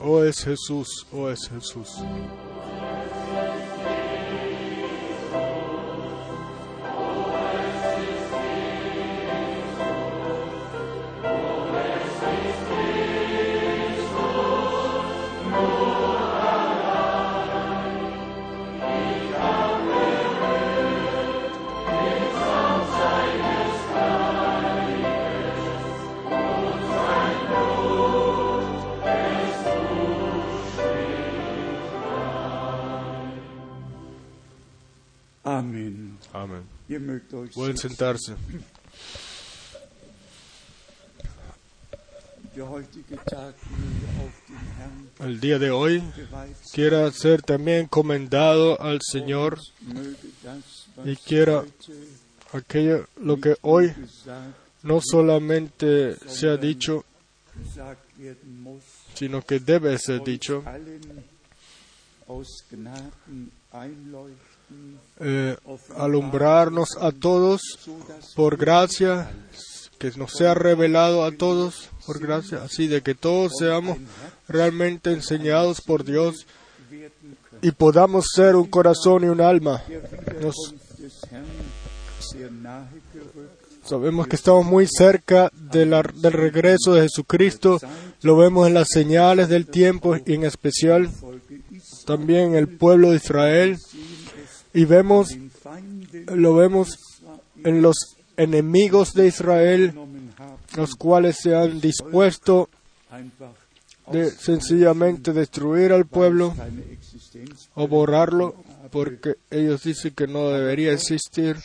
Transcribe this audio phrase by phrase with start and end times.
[0.00, 1.88] Oh es Jesús, oh es Jesús.
[45.20, 46.02] El día de hoy
[46.72, 49.58] quiera ser también encomendado al Señor
[51.04, 51.64] y quiera
[52.52, 53.92] aquello lo que hoy
[54.82, 57.04] no solamente se ha dicho,
[59.14, 60.62] sino que debe ser dicho,
[65.20, 65.56] eh,
[65.96, 67.60] alumbrarnos a todos
[68.34, 69.30] por gracia,
[69.98, 73.98] que nos sea revelado a todos por gracia, así de que todos seamos
[74.48, 76.46] realmente enseñados por Dios
[77.62, 79.82] y podamos ser un corazón y un alma.
[83.84, 87.78] Sabemos que estamos muy cerca del regreso de Jesucristo,
[88.22, 91.10] lo vemos en las señales del tiempo y en especial
[92.04, 93.78] también el pueblo de Israel
[94.74, 95.28] y vemos,
[96.26, 96.98] lo vemos
[97.62, 99.94] en los enemigos de Israel,
[100.76, 102.68] los cuales se han dispuesto
[104.10, 106.54] de sencillamente destruir al pueblo
[107.74, 108.56] o borrarlo
[108.90, 111.56] porque ellos dicen que no debería existir.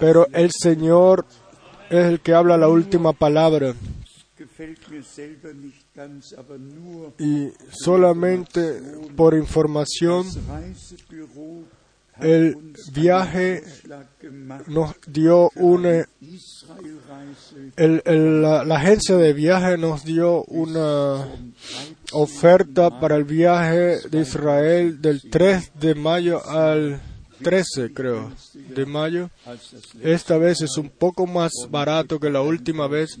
[0.00, 1.24] Pero el Señor
[1.88, 3.74] es el que habla la última palabra
[7.18, 8.80] y solamente
[9.16, 10.26] por información
[12.20, 12.56] el
[12.92, 13.62] viaje
[14.66, 16.04] nos dio una
[17.76, 21.96] el- el- la, la agencia de viaje nos dio una vom 13.
[22.12, 27.00] oferta para el viaje de Israel del 3 de mayo al
[27.42, 28.32] 13 creo
[28.74, 29.30] de mayo
[30.02, 33.16] Esta vez es un poco más barato que la última vez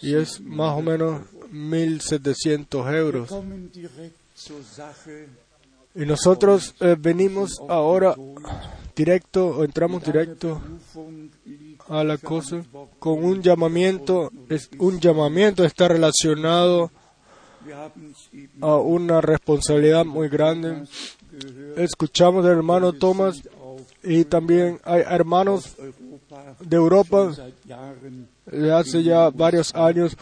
[0.00, 1.20] y es más o menos
[1.52, 3.30] 1.700 euros.
[5.94, 8.16] Y nosotros eh, venimos ahora
[8.96, 10.60] directo o entramos directo
[11.88, 12.62] a la cosa
[12.98, 14.30] con un llamamiento.
[14.48, 16.90] Es, un llamamiento está relacionado
[18.60, 20.84] a una responsabilidad muy grande.
[21.76, 23.42] Escuchamos del hermano Thomas
[24.02, 25.76] y también hay hermanos
[26.60, 27.32] de Europa
[28.46, 30.16] de hace ya varios años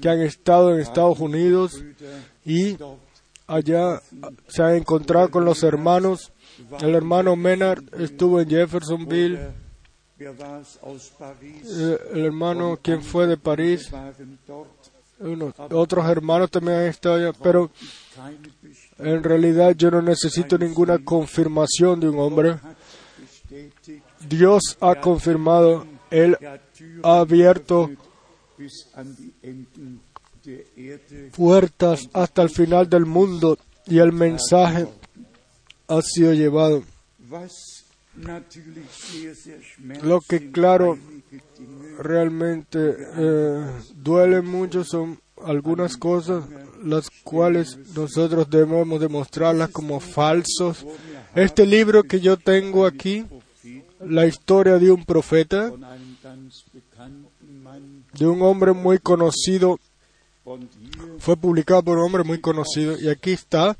[0.00, 1.82] que han estado en Estados Unidos
[2.44, 2.76] y
[3.46, 4.00] allá
[4.48, 6.32] se han encontrado con los hermanos.
[6.80, 9.38] El hermano Menard estuvo en Jeffersonville,
[10.18, 13.90] eh, el hermano quien fue de París,
[15.70, 17.70] otros hermanos también han estado allá, pero
[18.98, 22.56] en realidad yo no necesito ninguna confirmación de un hombre.
[24.28, 26.36] Dios ha confirmado, Él
[27.02, 27.90] ha abierto
[31.36, 34.86] puertas hasta el final del mundo y el mensaje
[35.88, 36.82] ha sido llevado.
[40.02, 40.98] Lo que claro
[41.98, 46.44] realmente eh, duele mucho son algunas cosas
[46.82, 50.86] las cuales nosotros debemos demostrarlas como falsos.
[51.34, 53.26] Este libro que yo tengo aquí,
[54.00, 55.72] la historia de un profeta,
[58.18, 59.78] de un hombre muy conocido,
[61.18, 62.98] fue publicado por un hombre muy conocido.
[62.98, 63.76] Y aquí está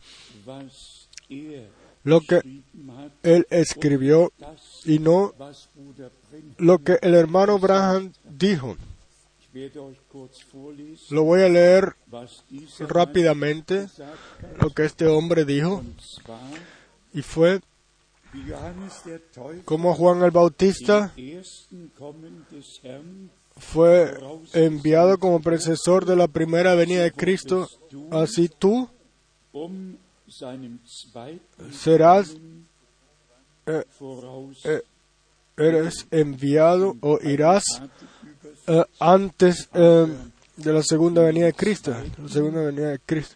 [2.05, 2.41] lo que
[3.23, 4.33] él escribió
[4.85, 5.35] y no
[6.59, 8.77] lo que el hermano Braham dijo.
[11.11, 11.97] Lo voy a leer
[12.81, 13.89] rápidamente,
[14.61, 15.83] lo que este hombre dijo,
[17.15, 17.61] y fue
[19.65, 21.13] como Juan el Bautista
[23.57, 24.15] fue
[24.53, 27.69] enviado como precesor de la primera venida de Cristo,
[28.11, 28.89] así tú
[31.71, 32.37] serás,
[33.67, 33.85] eh,
[34.65, 34.83] eh,
[35.57, 37.65] eres enviado o irás
[38.67, 40.07] eh, antes eh,
[40.57, 43.35] de la segunda venida de Cristo, la segunda venida de Cristo.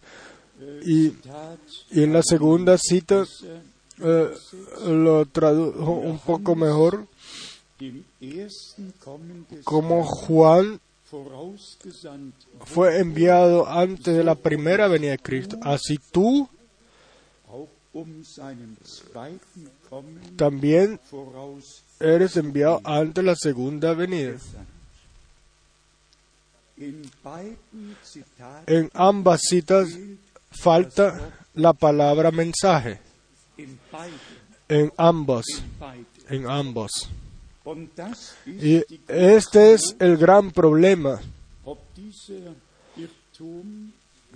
[0.85, 1.15] Y,
[1.91, 3.25] y en la segunda cita
[4.87, 7.07] lo tradujo un poco mejor
[9.65, 10.81] como Juan
[12.65, 15.59] fue enviado antes de la primera venida de Cristo.
[15.63, 16.49] Así tú
[17.93, 18.23] um
[20.37, 21.01] también
[21.99, 24.37] eres enviado antes de la segunda venida.
[28.67, 29.89] En ambas citas
[30.51, 33.01] falta la palabra mensaje.
[34.69, 35.45] En ambos,
[35.81, 37.11] beiden en ambos.
[38.47, 41.21] Y este es el gran problema.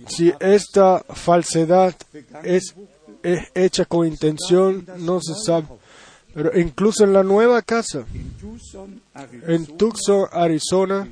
[0.07, 1.95] Si esta falsedad
[2.43, 2.75] es,
[3.23, 5.67] hecha con intención, no se sabe.
[6.33, 8.05] Pero incluso en la nueva casa,
[9.47, 11.07] en Tucson, Arizona,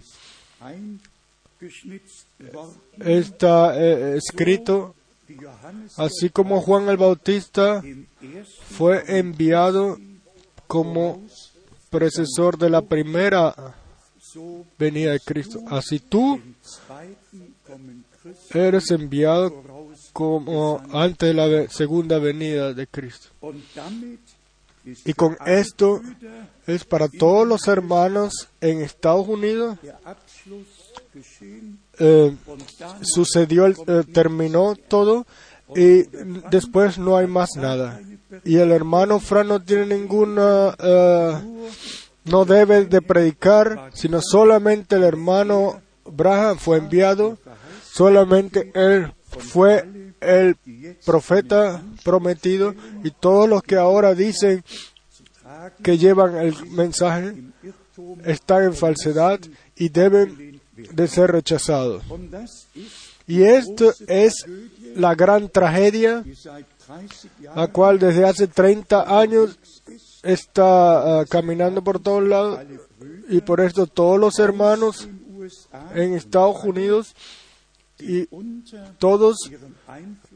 [2.99, 4.95] está eh, escrito,
[5.97, 7.81] así como Juan el Bautista
[8.69, 9.97] fue enviado
[10.67, 11.21] como
[11.93, 13.53] precesor de la primera
[14.79, 15.61] venida de Cristo.
[15.69, 16.41] Así tú
[18.51, 19.53] eres enviado
[20.11, 23.29] como antes de la segunda venida de Cristo.
[25.05, 26.01] Y con esto
[26.65, 29.77] es para todos los hermanos en Estados Unidos.
[31.99, 32.35] eh,
[33.03, 33.75] sucedió, eh,
[34.11, 35.27] terminó todo
[35.75, 36.03] y
[36.49, 37.99] después no hay más nada.
[38.43, 41.33] Y el hermano Fran no tiene ninguna, eh,
[42.25, 47.37] no debe de predicar, sino solamente el hermano Braham fue enviado,
[47.83, 49.87] solamente él fue
[50.19, 50.55] el
[51.05, 52.73] profeta prometido
[53.03, 54.63] y todos los que ahora dicen
[55.81, 57.35] que llevan el mensaje
[58.25, 59.39] están en falsedad
[59.75, 62.03] y deben de ser rechazados.
[63.27, 64.33] Y esto es
[64.95, 69.57] la gran tragedia, die seit 30 la cual desde hace 30 años
[70.21, 72.59] está ah, caminando por todos lados.
[73.29, 75.07] Y por esto todos los hermanos
[75.95, 77.15] en Estados Unidos
[77.99, 78.27] y
[78.99, 79.37] todos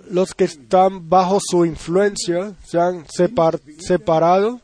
[0.09, 4.61] los que están bajo su influencia se han separ- separado.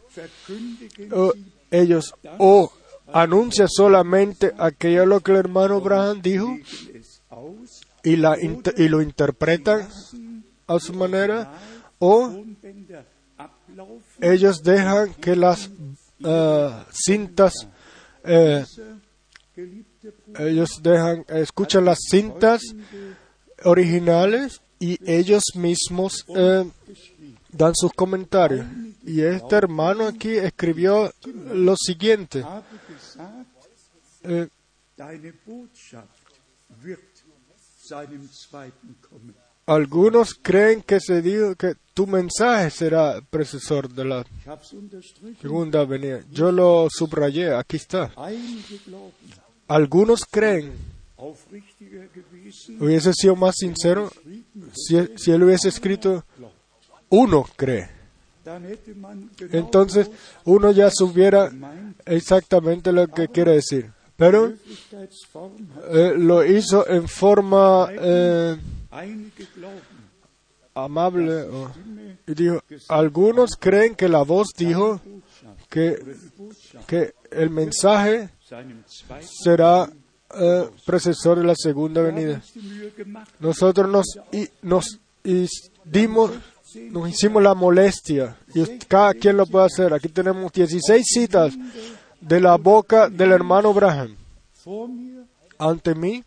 [1.71, 2.71] ellos o
[3.11, 6.55] anuncian solamente aquello lo que el hermano Abraham dijo
[8.03, 9.87] y, la y lo interpretan
[10.67, 11.53] a su manera
[11.99, 12.43] o
[14.19, 15.69] ellos dejan que las
[16.23, 17.53] ah, cintas
[18.23, 18.63] eh,
[20.39, 22.61] ellos dejan escuchan las cintas
[23.63, 26.69] originales y ellos mismos eh,
[27.49, 28.65] dan sus comentarios.
[29.05, 31.11] Y este hermano aquí escribió
[31.53, 32.43] lo siguiente
[34.23, 34.47] eh,
[39.65, 44.25] algunos creen que se dijo que tu mensaje será precesor de la
[45.41, 46.21] segunda venida.
[46.31, 48.11] Yo lo subrayé aquí está.
[49.67, 50.73] Algunos creen
[52.79, 54.11] hubiese sido más sincero
[54.73, 56.25] si, si él hubiese escrito
[57.09, 57.89] uno cree.
[59.51, 60.11] Entonces
[60.43, 61.49] uno ya supiera
[62.05, 63.91] exactamente lo que quiere decir
[64.23, 64.53] pero
[65.91, 68.55] eh, lo hizo en forma eh,
[70.75, 75.01] amable o- Stimme y dijo algunos creen que la voz dijo
[75.69, 75.99] que,
[76.87, 78.29] que el mensaje
[79.43, 79.89] será
[80.35, 82.41] eh, precesor de la segunda venida.
[83.39, 85.47] Nosotros nos y, nos y
[85.83, 86.31] dimos
[86.89, 89.93] nos hicimos la molestia y cada quien lo puede hacer.
[89.93, 91.53] Aquí tenemos 16 citas
[92.27, 94.15] de la boca del hermano Braham
[95.57, 96.23] ante mí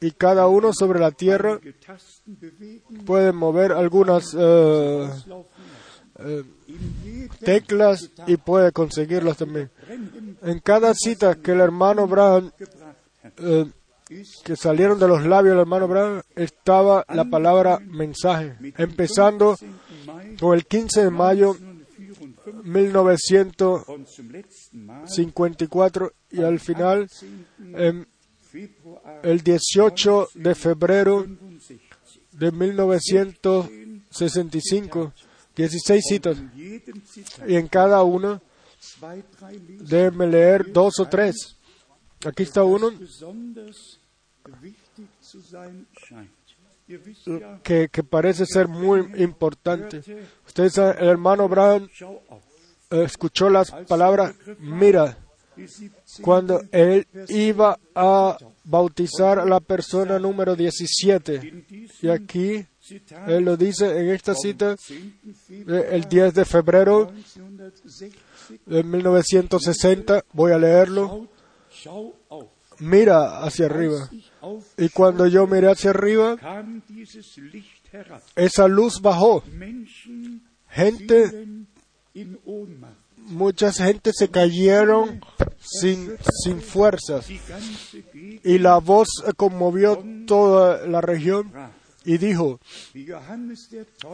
[0.00, 1.58] y cada uno sobre la tierra
[3.04, 5.08] puede mover algunas eh,
[6.18, 6.44] eh,
[7.40, 9.70] teclas y puede conseguirlas también
[10.42, 12.52] en cada cita que el hermano Braham
[13.38, 13.66] eh,
[14.44, 19.66] que salieron de los labios del hermano Braham estaba la palabra mensaje empezando 15.
[20.06, 21.56] Mai con el 15 de mayo
[22.46, 25.06] 1954 1954 und zum letzten Mal
[26.30, 27.24] y al final 10.
[27.74, 28.06] em,
[29.22, 31.82] el 18 de febrero 65.
[32.32, 35.12] de 1965
[35.56, 36.38] 16 citas
[37.46, 38.40] y en cada Lesen,
[39.80, 41.56] déjenme leer dos o tres
[42.24, 42.90] aquí está uno
[47.62, 50.02] que, parece ser muy importante
[50.70, 51.82] saben, el hermano auf,
[52.90, 55.16] eh, escuchó las palabras mira
[55.56, 56.22] die 17.
[56.22, 62.66] cuando él iba a bautizar a la persona número 17 in y aquí
[63.26, 64.90] él lo dice en esta cita 10.
[65.50, 68.26] eh, el 10 de febrero 1960
[68.66, 71.28] de 1960 voy a leerlo.
[72.78, 74.10] Mira hacia arriba.
[74.76, 76.36] Y cuando yo miré hacia arriba,
[78.34, 79.42] esa luz bajó.
[80.68, 81.46] Gente,
[83.16, 85.20] muchas gente se cayeron
[85.58, 87.28] sin, sin fuerzas.
[88.44, 91.52] Y la voz conmovió toda la región.
[92.06, 92.60] Y dijo,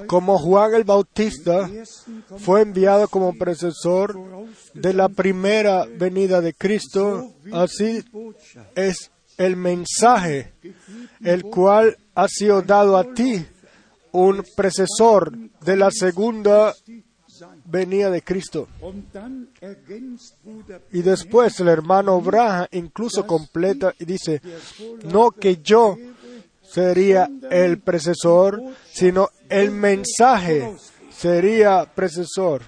[0.06, 1.70] como Juan el Bautista
[2.38, 4.18] fue enviado como precesor
[4.72, 8.02] de la primera venida de Cristo, así
[8.74, 10.54] es el mensaje,
[11.22, 13.44] el cual ha sido dado a ti,
[14.12, 16.74] un precesor de la segunda
[17.66, 18.68] venida de Cristo.
[20.92, 24.40] Y después el hermano Braha incluso completa y dice,
[25.04, 25.96] no que yo
[26.72, 30.74] sería el precesor, sino el mensaje
[31.10, 32.62] sería precesor.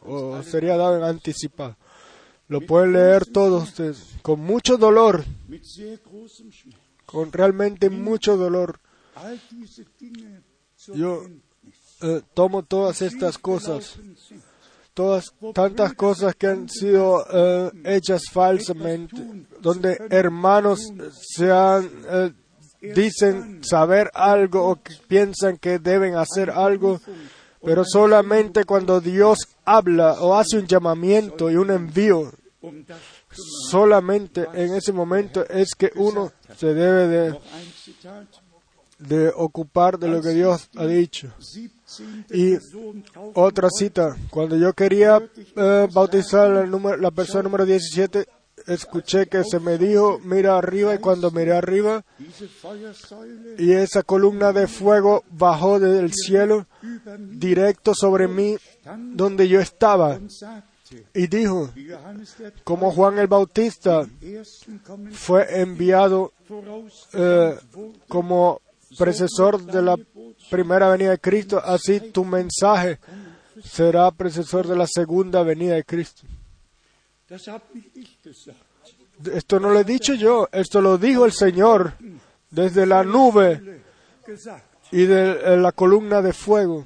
[0.00, 1.76] O sería dado en anticipado.
[2.48, 5.24] Lo pueden leer todos ustedes con mucho dolor,
[7.04, 8.78] con realmente mucho dolor.
[10.94, 11.24] Yo
[12.02, 13.98] eh, tomo todas estas cosas,
[14.94, 22.32] todas tantas cosas que han sido eh, hechas falsamente, donde hermanos se han, eh,
[22.94, 24.78] dicen saber algo o
[25.08, 27.00] piensan que deben hacer algo,
[27.64, 32.32] pero solamente cuando Dios habla o hace un llamamiento y un envío,
[33.70, 37.06] solamente en ese momento es que uno se debe
[38.98, 41.32] de, ocupar de lo que Dios ha dicho.
[41.38, 42.36] 17.
[42.36, 42.56] Y
[43.34, 45.20] Otra cita, cuando yo quería
[45.54, 48.26] eh, bautizar al número- la persona número 17,
[48.66, 52.04] escuché que se me dijo, mira arriba, y cuando miré arriba,
[53.58, 56.66] y esa columna de fuego bajó del cielo
[57.18, 58.56] directo sobre mí,
[59.14, 60.18] donde yo estaba,
[61.14, 61.70] y dijo,
[62.64, 64.06] como Juan el Bautista
[65.10, 66.32] fue enviado
[67.12, 67.56] eh,
[68.08, 68.60] como
[68.96, 69.96] precesor de la
[70.50, 72.98] primera venida de Cristo, así tu mensaje
[73.64, 76.22] será precesor de la segunda venida de Cristo.
[79.32, 81.94] Esto no lo he dicho yo, esto lo dijo el Señor
[82.50, 83.82] desde la nube
[84.92, 86.84] y de la columna de fuego.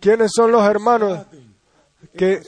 [0.00, 1.26] ¿Quiénes son los hermanos
[2.16, 2.40] que,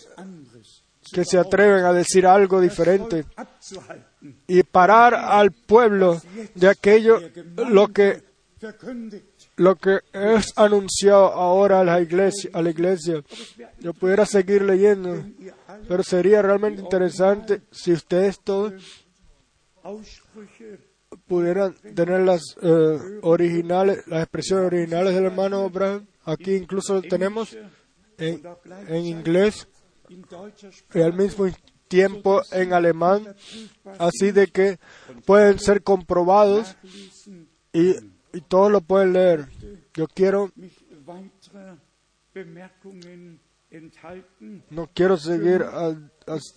[1.13, 3.27] que se atreven a decir algo diferente
[4.47, 6.21] y parar al pueblo
[6.55, 7.21] de aquello
[7.57, 8.25] lo que
[9.57, 13.23] lo que es anunciado ahora a la iglesia, a la iglesia.
[13.81, 15.25] Yo pudiera seguir leyendo,
[15.89, 18.75] pero sería realmente interesante si ustedes todos
[21.27, 26.07] pudieran tener las eh, originales, las expresiones originales del hermano Abraham.
[26.25, 27.57] Aquí incluso lo tenemos
[28.19, 28.43] en,
[28.97, 29.69] inglés
[30.95, 31.47] y al mismo
[31.89, 33.35] tiempo en alemán,
[33.99, 34.79] así de que
[35.25, 36.77] pueden ser comprobados
[37.73, 37.95] y,
[38.33, 39.47] y todos lo pueden leer.
[39.95, 40.51] Yo quiero,
[44.71, 45.65] no quiero seguir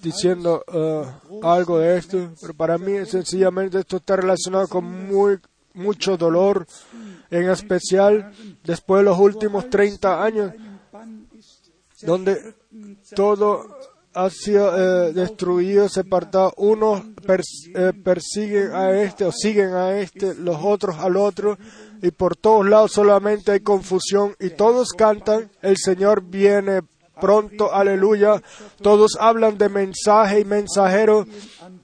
[0.02, 5.40] diciendo ah, algo de esto, pero para mí sencillamente esto está relacionado con muy
[5.74, 6.68] mucho dolor,
[7.30, 8.32] en especial
[8.64, 10.54] después de los últimos 30 años,
[12.02, 12.56] donde
[13.16, 13.66] todo
[14.14, 16.54] ha sido eh, destruido, separado.
[16.58, 21.58] Unos eh, persiguen a este o siguen a este, los otros al otro,
[22.02, 26.82] y por todos lados solamente hay confusión y todos cantan, el Señor viene
[27.20, 28.42] pronto, aleluya.
[28.82, 31.28] Todos hablan de mensaje y mensajero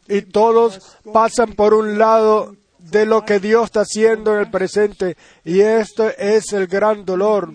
[0.07, 2.55] y todos pasan por un lado
[2.91, 7.51] de lo que Dios está haciendo en el presente y esto es el gran dolor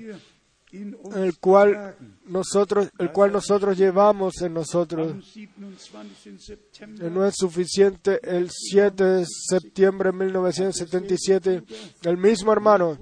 [0.72, 1.96] el cual
[2.26, 6.38] nosotros el cual nosotros llevamos en nosotros am 27.
[6.38, 11.62] September no es suficiente el 7 de septiembre de 1977
[12.02, 12.99] el mismo hermano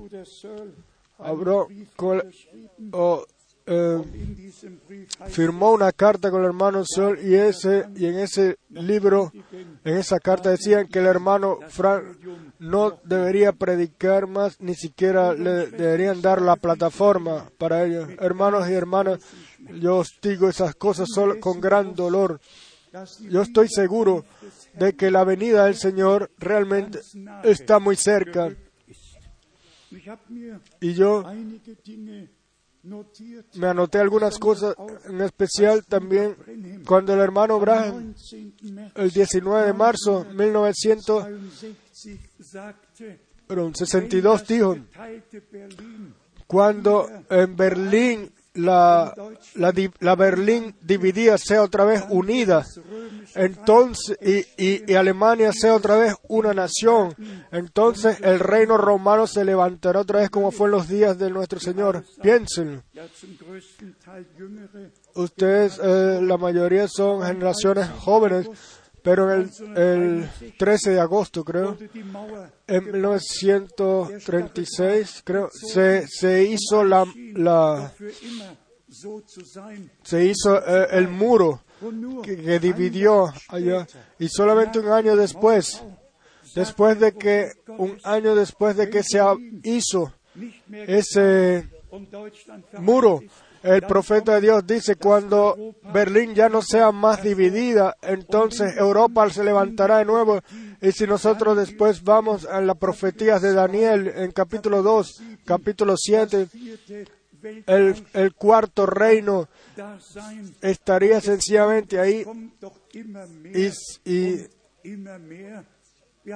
[1.18, 2.22] habló con
[3.70, 4.50] eh,
[5.26, 9.30] firmó una carta con el hermano Sol y ese y en ese libro
[9.84, 12.04] en esa carta decían que el hermano Frank
[12.58, 18.72] no debería predicar más ni siquiera le deberían dar la plataforma para ello hermanos y
[18.72, 19.20] hermanas
[19.80, 22.40] yo os digo esas cosas solo con gran dolor
[23.28, 24.24] yo estoy seguro
[24.74, 27.00] de que la venida del Señor realmente
[27.44, 28.50] está muy cerca
[30.80, 31.24] y yo.
[33.54, 36.36] Me anoté algunas cosas en especial también
[36.86, 38.72] cuando el hermano Braham 19.
[38.72, 41.26] März el 19 de marzo de 62
[42.40, 44.78] sagte, 1962 dijo,
[46.46, 49.14] cuando en Berlín la,
[50.00, 52.64] la, Berlín dividida sea otra vez unida,
[53.34, 57.14] entonces y, y- y Alemania sea otra vez una nación,
[57.52, 61.60] entonces el reino romano se levantará otra vez como fue en los días de nuestro
[61.60, 62.04] Señor.
[62.22, 62.82] Piensen,
[65.14, 68.48] ustedes, eh, la mayoría son generaciones jóvenes,
[69.02, 70.28] pero el, el
[70.58, 71.76] 13 de agosto, creo,
[72.66, 77.92] en 1936, creo, se, se hizo la, la
[80.02, 81.62] se hizo eh, el muro
[82.22, 83.86] que, que dividió allá.
[84.18, 85.82] Y solamente un año después,
[86.54, 89.20] después de que un año después de que se
[89.62, 90.12] hizo
[90.70, 91.68] ese
[92.78, 93.20] muro,
[93.62, 99.44] el profeta de Dios dice cuando Berlín ya no sea más dividida, entonces Europa se
[99.44, 100.40] levantará de nuevo.
[100.80, 106.48] Y si nosotros después vamos a las profetías de Daniel en capítulo 2, capítulo 7,
[106.52, 109.48] vierte Welt el, cuarto reino
[110.60, 112.24] estaría sencillamente ahí
[113.54, 113.68] y,
[114.12, 114.46] y,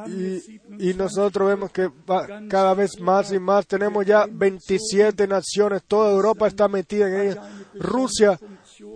[0.07, 3.67] y, jetzt y 27 nosotros vemos que va cada vez más y más.
[3.67, 7.43] Tenemos ya 27 naciones, toda Europa está metida en ella.
[7.75, 8.39] Rusia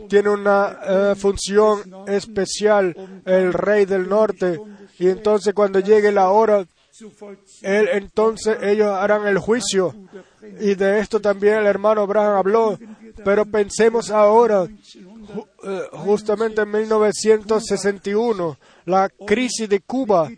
[0.08, 4.60] tiene una eh, función especial, el rey del norte,
[4.98, 6.64] y entonces cuando llegue la hora,
[7.62, 9.94] él, entonces ellos harán el juicio.
[10.60, 12.78] Y de esto también el hermano Abraham habló.
[13.24, 14.66] Pero pensemos ahora,
[15.93, 20.31] justamente en 1961, la crisis de Cuba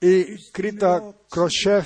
[0.00, 1.84] y Krita Khrushchev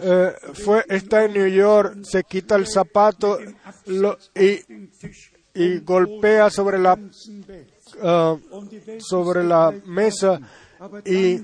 [0.00, 3.38] eh, fue, está en New York, se quita el zapato
[5.54, 7.14] y, golpea sobre la, Welt
[9.00, 10.40] sobre la mesa
[11.04, 11.40] y,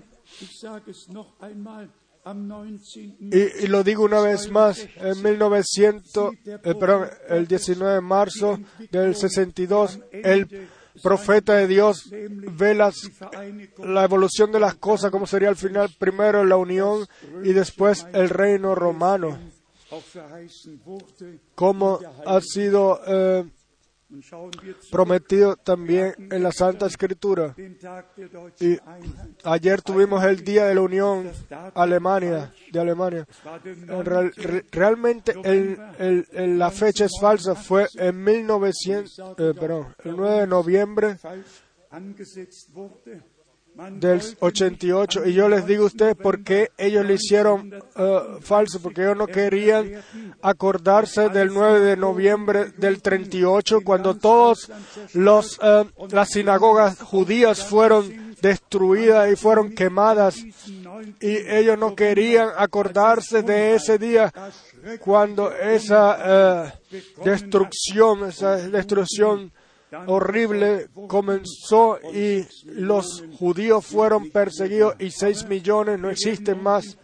[2.24, 3.32] dann, ich sage es noch einmal, am 19.
[3.32, 8.58] y, y lo digo una vez más, en 1900, eh, perdón, el 19 de marzo
[8.90, 10.68] del 62, el
[11.02, 13.10] profeta de Dios ve las,
[13.78, 17.06] la evolución de las cosas, como sería al final, primero la unión
[17.42, 19.38] y después el reino romano,
[21.54, 23.44] como ha sido eh,
[24.90, 27.54] prometido también en la Santa Escritura.
[28.60, 28.78] Y
[29.44, 31.30] ayer tuvimos el Día de la Unión
[31.74, 33.26] Alemania, de Alemania.
[34.70, 35.34] Realmente
[36.32, 41.16] la fecha es falsa, fue en 1900, eh, perdón, el 9 de noviembre
[43.90, 48.20] del wollte 88 y yo les digo a ustedes por qué ellos lo hicieron eh,
[48.40, 50.02] falso, porque ellos no querían
[50.42, 54.70] acordarse del 9 de noviembre del 38 cuando todos
[55.14, 60.36] los eh, las sinagogas judías fueron destruidas y fueron quemadas.
[61.20, 64.32] Y ellos no querían acordarse de ese día
[65.00, 66.72] cuando esa eh,
[67.24, 69.52] destrucción, esa destrucción
[70.06, 76.98] horrible comenzó y los judíos fueron perseguidos y seis millones no existen más.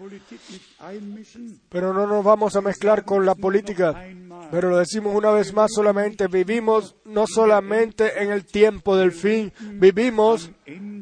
[1.69, 4.09] Pero no nos vamos a mezclar con la política.
[4.51, 9.53] Pero lo decimos una vez más solamente, vivimos no solamente en el tiempo del fin,
[9.73, 10.51] vivimos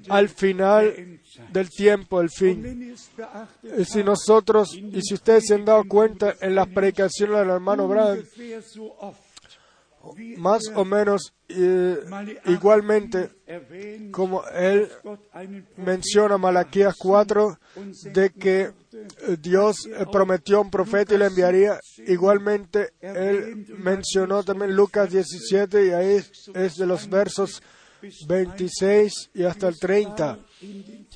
[0.09, 1.20] al final
[1.53, 2.94] del tiempo del fin.
[3.79, 7.88] Y si nosotros, y si ustedes se han dado cuenta en las predicaciones del hermano
[7.88, 8.18] Brad,
[10.36, 11.98] más o menos eh,
[12.46, 13.30] igualmente
[14.10, 14.88] como él
[15.76, 17.58] menciona Malaquías 4
[18.12, 18.72] de que eh,
[19.40, 21.78] Dios eh, prometió un profeta y le enviaría.
[22.06, 26.22] Igualmente, él mencionó también Lucas 17 y ahí
[26.54, 27.62] es de los versos
[28.26, 30.38] 26 y hasta el 30.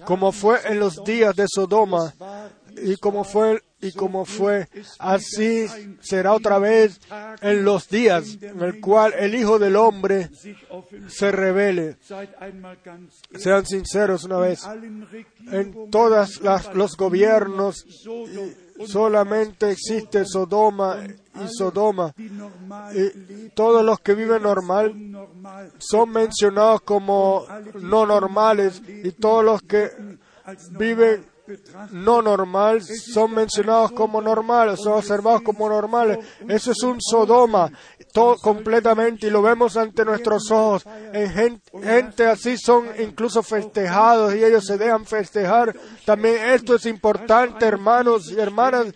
[0.04, 2.14] Como fue en los días de Sodoma
[2.82, 5.66] y como fue y como fue así
[6.00, 7.00] será otra vez
[7.40, 10.30] en los días en el cual el Hijo del Hombre
[11.08, 11.96] se revele.
[13.34, 14.66] Sean sinceros una vez.
[15.50, 16.40] En todos
[16.74, 17.84] los gobiernos
[18.86, 22.14] solamente existe Sodoma y Sodoma.
[22.94, 24.92] Y todos los que viven normal
[25.78, 29.90] son mencionados como no normales y todos los que
[30.70, 31.37] viven
[31.90, 36.18] no normal son mencionados como normales, son observados como normales.
[36.48, 37.70] Eso es un Sodoma,
[38.12, 40.84] todo completamente, y lo vemos ante nuestros ojos.
[41.12, 45.74] En gen- gente, así son incluso festejados y ellos se dejan festejar.
[46.04, 48.86] También esto es importante, hermanos y hermanas,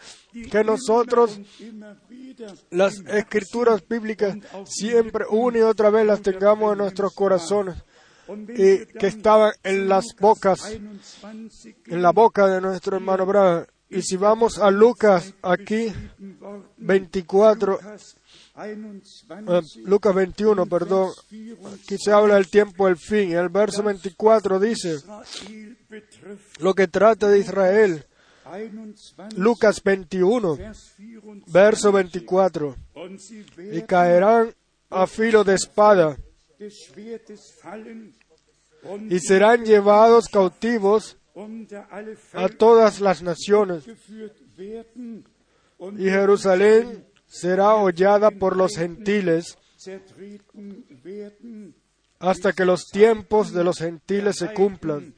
[0.51, 1.39] que nosotros
[2.71, 7.77] las escrituras bíblicas siempre una y otra vez las tengamos en nuestros corazones
[8.49, 11.01] y que estaban en las bocas 21
[11.87, 13.67] en la boca de nuestro hermano Brad.
[13.89, 15.93] Y si vamos a Lucas aquí
[16.79, 17.79] 24,
[18.57, 21.11] eh, Lucas 21, perdón,
[21.75, 23.33] aquí se habla del tiempo del fin.
[23.33, 24.97] El verso 24 dice,
[26.61, 28.07] lo que trata de Israel,
[29.37, 30.59] Lucas 21,
[31.49, 32.75] verso 24,
[33.73, 34.55] y caerán
[34.89, 36.17] a filo de espada
[39.09, 41.17] y serán llevados cautivos
[42.33, 43.85] a todas las naciones.
[45.99, 49.57] Y Jerusalén será hollada por los gentiles
[52.19, 55.15] hasta que los tiempos de los gentiles se cumplan.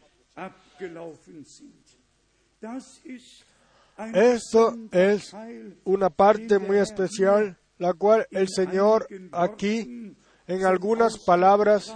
[4.14, 5.36] Esto es
[5.84, 11.94] una parte muy especial, la cual el Señor aquí en algunas palabras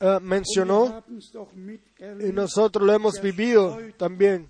[0.00, 1.04] eh, mencionó
[2.20, 4.48] y nosotros lo hemos vivido también,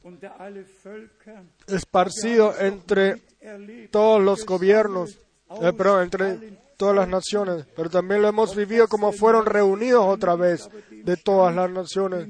[1.66, 3.22] esparcido entre
[3.90, 5.18] todos los gobiernos,
[5.60, 10.36] eh, perdón, entre todas las naciones, pero también lo hemos vivido como fueron reunidos otra
[10.36, 12.28] vez de todas las naciones.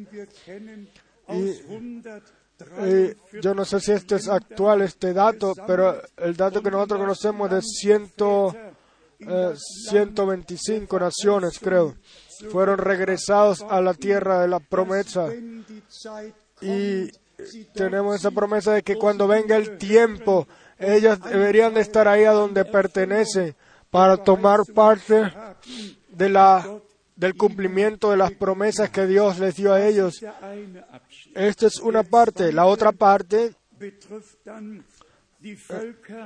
[1.29, 1.55] Y,
[3.41, 7.51] yo no sé si este es actual, este dato, pero el dato que nosotros conocemos
[7.51, 8.55] es de ciento,
[9.89, 11.95] 125 eh, naciones, creo
[12.51, 15.29] fueron regresados a la tierra de la promesa.
[16.61, 17.11] Y
[17.75, 20.47] tenemos esa promesa de que cuando venga el tiempo,
[20.79, 23.55] ellos deberían de estar ahí a donde pertenecen
[23.91, 25.33] para tomar parte
[26.09, 26.81] de la,
[27.17, 30.25] del cumplimiento de las promesas que Dios les dio a ellos.
[31.35, 32.53] Esta es una parte.
[32.53, 33.55] La otra parte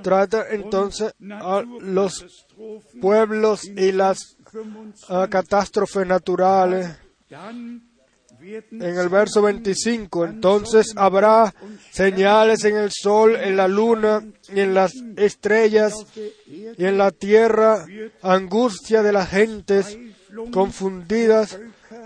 [0.03, 2.47] trata entonces a los
[3.01, 4.37] pueblos y las
[5.29, 6.89] catástrofes naturales.
[8.41, 11.55] En el verso 25, entonces habrá
[11.91, 15.95] señales en el sol, en la luna y en las estrellas
[16.47, 17.87] y en la tierra,
[18.21, 19.99] angustia de las gentes
[20.53, 21.59] confundidas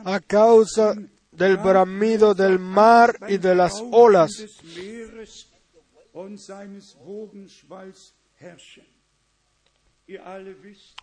[0.04, 0.94] a causa
[1.32, 4.30] del bramido del mar y de las olas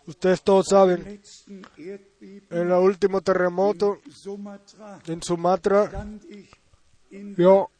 [0.06, 1.20] Ustedes todos saben,
[1.76, 3.98] en el último terremoto
[5.06, 6.08] en Sumatra,
[7.36, 7.70] yo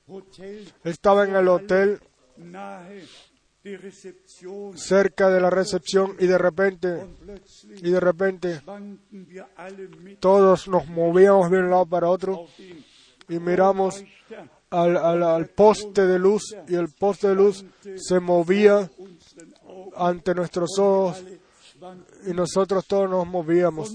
[0.85, 2.01] estaba en el hotel
[4.77, 7.07] cerca de la recepción y de repente
[7.69, 8.61] y de repente
[10.21, 12.47] todos nos movíamos de un lado para otro
[13.29, 14.05] y miramos
[14.71, 17.65] al, al, poste de luz y el poste de luz
[17.97, 18.89] se movía
[19.97, 21.23] ante nuestros ojos
[22.27, 23.95] y nosotros todos nos movíamos.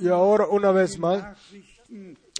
[0.00, 1.36] Y ahora una vez más,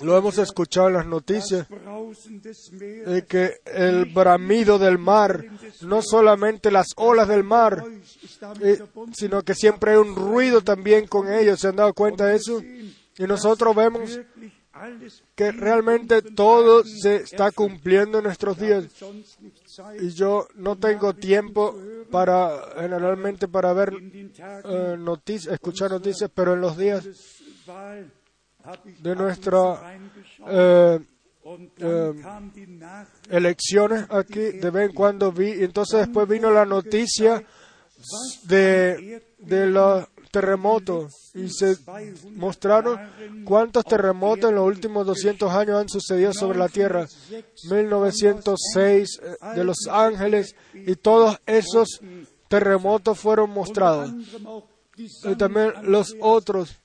[0.02, 5.44] lo hemos escuchado en las noticias, de que el bramido del mar,
[5.82, 7.84] no solamente las olas del mar,
[8.60, 11.60] eh, sino que siempre hay un ruido también con ellos.
[11.60, 12.60] ¿Se han dado cuenta de eso?
[12.60, 14.18] Y nosotros vemos
[15.36, 18.86] que realmente todo se está cumpliendo en nuestros días.
[20.00, 21.76] Y yo no tengo tiempo
[22.10, 27.04] para, generalmente, para ver eh, noticias, escuchar noticias, pero en los días
[29.00, 29.98] de nuestra
[30.46, 31.00] eh,
[31.78, 32.12] eh,
[33.30, 37.44] elecciones aquí, de vez en cuando vi, entonces después vino la noticia
[38.44, 41.76] de, de los terremotos y se
[42.34, 42.98] mostraron
[43.44, 47.06] cuántos terremotos en los últimos 200 años han sucedido sobre la Tierra.
[47.70, 52.00] 1906 eh, de Los Ángeles y todos esos
[52.48, 54.10] terremotos fueron mostrados.
[54.96, 56.80] Y también los otros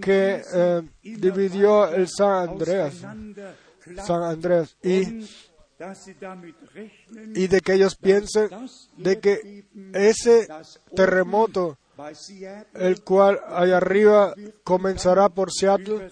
[0.00, 2.94] que eh, dividió el San Andreas.
[4.02, 4.76] San Andrés.
[4.82, 5.26] Y
[7.34, 8.48] y de que ellos piensen
[8.96, 10.46] de que ese
[10.94, 11.76] terremoto
[12.74, 16.10] el cual allá arriba comenzará por Seattle,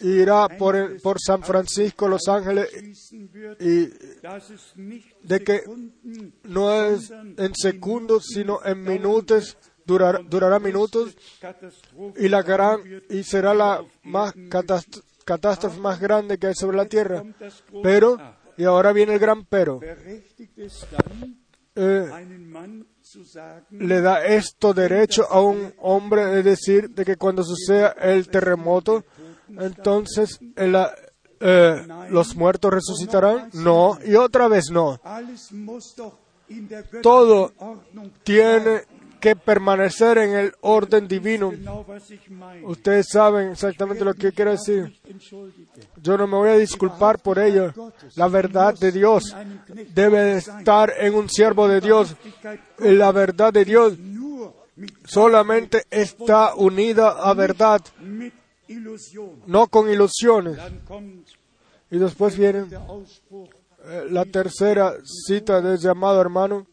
[0.00, 2.68] irá por, por San Francisco, Los Ángeles,
[3.60, 3.88] y
[5.22, 5.62] de que
[6.44, 11.16] no es en segundos, sino en minutos, durará minutos,
[13.10, 14.34] y será la más
[15.24, 17.22] catástrofe más grande que hay sobre la tierra.
[17.82, 18.18] Pero,
[18.56, 19.80] y ahora viene el gran pero.
[21.78, 22.08] Eh,
[23.70, 29.04] le da esto derecho a un hombre de decir de que cuando suceda el terremoto,
[29.48, 30.38] entonces
[31.40, 33.50] eh, los muertos resucitarán?
[33.52, 35.00] No, y otra vez no.
[37.02, 37.52] Todo
[38.22, 38.82] tiene
[39.20, 41.52] que permanecer en el orden divino.
[42.64, 45.00] Ustedes saben exactamente lo que quiero decir.
[46.02, 47.72] Yo no me voy a disculpar por ello.
[48.16, 49.34] La verdad de Dios
[49.94, 52.16] debe de estar en un siervo de Dios.
[52.78, 53.94] La verdad de Dios
[55.04, 57.80] solamente está unida a verdad,
[59.46, 60.58] no con ilusiones.
[61.90, 62.66] Y después viene
[63.84, 66.66] eh, la tercera cita del llamado hermano,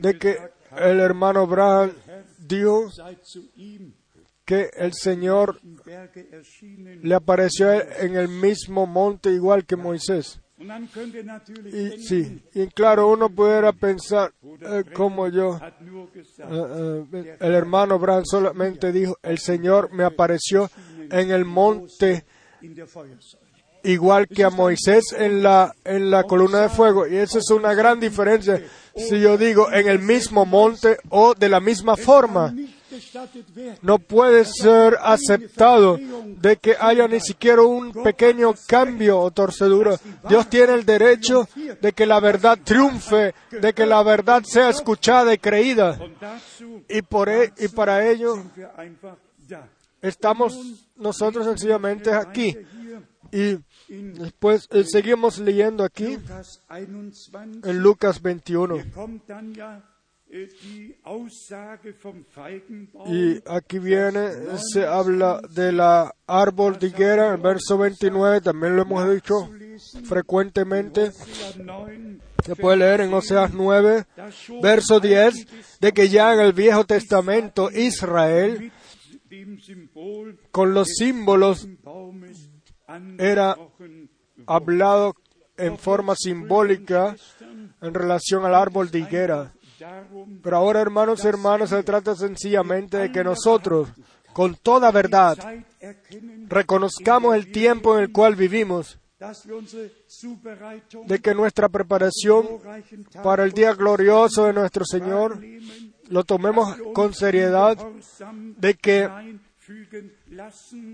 [0.00, 0.38] de que
[0.78, 1.92] el hermano Braham
[2.38, 2.88] dijo
[4.44, 5.60] que el Señor
[7.02, 10.40] le apareció en el mismo monte igual que Moisés.
[10.58, 15.60] Y sí, y claro, uno pudiera pensar eh, como yo.
[15.60, 20.70] Eh, eh, el hermano Braham solamente dijo, el Señor me apareció
[21.10, 22.24] en el monte
[23.82, 27.06] igual que a Moisés en la, en la columna de fuego.
[27.06, 28.62] Y esa es una gran diferencia
[28.96, 32.54] si yo digo en el mismo monte o de la misma forma.
[33.82, 35.98] No puede ser aceptado
[36.38, 39.96] de que haya ni siquiera un pequeño cambio o torcedura.
[40.28, 41.46] Dios tiene el derecho
[41.80, 45.98] de que la verdad triunfe, de que la verdad sea escuchada y creída.
[46.88, 48.42] Y, por e- y para ello
[50.00, 50.56] estamos
[50.96, 52.56] nosotros sencillamente aquí.
[53.32, 58.84] Y después eh, seguimos leyendo aquí Lukas 21 en Lucas 21.
[58.94, 59.82] kommt dann ja
[60.28, 60.48] äh.
[63.06, 64.30] Y aquí viene,
[64.72, 69.48] se habla de la árbol de higuera, el verso 29, también lo hemos dicho
[70.04, 71.08] frecuentemente.
[71.08, 76.34] Hosea 9, Se puede leer en Oseas 9, da schon verso 10, de que ya
[76.34, 78.72] en el Viejo Testamento Israel,
[80.50, 81.68] con los símbolos,
[83.18, 83.56] Era
[84.46, 85.14] hablado
[85.56, 87.16] en forma simbólica
[87.80, 89.52] en relación al árbol de higuera.
[90.42, 93.88] Pero ahora, hermanos y hermanas, se trata sencillamente de que nosotros,
[94.32, 95.36] con toda verdad,
[96.48, 98.98] reconozcamos el tiempo en el cual vivimos,
[101.06, 102.46] de que nuestra preparación
[103.22, 105.40] para el día glorioso de nuestro Señor
[106.08, 107.78] lo tomemos con seriedad,
[108.58, 109.10] de que,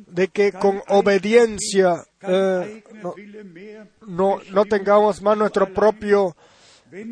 [0.07, 2.83] de que con obediencia eh,
[4.07, 6.37] no, no, tengamos más nuestro propio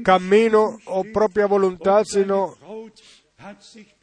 [0.04, 2.54] camino o propia voluntad, sino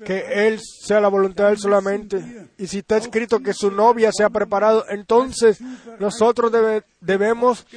[0.04, 2.48] que Él sea la voluntad de Él solamente.
[2.58, 5.60] Y si está escrito que su novia se ha preparado, entonces
[6.00, 7.68] nosotros debe- debemos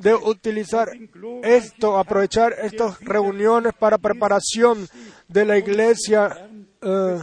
[0.00, 0.88] de utilizar
[1.42, 4.88] esto, aprovechar estas reuniones para preparación
[5.26, 6.48] de la iglesia
[6.80, 7.18] eh,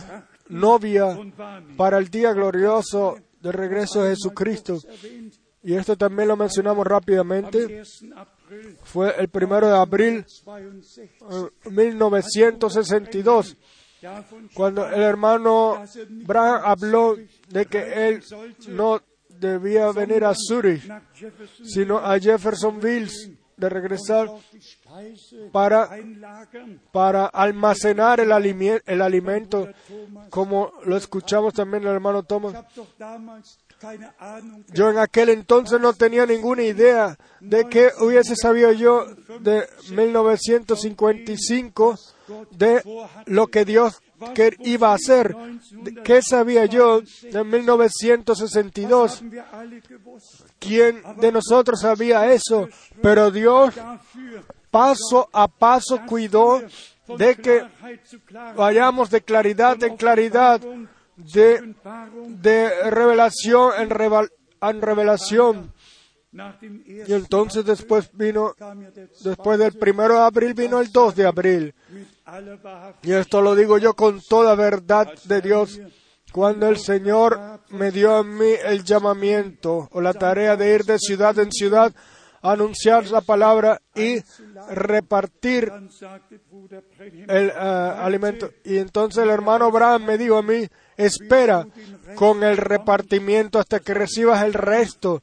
[0.50, 1.18] novia
[1.76, 4.80] para el día glorioso del regreso de Jesucristo.
[5.64, 7.84] Y esto también lo mencionamos rápidamente.
[8.02, 8.20] 1.
[8.20, 11.52] April Fue el primero de abril 62.
[11.66, 13.58] eh, 1962
[14.02, 17.18] Davon cuando el hermano Braham habló
[17.50, 18.24] de que él
[18.70, 20.84] no debía venir a Zurich,
[21.64, 24.30] sino a Jeffersonville de regresar
[25.52, 25.90] para,
[26.92, 28.32] para almacenar el,
[28.86, 29.70] el alimento,
[30.30, 32.56] como lo escuchamos también el hermano Thomas.
[34.74, 39.06] Yo en aquel entonces no tenía ninguna idea de que hubiese sabido yo
[39.40, 41.96] de 1955
[42.52, 42.82] de
[43.26, 44.02] lo que Dios
[44.34, 45.36] que iba a hacer.
[46.04, 49.22] ¿Qué sabía yo de 1962?
[49.22, 50.42] haben wir alle gewusst.
[50.60, 52.68] ¿Quién de nosotros sabía eso?
[53.02, 53.74] Pero Dios
[54.70, 56.62] paso a paso cuidó
[57.18, 57.66] de que
[58.56, 60.62] vayamos de claridad en claridad,
[61.16, 65.74] de, revelación en, revelación.
[67.08, 68.54] Y entonces después vino,
[69.24, 71.74] después del primero de abril vino el 2 de abril.
[73.02, 75.80] Y esto lo digo yo con toda verdad de Dios.
[76.32, 81.00] Cuando el Señor me dio a mí el llamamiento o la tarea de ir de
[81.00, 81.94] ciudad en ciudad,
[82.52, 84.22] anunciar la palabra y
[84.70, 85.72] repartir
[87.28, 88.52] el eh, alimento.
[88.64, 91.68] Y entonces el hermano Abraham me dijo a mí, espera
[92.16, 95.22] con el repartimiento hasta que recibas el resto.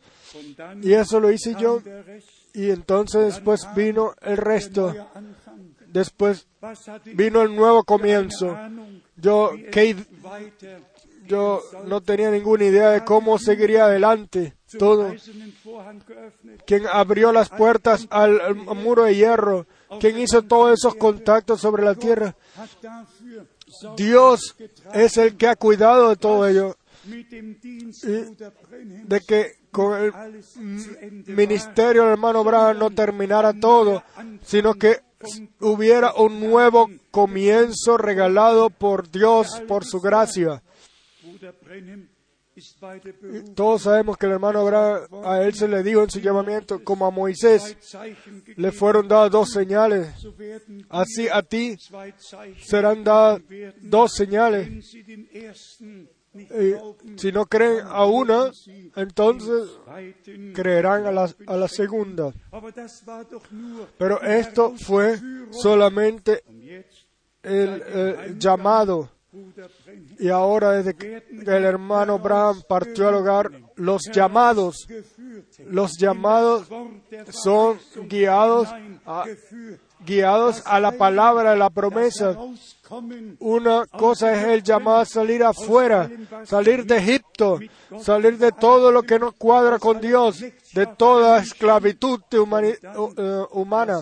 [0.83, 1.81] Y eso lo hice yo.
[2.53, 4.95] Y entonces después vino el resto.
[5.87, 6.47] Después
[7.05, 8.57] vino el nuevo comienzo.
[9.17, 10.94] Yo, weiter
[11.27, 15.15] yo no tenía ninguna idea de cómo seguiría adelante todo.
[16.67, 19.67] Quien abrió las puertas al, muro de hierro,
[20.01, 22.35] quien hizo todos esos contactos sobre la tierra.
[23.97, 24.57] Dios
[24.93, 30.13] es el que ha cuidado de todo ello, de que con el
[31.27, 34.03] ministerio del hermano Abraham no terminara todo,
[34.43, 35.01] sino que
[35.61, 40.63] hubiera un nuevo comienzo regalado por Dios, por su gracia.
[43.55, 47.05] Todos sabemos que el hermano Abraham, a él se le dijo en su llamamiento, como
[47.05, 47.77] a Moisés,
[48.57, 50.09] le fueron dadas dos señales.
[50.89, 51.77] Así a ti
[52.61, 53.43] serán dadas
[53.81, 54.95] dos señales.
[56.35, 58.51] Y si no creen a una,
[58.97, 59.71] entonces
[60.53, 62.33] creerán a la, a la segunda.
[63.99, 65.19] Pero esto fue
[65.51, 66.43] solamente
[67.43, 69.11] el eh, llamado.
[70.19, 74.87] Y ahora desde que el hermano Abraham partió al hogar, los llamados,
[75.67, 76.69] los llamados
[77.31, 78.69] son guiados
[79.05, 79.25] a,
[80.05, 82.37] guiados a la palabra de la promesa.
[83.41, 86.11] Una cosa es el llamado a salir afuera,
[86.45, 87.59] salir de Egipto,
[88.01, 90.45] salir de todo lo que no cuadra con Dios,
[90.75, 94.01] de toda esclavitud uh, humana.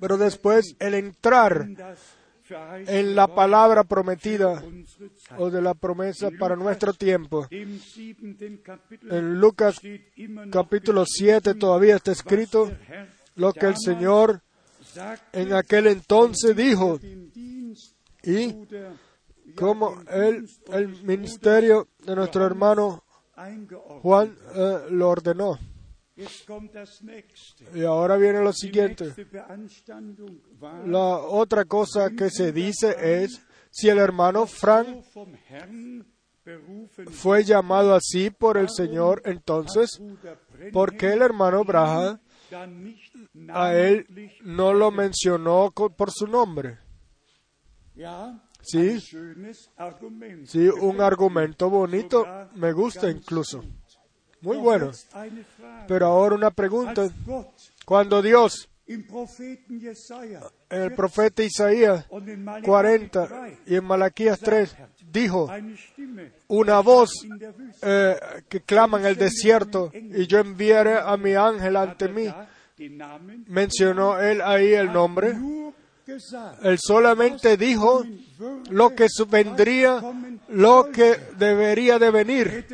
[0.00, 1.66] Pero después el entrar
[2.86, 4.62] en la palabra prometida
[5.38, 7.46] o de la promesa para nuestro tiempo.
[7.50, 9.80] En Lucas
[10.50, 12.70] capítulo 7 todavía está escrito
[13.36, 14.42] lo que el Señor
[15.32, 16.98] en aquel entonces dijo
[18.22, 18.54] y
[19.54, 23.04] como el, el ministerio de nuestro hermano
[24.02, 25.58] Juan eh, lo ordenó.
[27.74, 29.12] Y ahora viene lo siguiente.
[30.86, 35.04] La otra cosa que se dice es, si el hermano Frank
[37.10, 40.00] fue llamado así por el Señor, entonces,
[40.72, 42.20] ¿por qué el hermano Braha
[43.52, 44.06] a él
[44.42, 46.78] no lo mencionó por su nombre?
[48.62, 53.62] Sí, sí, un argumento bonito, me gusta incluso.
[54.46, 54.92] Muy bueno.
[55.88, 57.08] Pero ahora una pregunta.
[57.84, 59.04] Cuando Dios, en
[60.70, 62.06] el profeta Isaías
[62.62, 64.76] 40 y en Malaquías 3,
[65.10, 65.50] dijo,
[66.46, 67.10] una voz
[67.82, 68.16] eh,
[68.48, 72.32] que clama en el desierto y yo enviaré a mi ángel ante mí,
[73.48, 75.34] mencionó él ahí el nombre.
[76.62, 78.04] Él solamente dijo
[78.70, 80.00] lo que vendría,
[80.48, 82.66] lo que debería de venir.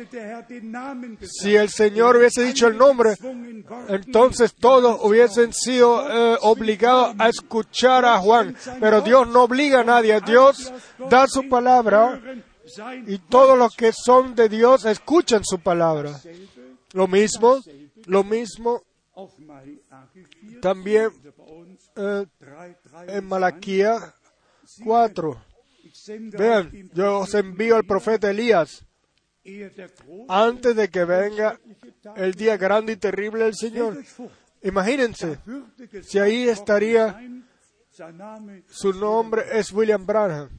[1.23, 3.15] Si el Señor hubiese dicho el nombre,
[3.87, 8.55] entonces todos hubiesen sido eh, obligados a escuchar a Juan.
[8.79, 10.19] Pero Dios no obliga a nadie.
[10.21, 10.71] Dios
[11.09, 12.21] da su palabra
[13.07, 16.19] y todos los que son de Dios escuchan su palabra.
[16.93, 17.59] Lo mismo,
[18.05, 18.83] lo mismo
[20.61, 21.09] también
[21.95, 22.25] eh,
[23.07, 24.13] en Malaquía
[24.83, 25.45] 4.
[26.37, 28.85] Vean, yo os envío al profeta Elías
[30.29, 31.59] antes de que venga
[32.15, 33.97] el día grande y terrible del Señor.
[34.61, 35.39] Imagínense,
[36.01, 37.19] si ahí estaría,
[38.69, 40.49] su nombre es William Branham.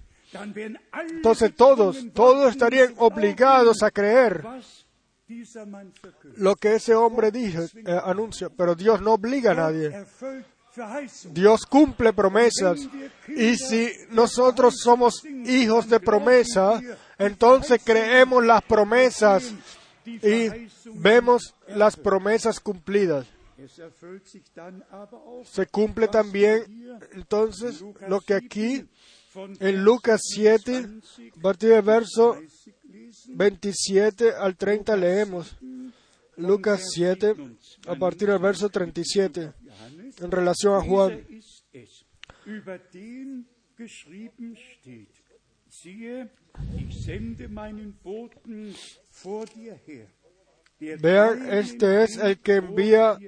[1.10, 4.44] Entonces todos, todos estarían obligados a creer
[6.36, 10.04] lo que ese hombre dijo, eh, anuncia, pero Dios no obliga a nadie.
[11.30, 12.80] Dios cumple promesas
[13.28, 16.80] y si nosotros somos hijos de promesa,
[17.18, 19.52] entonces creemos las promesas
[20.04, 20.48] y
[20.94, 23.26] vemos las promesas cumplidas.
[25.44, 26.64] Se cumple también
[27.12, 28.84] entonces lo que aquí
[29.60, 30.88] en Lucas 7,
[31.36, 32.36] a partir del verso
[33.28, 35.56] 27 al 30 leemos.
[36.36, 37.34] Lucas 7,
[37.86, 39.52] a partir del verso 37,
[40.20, 41.26] en relación a Juan.
[51.00, 53.18] Vean, este es el que envía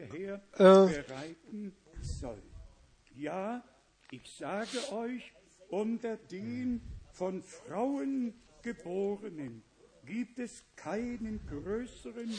[8.62, 9.62] geborenen
[10.06, 12.32] gibt es keinen größeren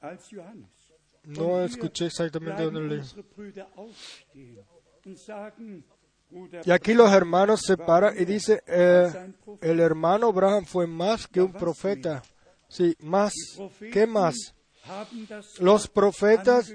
[0.00, 0.83] als Johannes.
[1.24, 3.02] No escuché exactamente dónde leí.
[6.64, 9.08] Y aquí los hermanos se paran y dice, eh,
[9.60, 12.22] el hermano Abraham fue más que un profeta.
[12.68, 13.32] Sí, más.
[13.92, 14.54] ¿Qué más?
[15.60, 16.74] Los profetas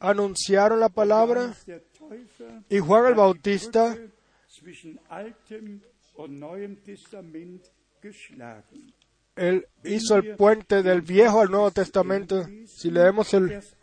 [0.00, 1.54] anunciaron la palabra
[2.68, 3.96] y Juan el Bautista
[9.38, 12.46] Él hizo el puente del Viejo al Nuevo Testamento.
[12.66, 13.76] Si leemos el, Vers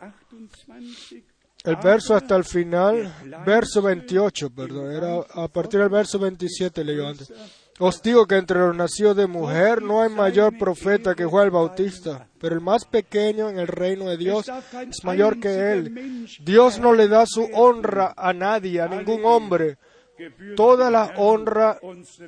[0.68, 1.26] 28,
[1.64, 3.12] el verso hasta el final,
[3.44, 7.32] verso 28, perdón, era a partir del verso 27 leyó antes.
[7.78, 11.50] Os digo que entre los nacidos de mujer no hay mayor profeta que Juan el
[11.50, 14.46] Bautista, pero el más pequeño en el reino de Dios
[14.88, 16.26] es mayor que él.
[16.40, 19.76] Dios no le da su honra a nadie, a ningún hombre.
[20.56, 21.78] Toda la honra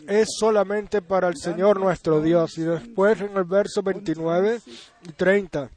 [0.07, 2.59] es solamente para el Señor nuestro Dios.
[2.59, 4.61] Y después en el verso 29
[5.09, 5.71] y 30.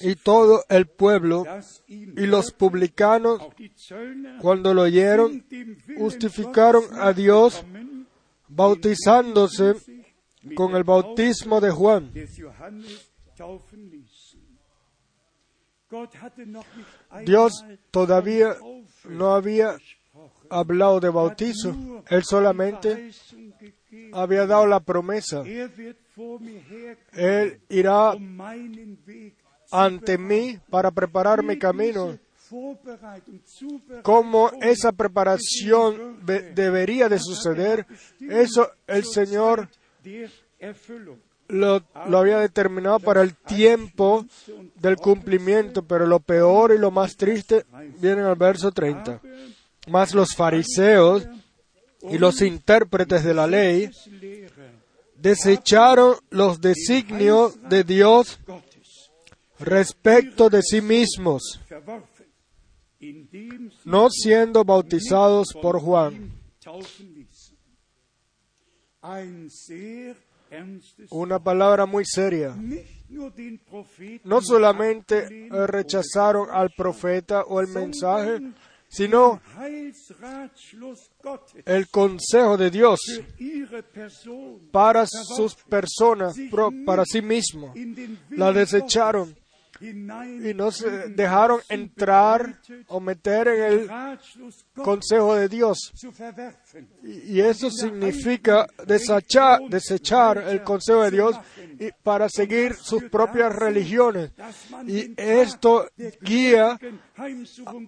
[0.00, 1.44] Y todo el pueblo
[1.86, 3.40] y los publicanos,
[4.40, 5.44] cuando lo oyeron,
[5.96, 7.64] justificaron a Dios
[8.48, 9.76] bautizándose
[10.56, 12.12] con el bautismo de Juan.
[17.24, 18.56] Dios todavía
[19.04, 19.76] no había
[20.50, 22.02] hablado de bautizo.
[22.08, 23.10] Él solamente
[24.12, 25.42] había dado la promesa.
[27.12, 28.14] Él irá
[29.70, 32.18] ante mí para preparar mi camino.
[34.02, 37.86] Cómo esa preparación debería de suceder,
[38.18, 39.68] eso el Señor
[41.50, 44.26] lo, había determinado para el tiempo
[44.76, 47.64] del cumplimiento, pero lo peor y lo más triste
[48.00, 49.20] viene al verso 30.
[49.88, 51.26] Mas los fariseos
[52.02, 53.90] y los intérpretes de la ley
[55.16, 58.38] desecharon los designios de Dios
[59.58, 61.60] respecto de sí mismos,
[63.84, 66.32] no siendo bautizados por Juan.
[71.10, 72.56] Una palabra muy seria.
[74.24, 78.40] No solamente rechazaron al profeta o el mensaje,
[78.90, 79.40] sino
[81.64, 82.98] el consejo de Dios
[84.72, 86.36] para sus personas,
[86.84, 87.76] para sí mismos.
[88.30, 89.36] La desecharon
[89.80, 93.90] y no se dejaron entrar o meter en el
[94.74, 95.92] consejo de Dios.
[97.02, 101.36] Y eso significa desechar, desechar el consejo de Dios
[102.02, 104.32] para seguir sus propias religiones.
[104.86, 105.88] Y esto
[106.20, 106.78] guía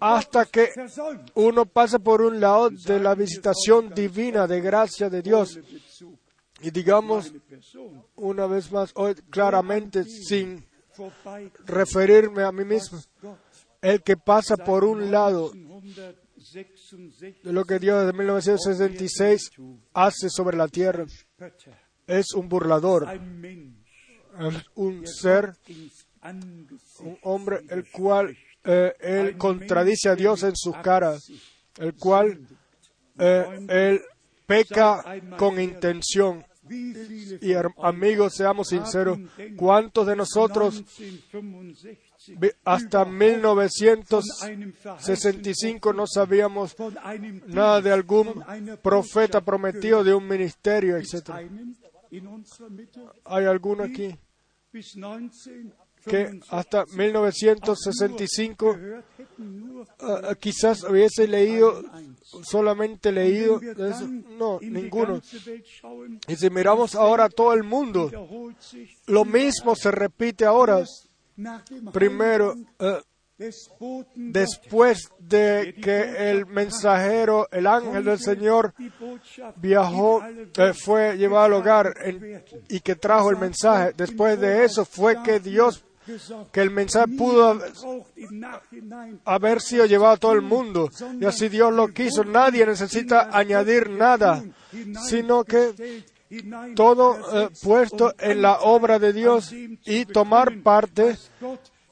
[0.01, 0.70] hasta que
[1.34, 5.59] uno pase por un lado de la visitación divina de gracia de Dios.
[6.62, 7.34] Y digamos
[8.14, 10.64] una vez más hoy claramente sin
[11.64, 13.01] referirme a mí mismo.
[13.80, 15.51] El que pasa por un lado
[17.43, 19.51] de lo que Dios desde 1966
[19.95, 21.05] hace sobre la tierra
[22.07, 23.09] es un burlador,
[24.74, 25.55] un ser,
[26.22, 31.30] un hombre el cual eh, él contradice a Dios en sus caras,
[31.78, 32.47] el cual
[33.18, 34.01] eh, él
[34.47, 35.03] peca
[35.36, 39.18] con intención y amigos, seamos sinceros,
[39.56, 40.84] ¿cuántos de nosotros
[42.64, 46.76] hasta 1965 no sabíamos
[47.46, 48.44] nada de algún
[48.80, 51.42] profeta prometido de un ministerio, etcétera?
[53.24, 54.14] ¿Hay alguno aquí
[56.05, 58.76] que hasta 1965
[59.38, 61.82] uh, quizás hubiese leído,
[62.42, 63.61] solamente leído.
[64.38, 65.20] No, ninguno.
[66.26, 68.11] Y si miramos ahora a todo el mundo,
[69.07, 70.84] lo mismo se repite ahora.
[71.92, 73.00] Primero, uh,
[74.14, 78.74] después de que el mensajero, el ángel del Señor,
[79.57, 81.94] viajó, eh, fue llevado al hogar
[82.68, 85.84] y que trajo el mensaje, después de eso fue que Dios
[86.53, 87.61] que el mensaje pudo
[89.24, 90.90] haber sido llevado a todo el mundo.
[91.20, 92.24] Y así Dios lo quiso.
[92.24, 94.42] Nadie necesita añadir nada,
[95.09, 96.05] sino que
[96.74, 101.16] todo eh, puesto en la obra de Dios y tomar parte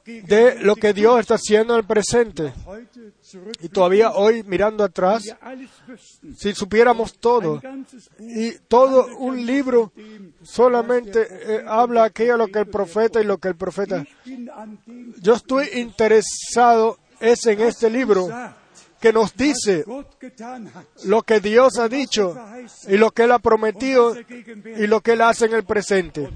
[0.05, 2.53] de lo que Dios está haciendo en el presente.
[3.61, 5.23] Y todavía hoy, mirando atrás,
[6.37, 7.61] si supiéramos todo,
[8.19, 9.91] y todo un libro
[10.41, 14.05] solamente eh, habla aquello lo que el profeta y lo que el profeta.
[15.21, 18.29] Yo estoy interesado es en este libro
[18.99, 19.83] que nos dice
[21.05, 22.35] lo que Dios ha dicho
[22.87, 26.29] y lo que Él ha prometido y lo que Él hace en el presente.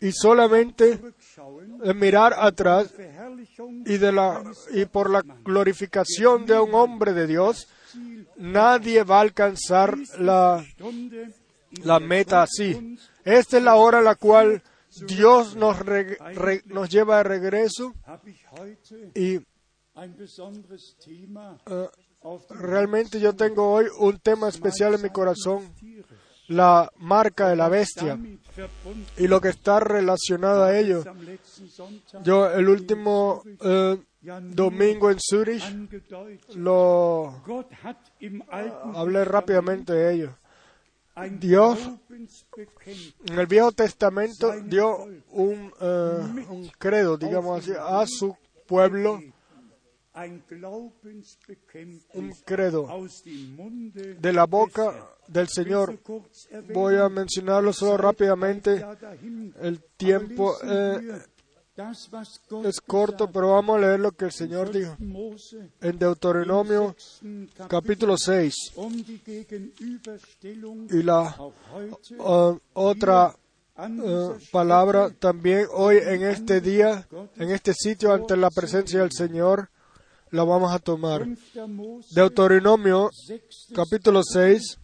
[0.00, 1.00] Y solamente
[1.94, 2.92] mirar atrás
[3.84, 7.68] y, de la, y por la glorificación de un hombre de Dios,
[8.36, 10.64] nadie va a alcanzar la,
[11.84, 12.96] la meta así.
[13.24, 14.62] Esta es la hora en la cual
[15.06, 15.78] Dios nos,
[16.66, 17.94] nos lleva de regreso
[19.14, 19.44] y uh,
[22.50, 25.74] realmente yo tengo hoy un tema especial en mi corazón,
[26.48, 28.18] la marca de la bestia
[29.16, 31.04] y lo que está relacionado a ello.
[32.22, 35.64] Yo el último eh, domingo en Zurich
[36.54, 37.42] lo
[38.94, 40.36] hablé rápidamente de ello.
[41.38, 41.78] Dios
[43.26, 48.34] en el Viejo Testamento dio un, eh, un credo, digamos así, a su
[48.66, 49.20] pueblo,
[52.14, 52.88] un credo
[54.18, 55.98] de la boca del Señor.
[56.72, 58.84] Voy a mencionarlo solo rápidamente.
[59.60, 61.22] El tiempo eh,
[62.64, 64.96] es corto, pero vamos a leer lo que el Señor dijo.
[65.80, 66.94] en Deuteronomio
[67.68, 69.04] capítulo 6 um
[70.90, 71.34] y la
[72.74, 73.34] otra
[73.78, 79.70] eh, palabra también hoy en este día, en este sitio ante la presencia del Señor,
[80.32, 81.24] la vamos a tomar.
[81.24, 81.68] 5.
[81.68, 83.10] Mose, Deuteronomio
[83.74, 84.78] capítulo 6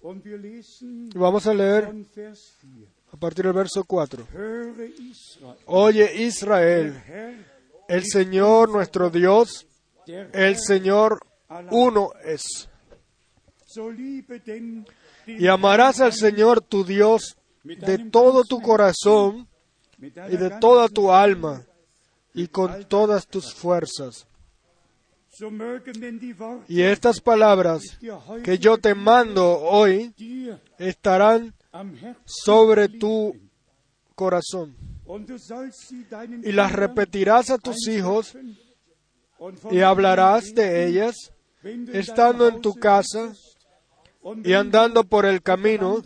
[0.00, 2.86] und wir lesen y vamos a leer von Vers 4.
[3.12, 4.26] a partir del verso 4.
[4.32, 6.94] Höre Israel, Oye Israel,
[7.88, 9.66] el Señor nuestro Dios,
[10.06, 11.20] el Señor
[11.70, 12.68] uno es.
[15.26, 19.48] Y amarás al Señor tu Dios de todo tu corazón
[19.98, 21.64] y de toda tu alma
[22.32, 24.26] y con todas tus fuerzas.
[26.68, 27.82] Y estas palabras
[28.42, 30.14] que yo te mando hoy
[30.78, 31.54] estarán
[32.24, 33.34] sobre tu
[34.14, 34.76] corazón.
[36.42, 38.36] Y las repetirás a tus hijos
[39.70, 41.14] y hablarás de ellas
[41.92, 43.32] estando en tu casa
[44.42, 46.02] y andando por el camino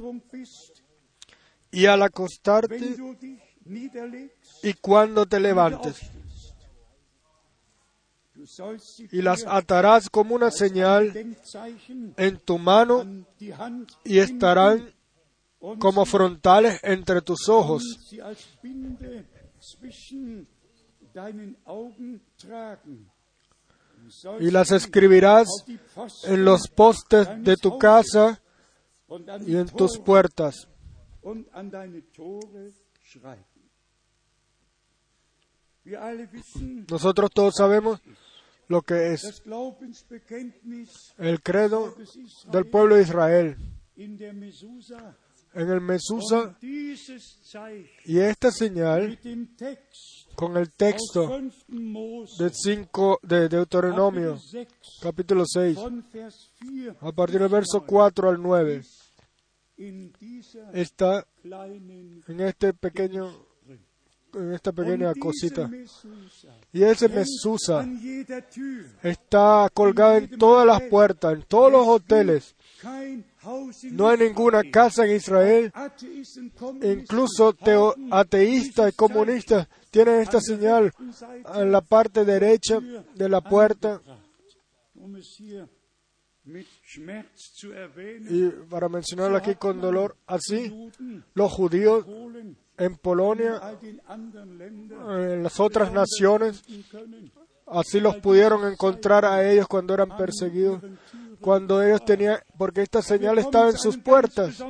[1.70, 2.96] y al acostarte
[4.62, 6.00] y cuando te levantes.
[9.12, 11.12] Y las atarás como una señal
[12.16, 13.04] en tu mano
[14.04, 14.92] y estarán
[15.78, 17.82] como frontales entre tus ojos.
[24.40, 25.48] Y las escribirás
[26.24, 28.40] en los postes de tu casa
[29.46, 30.68] y en tus puertas.
[36.90, 38.00] Nosotros todos sabemos
[38.68, 39.42] lo que es
[41.18, 41.94] el credo
[42.52, 43.56] del pueblo de Israel
[43.96, 46.56] en el Mesusa
[48.04, 49.18] y esta señal
[50.36, 51.54] con el texto 5.
[51.68, 57.48] Mose de, cinco, de Deuteronomio Kapitel 6 capítulo 6 von Vers 4 a partir del
[57.48, 58.82] verso 4 al 9
[59.78, 63.49] in dieser está en este pequeño
[64.34, 65.70] en esta pequeña cosita.
[66.72, 67.86] Y ese Mesusa.
[69.02, 72.54] Está colgado en todas las puertas en todos los hoteles.
[73.90, 75.72] No hay ninguna casa en Israel.
[76.82, 80.92] Incluso teo- ateístas y comunistas tienen esta señal
[81.54, 82.80] en la parte derecha
[83.14, 84.00] de la puerta.
[88.30, 90.90] Y para mencionarlo aquí con dolor así
[91.34, 92.04] los judíos
[92.80, 93.60] en Polonia
[94.08, 96.62] en las otras naciones
[97.66, 100.82] así los pudieron encontrar a ellos cuando eran perseguidos
[101.40, 104.62] cuando ellos tenían porque esta señal estaba en sus puertas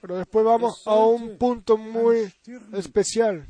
[0.00, 2.32] pero después vamos a un punto muy
[2.72, 3.46] especial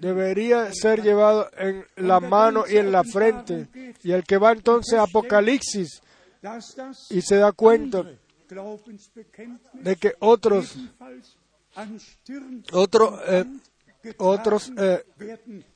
[0.00, 3.68] debería ser llevado en la mano y en la frente.
[4.02, 6.00] Y el que va entonces a Apocalipsis
[7.10, 8.04] y se da cuenta
[9.72, 10.76] de que otros,
[12.72, 13.44] otro, eh,
[14.18, 15.04] otros, eh,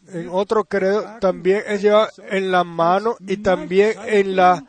[0.08, 4.64] en otro credo también es llevado en la mano y también en la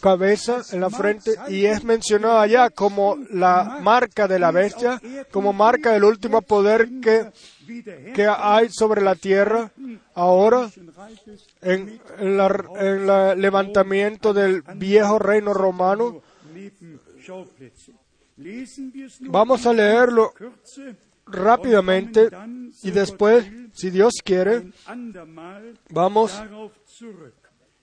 [0.00, 5.52] cabeza, en la frente, y es mencionado allá como la marca de la bestia, como
[5.52, 7.30] marca del último poder que,
[8.14, 9.70] que hay sobre la tierra
[10.14, 10.70] ahora
[11.62, 16.22] en el levantamiento del viejo reino romano.
[19.20, 20.32] Vamos a leerlo
[21.26, 22.28] rápidamente
[22.82, 24.72] y después, si Dios quiere,
[25.90, 26.32] vamos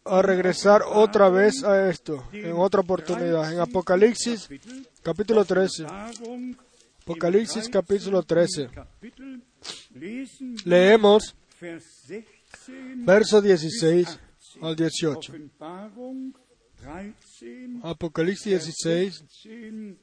[0.03, 4.49] a regresar otra vez a esto, en otra oportunidad, en Apocalipsis
[5.01, 5.83] capítulo 13.
[5.83, 6.55] Wahrung
[7.03, 8.67] Apocalipsis capítulo 13.
[8.67, 9.41] Kapitel
[9.95, 14.19] lesen wir Leemos Vers 16 versos 16
[14.61, 15.33] al 18.
[17.41, 19.97] Offenbarung 13 Apocalipsis 16 10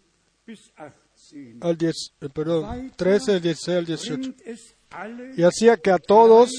[0.46, 4.16] bis 18 al 10, eh, perdón, 13 del 16 al 18.
[4.16, 6.50] bringt es alle Y hacía que a todos,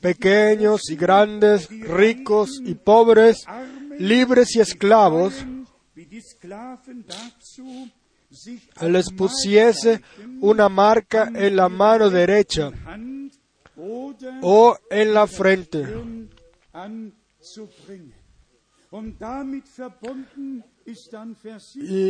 [0.00, 3.44] pequeños y grandes, ricos y pobres,
[3.98, 5.34] libres y esclavos,
[8.82, 10.02] les pusiese
[10.40, 12.70] una marca en la mano derecha
[14.42, 15.86] o en la frente,
[20.84, 20.92] Y,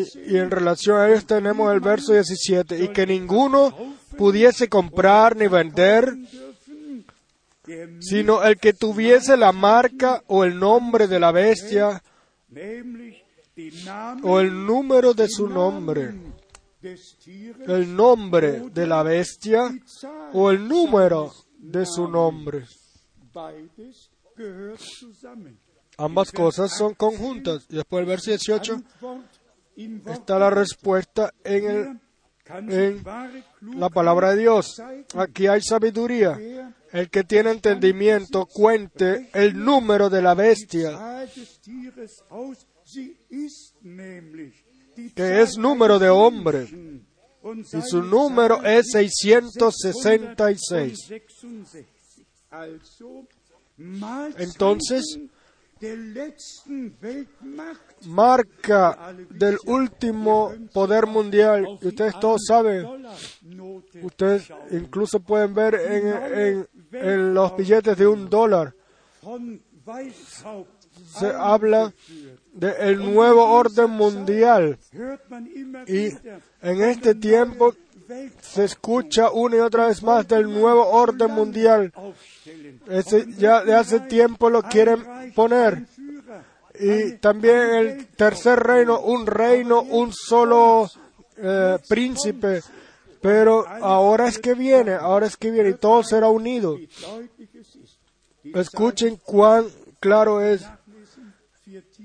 [0.05, 0.31] 17.
[0.31, 3.74] y en relación a ellos tenemos el verso 17, y que ninguno
[4.16, 6.16] pudiese comprar ni vender,
[8.01, 12.03] sino el que tuviese la marca o el nombre de la bestia
[14.22, 16.14] o el número de su nombre,
[17.66, 19.68] el nombre de la bestia
[20.33, 22.64] o el número de su nombre.
[25.99, 27.66] Ambas cosas son conjuntas.
[27.68, 29.26] Y después el verso 18 Antwort
[29.76, 32.01] im Wort está la respuesta en
[33.61, 34.80] la palabra de Dios.
[35.14, 36.38] Aquí hay sabiduría.
[36.92, 41.26] El que tiene entendimiento cuente el número de la bestia,
[45.14, 46.66] que es número de hombre.
[47.72, 50.99] Y su número es 666.
[51.07, 51.86] 666.
[52.51, 53.26] Also,
[53.76, 55.18] Mahlzeiten Entonces,
[58.07, 61.66] Marca del último poder mundial.
[61.81, 62.87] Y ustedes todos saben,
[64.03, 66.07] ustedes incluso pueden ver en,
[66.39, 68.74] en- en los billetes de un dólar.
[71.18, 71.93] Se habla
[72.53, 74.79] del nuevo orden mundial.
[75.87, 76.09] Y
[76.62, 77.74] en este tiempo
[78.41, 81.93] se escucha una y otra vez más del nuevo orden mundial.
[83.36, 85.86] Ya de hace tiempo lo quieren poner.
[86.80, 90.88] Y también el tercer reino, un reino, un solo
[91.36, 92.62] eh, príncipe.
[93.20, 96.78] Pero ahora es que viene, ahora es que viene y todo será unido.
[98.55, 99.66] Escuchen cuán
[100.01, 100.64] claro es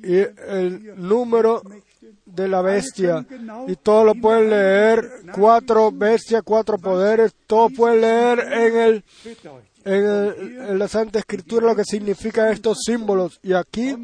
[0.03, 1.61] y el número
[2.25, 3.25] de la bestia.
[3.67, 9.03] Y todo lo pueden leer, cuatro bestias, cuatro poderes, todo pueden leer en el.
[9.86, 13.39] En, la Santa Escritura lo que significan estos símbolos.
[13.43, 13.95] Y aquí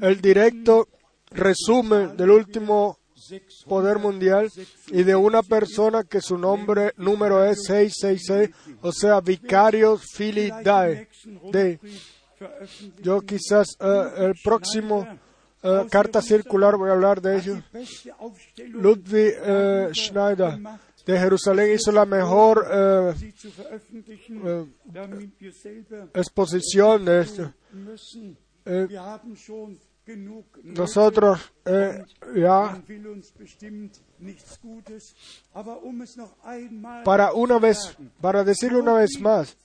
[0.00, 0.88] el directo
[1.30, 2.98] resumen del último
[3.66, 4.50] poder mundial
[4.88, 11.08] y de una persona que su nombre número es 666, o sea, Vicarios Philip Dae.
[11.52, 11.78] De,
[13.02, 15.06] yo quizás eh, el próximo
[15.62, 17.62] eh, carta circular voy a hablar de ello.
[18.68, 20.58] Ludwig eh, Schneider
[21.06, 23.14] de Jerusalén hizo la mejor eh,
[24.44, 24.66] eh,
[26.14, 27.52] exposición de esto.
[28.66, 28.88] Eh,
[30.64, 32.82] nosotros eh, ya
[37.04, 39.56] para una vez, para decirlo una vez más,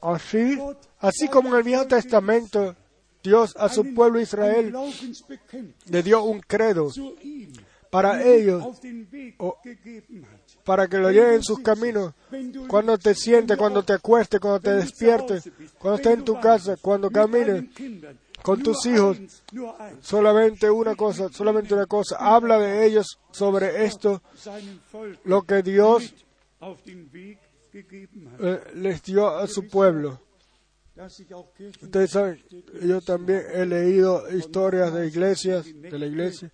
[0.00, 0.58] así,
[0.98, 2.74] así como en el Viejo Testamento
[3.22, 4.74] Dios a su pueblo Israel
[5.86, 6.90] le dio un credo
[7.92, 8.64] para ellos,
[10.64, 12.14] para que lo lleven en sus caminos.
[12.66, 17.10] Cuando te sientes, cuando te acuestes, cuando te despiertes, cuando estés en tu casa, cuando
[17.10, 17.64] camines
[18.42, 19.18] con tus hijos,
[20.00, 22.16] solamente una cosa, solamente una cosa.
[22.18, 24.22] Habla de ellos sobre esto,
[25.24, 26.14] lo que Dios
[27.74, 30.18] eh, les dio a su pueblo.
[31.82, 32.42] Ustedes saben,
[32.82, 36.50] yo también he leído historias de iglesias, de la iglesia.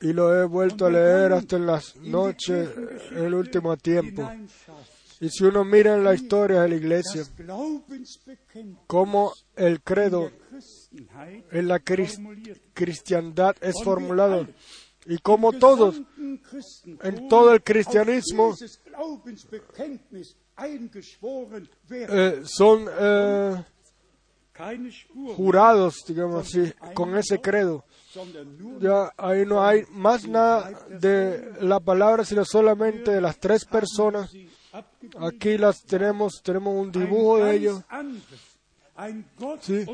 [0.00, 2.68] Y lo he vuelto a leer hasta en las noches
[3.10, 4.30] en el último tiempo.
[5.20, 7.24] Y si uno mira en la historia de la iglesia,
[8.86, 10.30] cómo el credo
[11.50, 14.46] en la cris- formuliert cristiandad es formulado,
[15.06, 16.00] y cómo todos
[17.02, 18.54] en todo el cristianismo
[21.90, 23.64] eh, son eh,
[25.36, 27.84] jurados, digamos así, con ese credo.
[28.80, 34.30] Ya ahí no hay más nada de la palabra, sino solamente de las tres personas.
[35.20, 37.82] Aquí las tenemos, tenemos un dibujo de ellos.
[39.60, 39.84] Sí.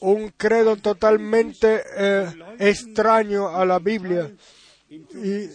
[0.00, 4.32] Un credo totalmente eh, extraño a la Biblia.
[4.88, 5.48] Y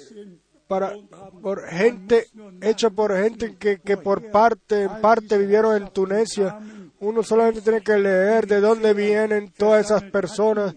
[0.72, 0.94] para
[1.42, 2.28] por gente
[2.62, 6.58] hecha por gente que, que por parte parte vivieron en Tunisia.
[7.02, 10.74] Uno solamente tiene que leer de dónde vienen todas esas personas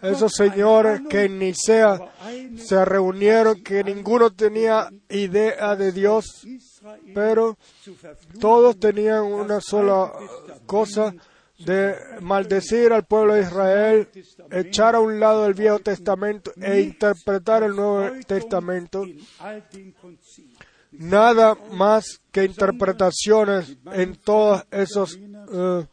[0.00, 2.00] esos señores que en Nicea
[2.56, 6.46] se reunieron que ninguno tenía idea de Dios
[7.14, 7.58] pero
[8.40, 10.14] todos tenían una sola
[10.64, 11.14] cosa
[11.58, 14.08] de maldecir al pueblo de Israel,
[14.50, 19.04] echar a un lado el Viejo Testamento e interpretar el Nuevo Testamento.
[20.92, 25.18] Nada más que interpretaciones en todos esos
[25.52, 25.86] eh,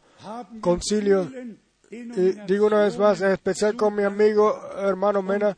[0.60, 1.28] concilios.
[1.90, 5.56] Y digo una vez más, en especial con mi amigo hermano Mena,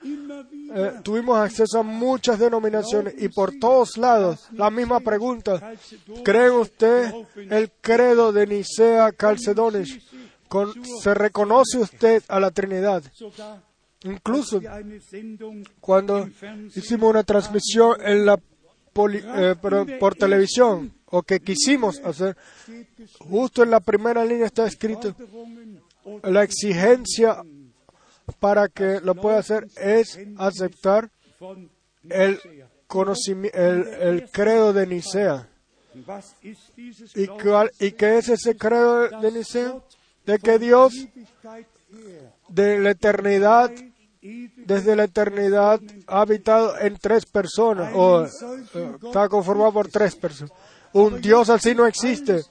[0.75, 5.73] eh, tuvimos acceso a muchas denominaciones y por todos lados la misma pregunta.
[6.25, 9.99] ¿Cree usted el credo de Nicea Calcedones?
[11.03, 13.03] ¿Se reconoce usted a la Trinidad?
[14.05, 14.61] Incluso
[15.81, 16.29] cuando
[16.75, 18.39] hicimos una transmisión en la
[18.99, 19.55] eh,
[20.01, 22.37] por televisión o que quisimos hacer,
[23.19, 25.15] justo en la primera línea está escrito
[26.23, 27.43] la exigencia
[28.41, 31.11] para que lo pueda hacer es aceptar
[32.09, 32.41] el,
[33.53, 35.49] el, credo de Nicea.
[37.15, 39.75] ¿Y, cuál- ¿Y qué es ese credo de Nicea?
[40.27, 40.93] De que Dios
[42.49, 43.71] de la eternidad,
[44.57, 50.53] desde la eternidad, ha habitado en tres personas, o está conformado por tres personas.
[50.93, 52.43] Un Dios así no existe,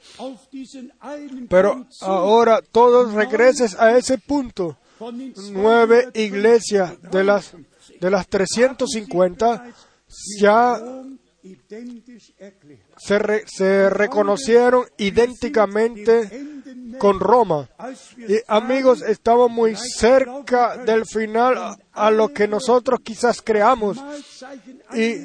[1.50, 4.78] pero ahora todos regreses a ese punto.
[5.52, 7.54] Nueve iglesias de las,
[8.00, 9.66] de las 350
[10.40, 10.80] ya
[12.98, 16.44] se, se reconocieron idénticamente
[16.98, 17.70] con Roma.
[18.18, 23.98] Y amigos, estamos muy cerca del final a- lo que nosotros quizás creamos.
[24.94, 25.16] Y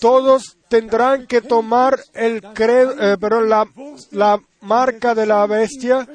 [0.00, 3.66] todos tendrán que tomar el credo, eh, perdón, la,
[4.12, 6.08] la marca de la bestia,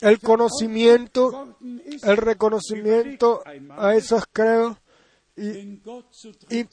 [0.00, 1.56] el conocimiento,
[2.02, 3.42] el reconocimiento
[3.76, 4.76] a esos credos.
[5.36, 5.80] Y,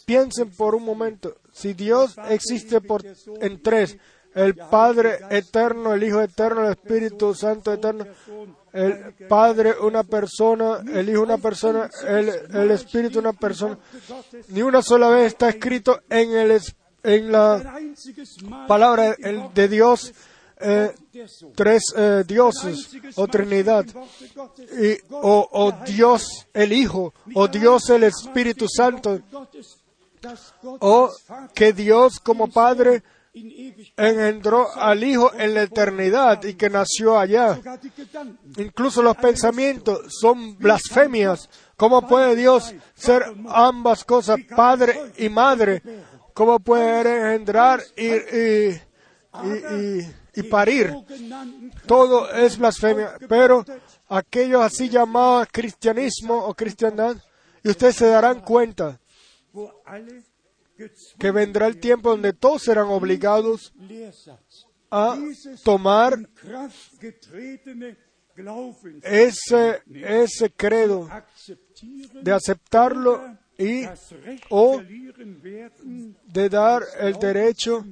[0.06, 3.02] piensen por un momento, si Dios existe por,
[3.40, 3.98] en tres,
[4.34, 8.06] el Padre eterno, el Hijo eterno, el Espíritu Santo eterno,
[8.74, 13.80] el Padre una persona, el Hijo una persona, el, el Espíritu una persona,
[14.50, 16.62] ni una sola vez está escrito en, el,
[17.04, 17.80] en la
[18.68, 19.16] palabra
[19.54, 20.14] de Dios
[20.60, 20.94] eh,
[21.56, 23.86] tres eh, dioses o Trinidad.
[24.36, 29.20] Gottes, Y, o, o Dios el Hijo, o Dios el Espíritu Santo,
[30.80, 31.12] o
[31.54, 33.04] que Dios como Padre
[33.96, 37.60] engendró al Hijo en la eternidad y que nació allá.
[38.58, 41.48] Incluso los pensamientos son blasfemias.
[41.76, 45.84] ¿Cómo puede Dios ser ambas cosas, Padre y Madre?
[46.34, 48.72] ¿Cómo puede engendrar y-
[50.38, 50.94] y parir?
[51.88, 53.18] Todo es blasfemia.
[53.28, 53.66] Pero
[54.08, 57.18] aquellos así llamados cristianismo o cristiandad,
[57.64, 59.00] y ustedes se darán cuenta
[61.18, 63.74] que vendrá el tiempo donde todos serán obligados
[64.92, 65.18] a
[65.64, 66.18] tomar
[69.02, 71.10] ese, ese credo
[72.22, 73.86] de aceptarlo y
[74.50, 77.84] o de dar el derecho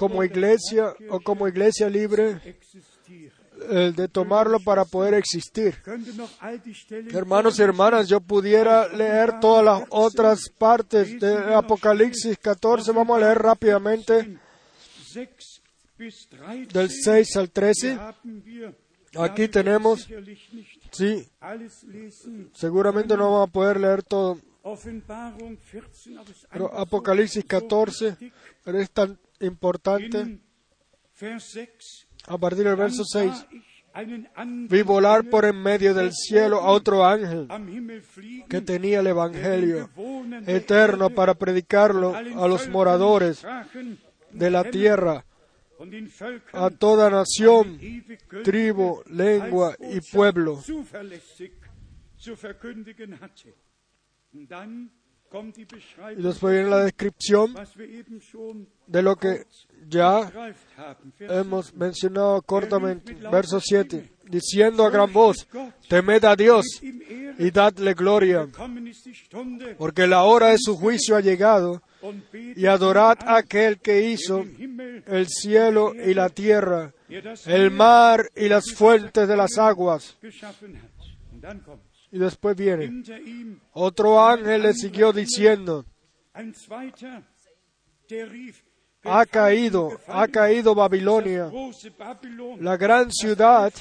[0.00, 3.32] como iglesia o como iglesia libre existieren.
[3.70, 5.74] eh, de tomarlo para poder existir.
[7.12, 12.92] Hermanos y hermanas, yo pudiera leer todas las otras partes de Apocalipsis 14.
[12.92, 14.38] Vamos a leer rápidamente
[15.12, 15.28] 6
[15.98, 17.92] bis 13 del 6 al 13.
[17.92, 18.74] haben wir
[19.18, 20.06] Aquí tenemos-
[20.92, 21.26] Sí,
[22.54, 27.48] seguramente no vamos a poder leer todo, Offenbarung 14, aber es ist pero Apocalipsis so
[27.48, 28.32] 14 wichtig.
[28.64, 30.18] pero es tan importante.
[30.18, 30.42] In
[31.18, 35.60] Vers 6 A partir del verso 6, sah ich einen anderen vi volar por en
[35.60, 37.48] medio del cielo a otro ángel
[38.48, 39.90] que tenía el Evangelio
[40.46, 43.44] eterno para predicarlo a los moradores
[44.30, 45.24] de la tierra,
[46.52, 47.80] a toda nación,
[48.44, 50.62] tribu, lengua y pueblo.
[56.16, 57.54] Y después viene la descripción
[58.86, 59.44] de lo que
[59.88, 60.30] ya
[61.20, 63.14] hemos mencionado cortamente.
[63.14, 64.10] Verso 7.
[64.24, 65.46] Diciendo a gran voz,
[65.88, 68.48] temed a Dios y dadle gloria,
[69.78, 71.82] porque la hora de su juicio ha llegado,
[72.56, 74.44] y adorad a aquel que hizo
[75.06, 76.92] el cielo y la tierra,
[77.46, 80.16] el mar y las fuentes de las aguas.
[82.12, 83.04] Y después viene,
[83.72, 85.84] otro ángel le siguió diciendo,
[89.04, 91.50] ha caído, ha caído Babilonia,
[92.58, 93.72] la gran ciudad,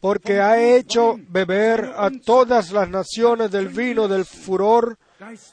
[0.00, 4.96] porque ha hecho beber a todas las naciones del vino del furor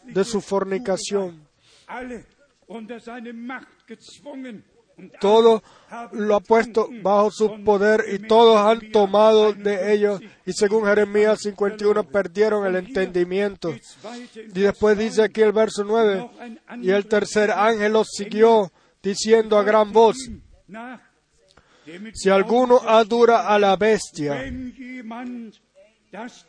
[0.04, 1.48] de su fornicación.
[5.20, 5.62] Todo
[6.12, 10.42] lo ha puesto bajo su poder y todos han tomado de ellos 51.
[10.46, 13.74] y según Jeremías 51 perdieron el entendimiento.
[14.36, 18.72] Y después dice aquí el verso 9, noch ein y el tercer ángel los siguió
[19.02, 20.18] diciendo a gran voz,
[22.14, 24.52] si alguno adura a la bestia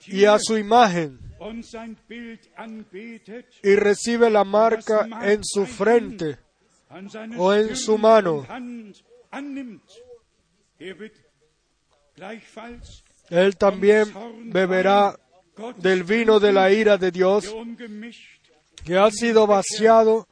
[0.07, 1.21] y a su imagen
[3.63, 6.46] y recibe la marca en su frente
[7.37, 8.47] o en su mano.
[13.31, 14.13] Él también
[14.47, 15.19] beberá
[15.79, 17.55] del vino de la ira de Dios
[18.85, 20.29] que ha sido vaciado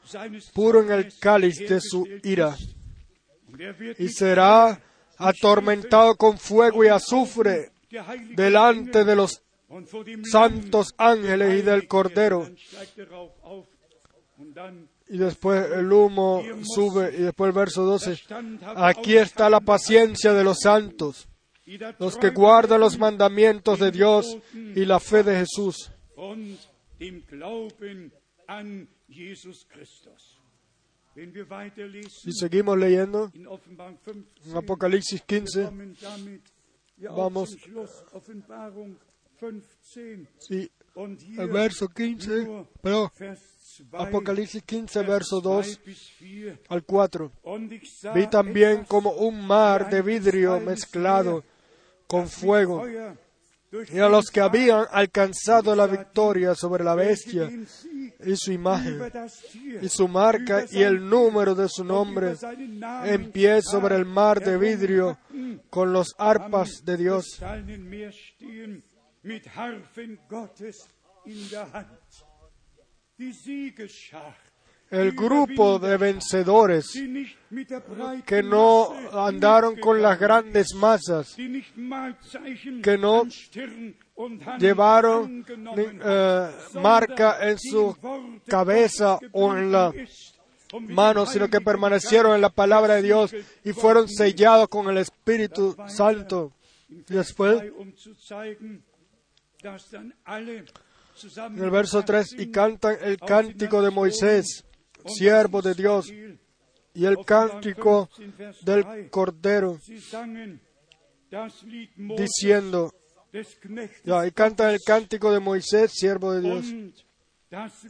[0.52, 2.56] puro en el cáliz de su ira
[3.98, 4.80] y será
[5.16, 7.72] atormentado con fuego y azufre
[8.34, 9.42] delante de los
[10.30, 12.48] santos ángeles y del Cordero.
[15.14, 18.16] Y después el humo sube y después el verso 12.
[18.16, 21.28] standhaft Aquí está la paciencia de los santos,
[22.00, 25.92] los que guardan los mandamientos de Dios y la fe de Jesús.
[32.24, 36.42] Y seguimos leyendo in Offenbarung en 15, Apocalipsis wir 15 kommen damit
[36.96, 37.50] ja auch Vamos.
[37.50, 38.04] zum Schluss.
[38.12, 38.96] Offenbarung
[39.38, 43.53] 15 y und hier el verso 15, pero Vers 2,
[43.92, 46.58] Apocalipsis 15, Vers verso 2 2 bis 4.
[46.68, 47.30] al 4.
[47.42, 51.44] Und ich sah Vi también como un mar de vidrio mezclado
[52.06, 52.84] con fuego
[53.92, 57.50] y a los que habían alcanzado la victoria sobre la bestia
[58.24, 59.00] y su imagen
[59.82, 62.36] y su marca y el número de su nombre
[63.04, 65.18] en pie sobre el mar de vidrio
[65.70, 67.40] con los arpas de Dios.
[74.90, 76.92] El grupo de vencedores
[78.26, 83.24] que no andaron con las grandes masas, que no
[84.58, 85.44] llevaron
[85.76, 87.96] eh, marca en su
[88.46, 89.92] cabeza o en la
[90.80, 93.34] mano, sino que permanecieron en la palabra de Dios
[93.64, 96.52] y fueron sellados con el Espíritu Santo.
[96.88, 97.62] Después,
[101.14, 103.18] Vers 3, zu zeigen, dass dann alle zusammen en el verso 3, y cantan el
[103.18, 104.64] cántico de Moisés,
[105.06, 106.12] siervo de Dios,
[106.94, 108.08] y el cántico
[108.62, 109.78] del Cordero,
[112.16, 112.92] diciendo,
[114.04, 116.66] ya, y cantan el cántico de Moisés, siervo de Dios,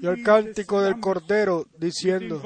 [0.00, 2.42] y el cántico del Cordero, diciendo.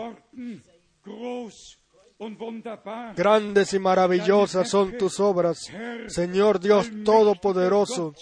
[3.16, 5.58] Grandes y maravillosas son tus obras,
[6.08, 8.14] Señor Dios Todopoderoso.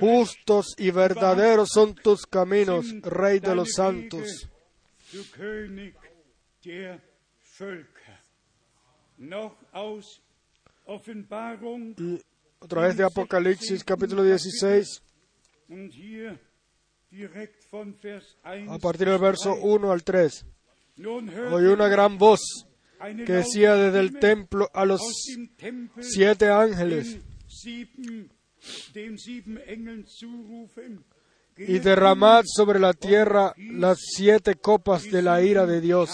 [0.00, 4.48] Justos y verdaderos son tus caminos, Rey de los santos.
[5.12, 5.18] Y
[12.60, 15.02] otra vez de Apocalipsis capítulo 16,
[15.68, 16.38] und hier
[17.10, 20.44] direkt von Vers 1 a partir del verso bis 1 al 3.
[20.44, 20.46] 3.
[20.96, 22.40] Nun hörte Oí una gran voz
[22.98, 25.00] que decía desde el templo a los
[26.00, 27.18] siete ángeles,
[31.56, 36.10] y derramad sobre la tierra las siete copas de la ira de Dios.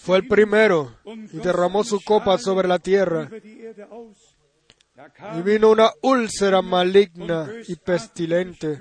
[0.00, 0.94] Fue el primero
[1.32, 3.28] y derramó su copa sobre la tierra.
[5.36, 8.78] Y vino una úlcera maligna y pestilente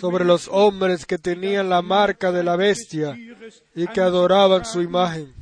[0.00, 3.16] sobre los hombres que tenían la marca de la bestia
[3.74, 5.34] y que adoraban su imagen.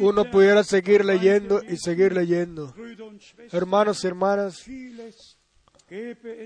[0.00, 2.72] Uno pudiera seguir leyendo y seguir leyendo.
[3.50, 4.64] Hermanos y hermanas,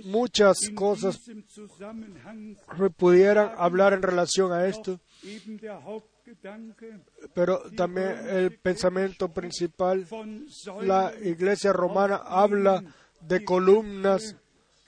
[0.05, 1.21] muchas cosas
[2.97, 4.99] pudieran hablar en relación a esto,
[7.35, 10.07] pero también el pensamiento principal,
[10.83, 12.83] la iglesia romana habla
[13.21, 14.37] de columnas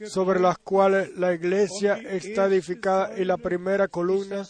[0.06, 4.44] sobre las cuales la iglesia está edificada y la primera columna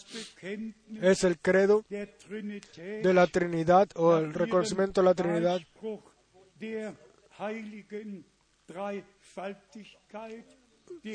[1.01, 1.83] es el credo
[3.03, 5.59] de la Trinidad o el reconocimiento de la Trinidad.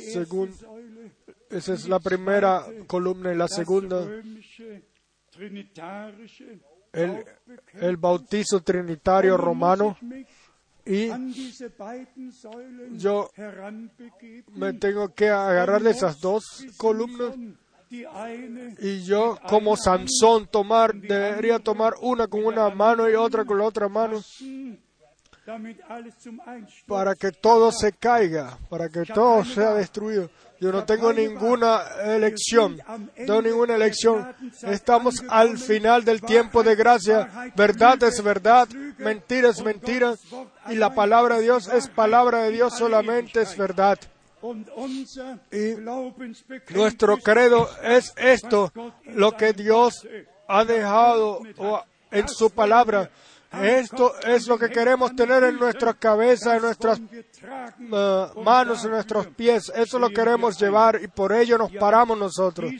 [0.01, 0.51] Según-
[1.51, 4.05] Esa es la primera columna y la segunda,
[6.93, 7.25] el,
[7.81, 9.97] el bautizo trinitario romano
[10.91, 11.09] y
[12.99, 13.31] yo
[14.55, 17.35] me tengo que agarrar de esas dos columnas
[17.91, 23.65] y yo como Sansón tomar, debería tomar una con una mano y otra con la
[23.65, 24.21] otra mano
[26.87, 30.31] para que todo se caiga, para que todo sea destruido.
[30.61, 34.35] Yo no tengo ninguna elección, no tengo ninguna elección.
[34.63, 37.53] Estamos al final del tiempo de gracia.
[37.57, 38.69] Verdad es verdad,
[38.99, 40.15] mentira es mentira.
[40.69, 43.99] Y la palabra de Dios es palabra de Dios, solamente es verdad.
[45.51, 48.73] Y Nuestro credo es esto,
[49.07, 50.07] lo que Dios
[50.47, 51.41] ha dejado
[52.11, 53.11] en su palabra.
[53.53, 59.27] Esto es lo que queremos tener en nuestras cabezas, en nuestras uh, manos, en nuestros
[59.29, 59.73] pies.
[59.75, 62.73] Eso lo queremos llevar y por ello nos paramos nosotros.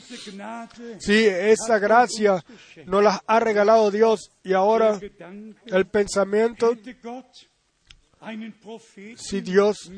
[0.99, 2.43] Sí, esa gracia
[2.85, 4.97] nos la ha regalado Dios y ahora
[5.65, 6.73] el pensamiento,
[9.17, 9.91] si Dios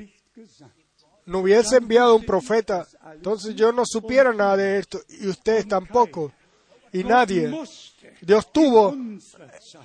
[1.25, 6.31] no hubiese enviado un profeta, entonces yo no supiera nada de esto y ustedes tampoco
[6.91, 7.51] y nadie.
[8.25, 8.95] Dios tuvo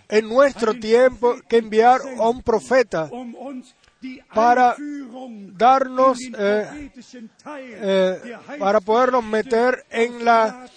[0.08, 3.10] en nuestro tiempo que enviar a un profeta
[4.32, 4.76] para
[5.56, 6.90] darnos, eh,
[7.56, 10.68] eh, para podernos meter en la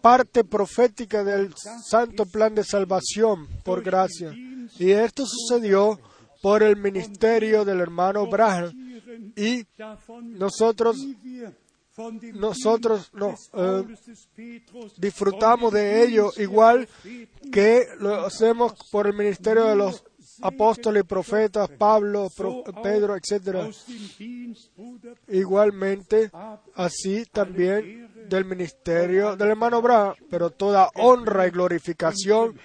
[0.00, 4.32] parte profética del santo plan de salvación por gracia.
[4.78, 6.00] Y esto sucedió
[6.40, 8.72] por el ministerio del hermano Braham.
[9.36, 9.64] Y
[10.22, 10.96] nosotros
[12.34, 13.84] nosotros no, eh,
[14.96, 16.88] disfrutamos de ello igual
[17.52, 20.04] que lo hacemos por el ministerio de los
[20.40, 22.28] apóstoles y profetas, Pablo,
[22.82, 23.70] Pedro, etc.
[25.28, 26.30] Igualmente,
[26.74, 32.58] así también del ministerio del hermano Abraham, pero toda honra y glorificación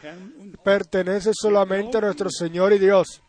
[0.64, 3.22] pertenece solamente a nuestro Señor y Dios.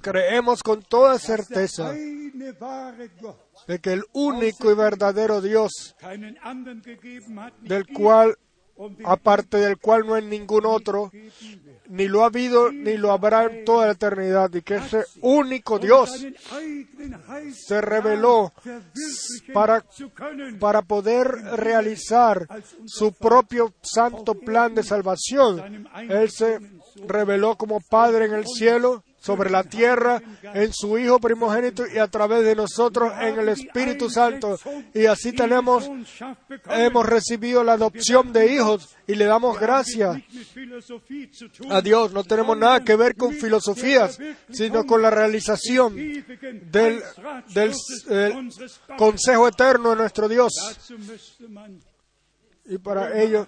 [0.00, 5.94] Creemos con toda certeza de que el único y verdadero Dios,
[7.62, 8.36] del cual,
[9.04, 11.10] aparte del cual no hay ningún otro,
[11.88, 15.78] ni lo ha habido ni lo habrá en toda la eternidad, y que ese único
[15.78, 16.26] Dios
[17.52, 18.52] se reveló
[19.52, 19.84] para,
[20.58, 22.46] para poder realizar
[22.84, 25.86] su propio santo plan de salvación.
[26.08, 26.58] Él se
[27.06, 30.22] reveló como Padre en el cielo sobre la tierra
[30.54, 34.58] en su Hijo primogénito y a través de nosotros en el Espíritu Santo.
[34.94, 35.90] Y así tenemos,
[36.70, 40.22] hemos recibido la adopción de hijos y le damos gracias
[41.70, 42.12] a Dios.
[42.12, 44.18] No tenemos nada que ver con filosofías,
[44.50, 47.02] sino con la realización del,
[47.52, 47.72] del
[48.96, 50.52] consejo eterno de nuestro Dios.
[52.68, 53.46] Y para ello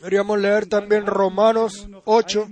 [0.00, 2.48] Queríamos leer también Romanos 8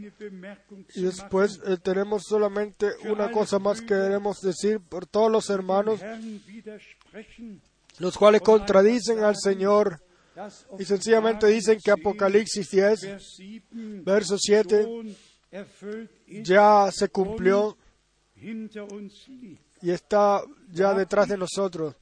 [0.94, 6.00] y después eh, tenemos solamente una cosa más que queremos decir por todos los hermanos,
[7.98, 10.02] los cuales contradicen al Señor
[10.78, 13.00] y sencillamente dicen que Apocalipsis 10,
[14.04, 14.86] verso 7,
[16.42, 17.76] ya se cumplió
[19.86, 21.94] y está ya detrás de nosotros.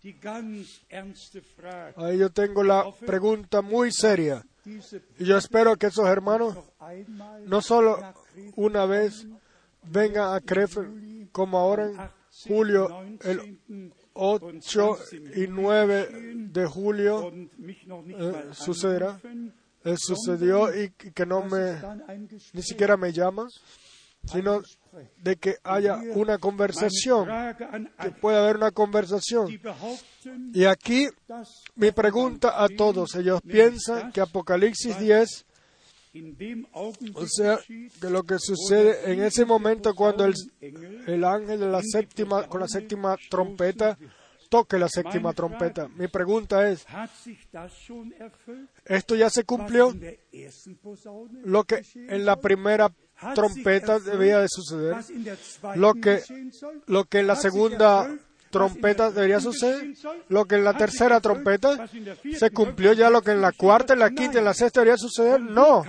[1.97, 4.43] Ahí yo tengo la pregunta muy seria.
[5.19, 6.57] Y yo espero que esos hermanos
[7.45, 8.01] no solo
[8.57, 9.27] una vez
[9.83, 11.99] vengan a Krefeld como ahora en
[12.49, 12.89] julio,
[13.21, 13.59] el
[14.15, 14.99] 8
[15.37, 16.09] y 9
[16.53, 19.21] de julio eh, sucederá.
[19.85, 21.79] Eh, sucedió y que no me,
[22.55, 23.49] ni siquiera me llaman,
[24.25, 24.63] sino
[25.17, 27.29] de que haya una conversación,
[28.01, 29.49] que pueda haber una conversación.
[30.53, 31.09] Y aquí
[31.77, 35.47] mi pregunta a todos, ellos piensan que Apocalipsis 10,
[37.15, 40.35] o sea, que lo que sucede en ese momento cuando el,
[41.07, 43.99] el ángel de la séptima, con la séptima trompeta,
[44.49, 45.89] toque la séptima trompeta.
[45.89, 46.87] Mi pregunta es,
[48.85, 49.93] ¿esto ya se cumplió?
[51.45, 52.93] Lo que en la primera
[53.35, 54.97] trompeta debía de suceder,
[55.77, 56.23] lo que,
[56.87, 58.09] lo que en la segunda
[58.55, 59.95] trompeta debería suceder,
[60.29, 61.89] lo que en la tercera trompeta
[62.39, 64.81] se cumplió ya lo que en la cuarta, en la quinta y en la sexta
[64.81, 65.83] debería suceder, no.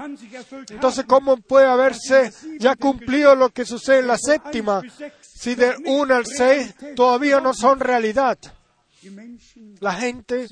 [0.70, 4.82] Entonces, ¿cómo puede haberse ya cumplido lo que sucede en la séptima
[5.22, 8.40] si de 1 al 6 todavía no son realidad?
[9.80, 10.48] La gente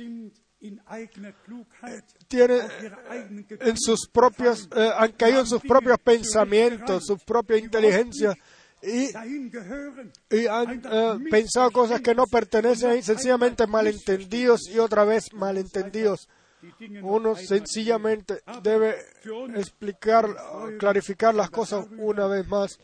[2.28, 2.60] tiene
[3.60, 8.36] en sus propios, eh, han caído en sus propios pensamientos, su propia inteligencia
[8.84, 9.16] y,
[10.48, 16.28] han eh, pensado cosas que no pertenecen ahí, sencillamente malentendidos y otra vez malentendidos.
[17.02, 18.96] Uno sencillamente debe
[19.56, 20.26] explicar,
[20.80, 22.80] clarificar las cosas una vez más.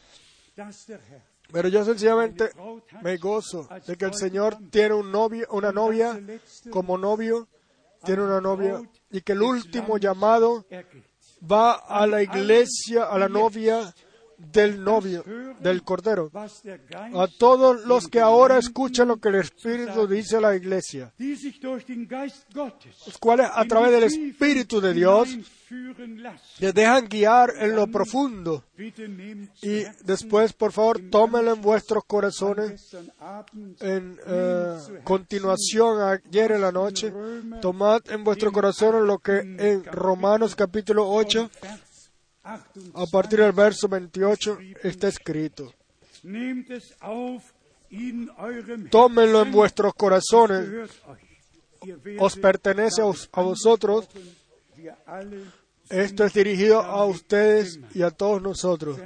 [1.51, 2.49] Pero yo sencillamente
[3.01, 6.19] me gozo de que el Señor tiene un novio, una novia
[6.69, 7.47] como novio,
[8.04, 8.82] tiene una novia
[9.12, 10.66] y que el último llamado
[11.50, 13.93] va a la iglesia, a la novia,
[14.39, 15.23] del novio,
[15.59, 16.31] del Cordero.
[16.33, 23.17] A todos los que ahora escuchan lo que el Espíritu dice a la iglesia, los
[23.19, 25.29] cuales a través del Espíritu de Dios
[26.57, 28.63] se dejan guiar en lo profundo.
[29.61, 32.95] Y después, por favor, tómenlo en vuestros corazones.
[33.79, 37.13] En eh, continuación, ayer en la noche,
[37.61, 41.49] tomad en vuestro corazón lo que en Romanos capítulo 8
[42.93, 45.74] a partir del verso 28 está escrito.
[48.89, 50.91] Tómenlo en vuestros corazones.
[52.20, 54.08] Os pertenece a vosotros.
[55.89, 59.00] Esto es dirigido a ustedes y a todos nosotros.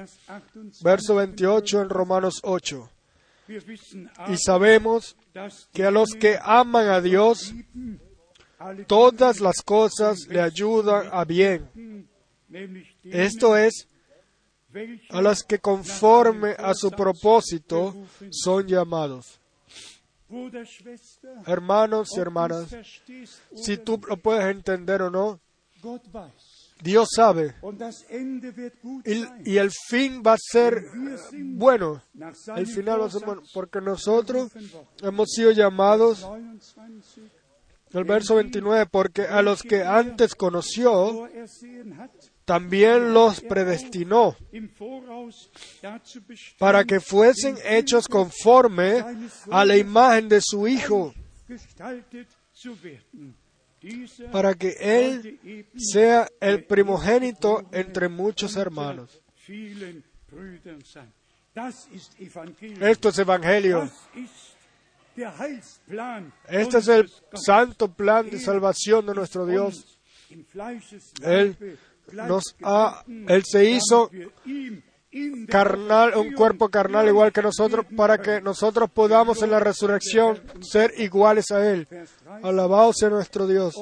[0.82, 2.90] Verso 28 en Romanos 8.
[4.30, 5.16] Y sabemos
[5.74, 7.54] que a los que aman a Dios,
[8.88, 12.08] todas las cosas le ayudan a bien
[13.04, 13.88] esto es,
[15.10, 17.96] a los que conforme a su propósito
[18.32, 19.40] son llamados.
[21.46, 22.76] Hermanos y hermanas,
[23.56, 25.40] si tú lo puedes entender o no,
[26.82, 27.56] Dios sabe.
[29.46, 30.84] Y, el fin va a ser
[31.34, 32.02] bueno.
[32.56, 33.44] El final va a ser bueno.
[33.54, 34.52] Porque nosotros
[35.02, 36.28] hemos sido llamados,
[37.92, 41.30] el verso 29, porque a los que antes conoció,
[42.46, 44.36] también los predestinó
[46.58, 49.04] para que fuesen hechos conforme
[49.50, 51.14] a la imagen de su Hijo,
[54.32, 59.22] para que Él sea el primogénito entre muchos hermanos.
[62.82, 63.90] Esto es Evangelio.
[66.48, 70.00] Este es el santo plan de salvación de nuestro Dios.
[71.22, 71.78] Él
[73.28, 74.10] Él se hizo
[75.48, 80.94] carnal, un cuerpo carnal igual que nosotros, para que nosotros podamos en la resurrección ser
[80.98, 81.88] iguales a Él.
[82.42, 83.76] Alabado sea nuestro Dios.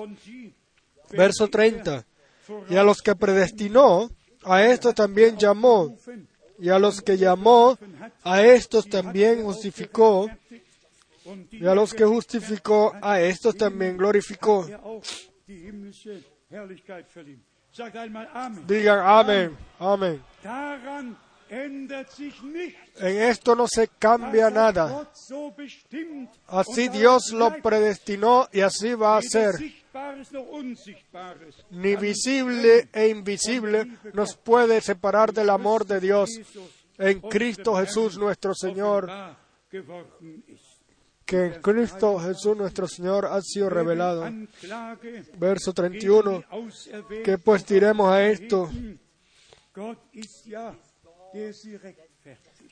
[1.11, 2.05] Verso 30.
[2.69, 4.09] Y a los que predestinó,
[4.43, 5.95] a estos también llamó.
[6.59, 7.77] Y a los que llamó,
[8.23, 10.29] a estos también justificó.
[11.51, 14.67] Y a los que justificó, a estos también glorificó.
[18.67, 20.21] Digan amén, amén.
[22.97, 25.07] En esto no se cambia nada.
[26.47, 29.55] Así Dios lo predestinó y así va a ser.
[31.71, 36.29] Ni visible e invisible nos puede separar del amor de Dios.
[36.97, 39.09] En Cristo Jesús nuestro Señor
[41.31, 44.29] que en Cristo Jesús nuestro Señor ha sido revelado.
[45.37, 46.43] Verso 31,
[47.23, 48.69] que pues diremos a esto.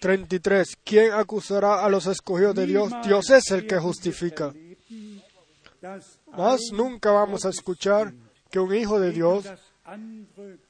[0.02, 0.78] 33.
[0.84, 2.92] ¿Quién acusará a los escogidos de Dios?
[3.06, 4.54] Dios es el que justifica.
[6.34, 8.14] Más nunca vamos a escuchar
[8.52, 9.46] que un hijo de Dios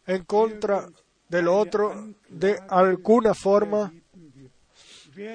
[0.05, 0.87] en contra
[1.27, 3.91] del otro de alguna forma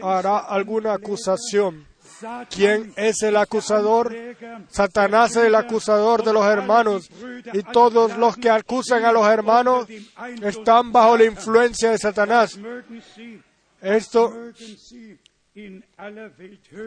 [0.03, 1.93] hará alguna acusación
[2.51, 4.15] ¿Quién es el acusador?
[4.69, 7.09] Satanás es el acusador de los hermanos.
[7.53, 9.87] Y todos los que acusan a los hermanos
[10.43, 12.59] están bajo la influencia de Satanás.
[13.81, 14.33] Esto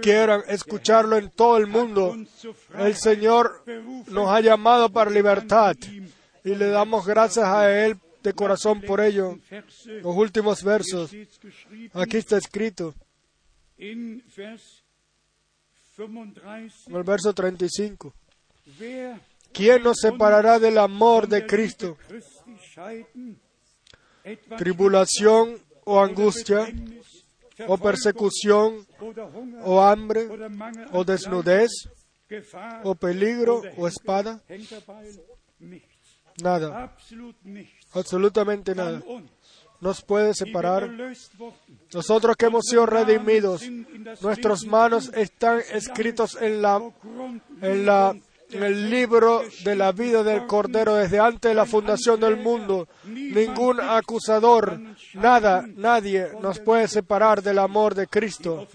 [0.01, 2.15] quieran escucharlo en todo el mundo.
[2.77, 3.63] El Señor
[4.07, 5.75] nos ha llamado para libertad
[6.43, 9.38] y le damos gracias a Él de corazón por ello.
[9.85, 11.11] Los últimos versos.
[11.93, 12.93] Aquí está escrito.
[15.98, 18.14] En el verso 35.
[19.52, 21.98] ¿Quién nos separará del amor de Cristo?
[24.58, 26.68] Tribulación o angustia,
[27.68, 28.86] o persecución,
[29.64, 30.28] o hambre,
[30.91, 31.72] o desnudez,
[32.84, 34.43] o peligro, o espada.
[36.43, 36.95] Nada.
[37.93, 39.02] Absolutamente nada
[39.80, 40.89] nos puede separar.
[41.93, 43.63] Nosotros que hemos sido redimidos,
[44.21, 46.82] nuestras manos están escritos en la,
[47.61, 48.15] en la
[48.49, 52.88] en el libro de la vida del Cordero desde antes de la fundación del mundo.
[53.06, 54.80] Ningún acusador,
[55.14, 58.68] nada, nadie nos puede separar del amor de Cristo,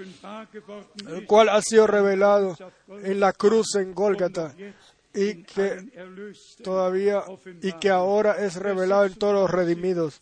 [1.09, 2.56] el cual ha sido revelado
[3.02, 4.55] en la cruz en Gólgata
[5.14, 5.90] y que
[6.62, 7.22] todavía
[7.62, 10.20] y que ahora es revelado en todos los redimidos.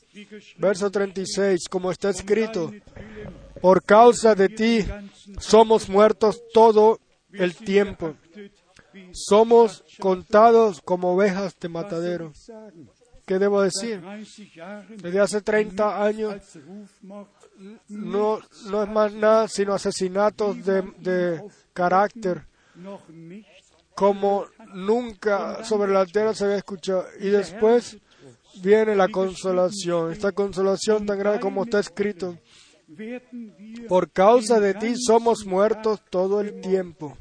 [0.58, 2.72] Verso 36, como está escrito,
[3.60, 4.84] por causa de ti
[5.38, 6.98] somos muertos todo
[7.32, 8.16] el tiempo.
[9.12, 12.32] Somos contados como ovejas de matadero.
[13.26, 14.02] ¿Qué debo decir?
[14.96, 16.58] Desde hace 30 años
[17.88, 21.42] no, no es más nada sino asesinatos de, de
[21.72, 22.44] carácter
[24.00, 27.04] como nunca sobre la tierra se había escuchado.
[27.20, 27.98] Y después
[28.62, 32.38] viene la consolación, esta consolación tan grande como está escrito.
[33.90, 37.14] Por causa de ti somos muertos todo el tiempo.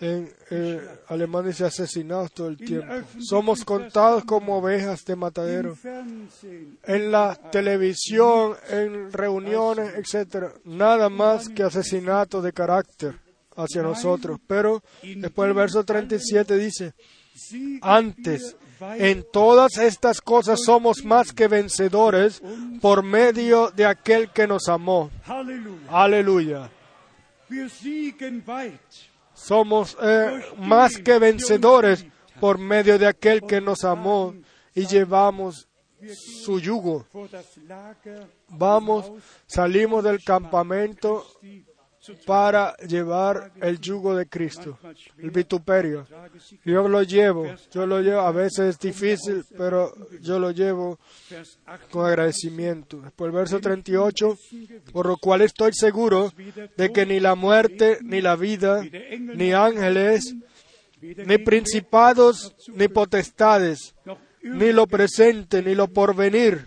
[0.00, 2.92] En eh, alemán dice asesinados todo el tiempo.
[3.20, 5.78] Somos contados como ovejas de matadero.
[6.82, 13.25] En la televisión, en reuniones, etcétera, nada más que asesinatos de carácter
[13.56, 14.38] hacia nosotros.
[14.46, 16.94] Pero después el verso 37 dice,
[17.82, 22.42] antes, en todas estas cosas somos más que vencedores
[22.80, 25.10] por medio de aquel que nos amó.
[25.88, 26.70] Aleluya.
[29.34, 32.06] Somos eh, más que vencedores
[32.40, 34.34] por medio de aquel que nos amó
[34.74, 35.68] y llevamos
[36.44, 37.06] su yugo.
[38.48, 39.12] Vamos,
[39.46, 41.26] salimos del campamento
[42.24, 44.78] para llevar el yugo de Cristo,
[45.18, 46.06] el vituperio.
[46.64, 50.98] Yo lo llevo, yo lo llevo, a veces es difícil, pero yo lo llevo
[51.90, 53.00] con agradecimiento.
[53.00, 54.38] Después el verso 38,
[54.92, 56.32] por lo cual estoy seguro
[56.76, 58.84] de que ni la muerte, ni la vida,
[59.18, 60.34] ni ángeles,
[61.00, 63.94] ni principados, ni potestades,
[64.42, 66.66] ni lo presente, ni lo porvenir,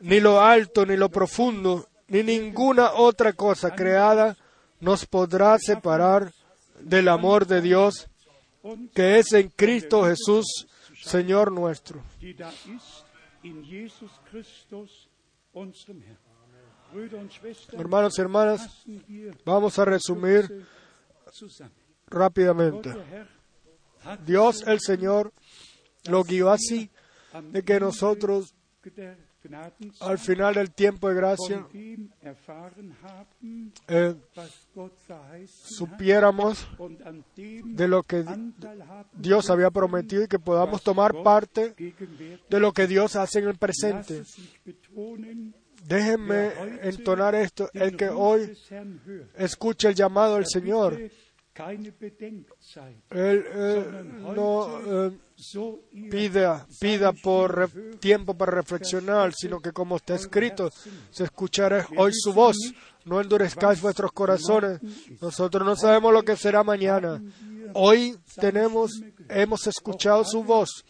[0.00, 4.36] ni lo alto, ni lo profundo, ni ninguna otra cosa creada
[4.80, 6.30] nos podrá separar
[6.78, 8.06] del amor de Dios
[8.94, 10.68] que es en Cristo Jesús,
[11.02, 12.02] Señor nuestro.
[17.72, 18.84] Hermanos y hermanas,
[19.46, 20.66] vamos a resumir
[22.08, 22.92] rápidamente.
[24.26, 25.32] Dios el Señor
[26.04, 26.90] lo guió así
[27.52, 28.54] de que nosotros
[30.00, 31.66] al final del tiempo de gracia
[33.88, 34.14] eh,
[35.46, 36.68] supiéramos
[37.36, 38.24] de lo que
[39.14, 41.74] Dios había prometido y que podamos tomar parte
[42.48, 44.22] de lo que Dios hace en el presente.
[45.86, 46.52] Déjenme
[46.82, 48.56] entonar esto, el que hoy
[49.36, 50.98] escuche el llamado del Señor.
[53.10, 53.44] Él,
[54.34, 55.18] no eh,
[56.10, 57.70] pida, pida por
[58.00, 60.70] tiempo para reflexionar, sino que como está escrito,
[61.10, 62.56] se escuchará hoy su voz,
[63.04, 64.80] no endurezcáis vuestros corazones.
[65.20, 67.22] Nosotros no sabemos lo que será mañana.
[67.74, 70.84] Hoy tenemos, hemos escuchado su voz.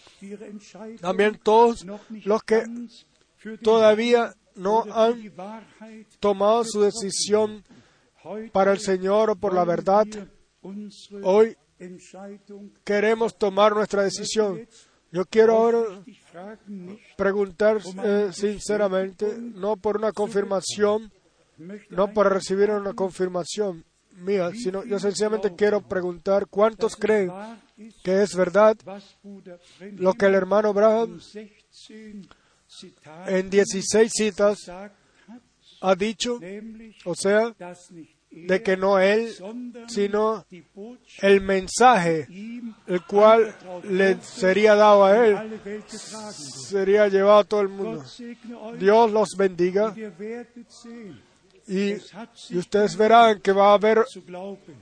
[1.00, 1.84] También todos
[2.24, 2.62] los que
[3.62, 5.32] todavía no han
[6.20, 7.64] tomado su decisión
[8.52, 10.06] para el Señor o por la verdad,
[11.22, 11.56] hoy
[12.84, 14.66] queremos tomar nuestra decisión.
[15.10, 16.02] Yo quiero ahora
[17.16, 21.12] preguntar eh, sinceramente, no por una confirmación,
[21.90, 23.84] no para recibir una confirmación
[24.16, 27.30] mía, sino yo sencillamente quiero preguntar cuántos creen
[28.02, 28.76] que es verdad
[29.96, 31.20] lo que el hermano Abraham
[33.26, 34.70] en 16 citas
[35.80, 36.38] ha dicho,
[37.04, 37.54] o sea,
[38.32, 39.32] de que no él,
[39.88, 40.44] sino
[41.20, 42.26] el mensaje,
[42.86, 43.54] el cual
[43.84, 48.04] le sería dado a él, sería llevado a todo el mundo.
[48.78, 49.94] Dios los bendiga.
[51.68, 51.94] Y,
[52.56, 54.04] ustedes verán que va a haber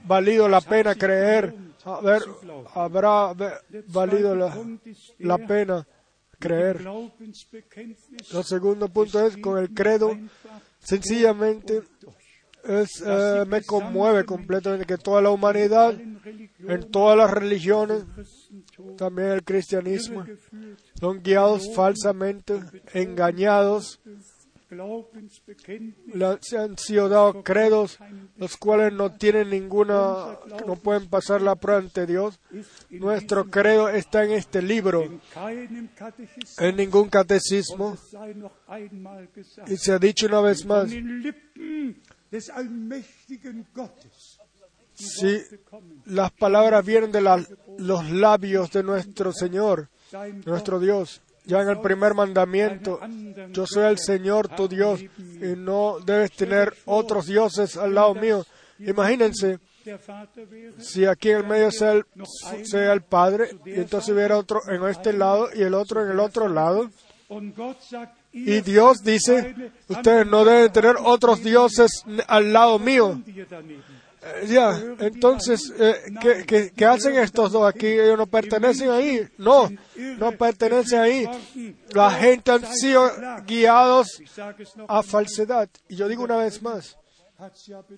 [0.05, 1.55] valido la pena creer,
[2.75, 3.35] habrá
[3.89, 4.57] valido la,
[5.19, 5.87] la pena
[6.39, 6.89] creer.
[8.33, 10.19] El segundo punto es con el credo,
[10.81, 11.83] sencillamente
[12.65, 18.05] es, eh, me conmueve completamente que toda la humanidad, en todas las religiones,
[18.97, 20.25] también el cristianismo,
[20.99, 22.61] son guiados falsamente,
[22.93, 24.01] engañados,
[26.41, 27.99] se han sido dados credos,
[28.37, 32.39] los cuales no tienen ninguna, no pueden pasar la prueba ante Dios.
[32.91, 35.21] Nuestro credo está en este libro,
[36.59, 37.97] en ningún catecismo,
[39.67, 40.89] y se ha dicho una vez más,
[44.95, 45.41] si
[46.07, 47.21] las palabras vienen de
[47.79, 49.89] los labios de nuestro Señor,
[50.45, 53.01] nuestro Dios, ya en el primer mandamiento,
[53.51, 58.45] yo soy el Señor tu Dios y no debes tener otros dioses al lado mío.
[58.79, 59.59] Imagínense
[60.79, 62.05] si aquí en el medio sea el,
[62.65, 66.21] sea el Padre y entonces hubiera otro en este lado y el otro en el
[66.21, 66.91] otro lado.
[68.33, 73.21] Y Dios dice, ustedes no deben tener otros dioses al lado mío.
[74.23, 77.87] Eh, ya, entonces, eh, ¿qué, hacen estos dos aquí?
[77.87, 79.27] Ellos no pertenecen ahí.
[79.39, 79.71] No,
[80.19, 81.29] no pertenecen ahí.
[81.93, 83.11] La gente han sido
[83.47, 84.23] guiados
[84.87, 85.69] a falsedad.
[85.89, 86.99] Y yo digo una vez más,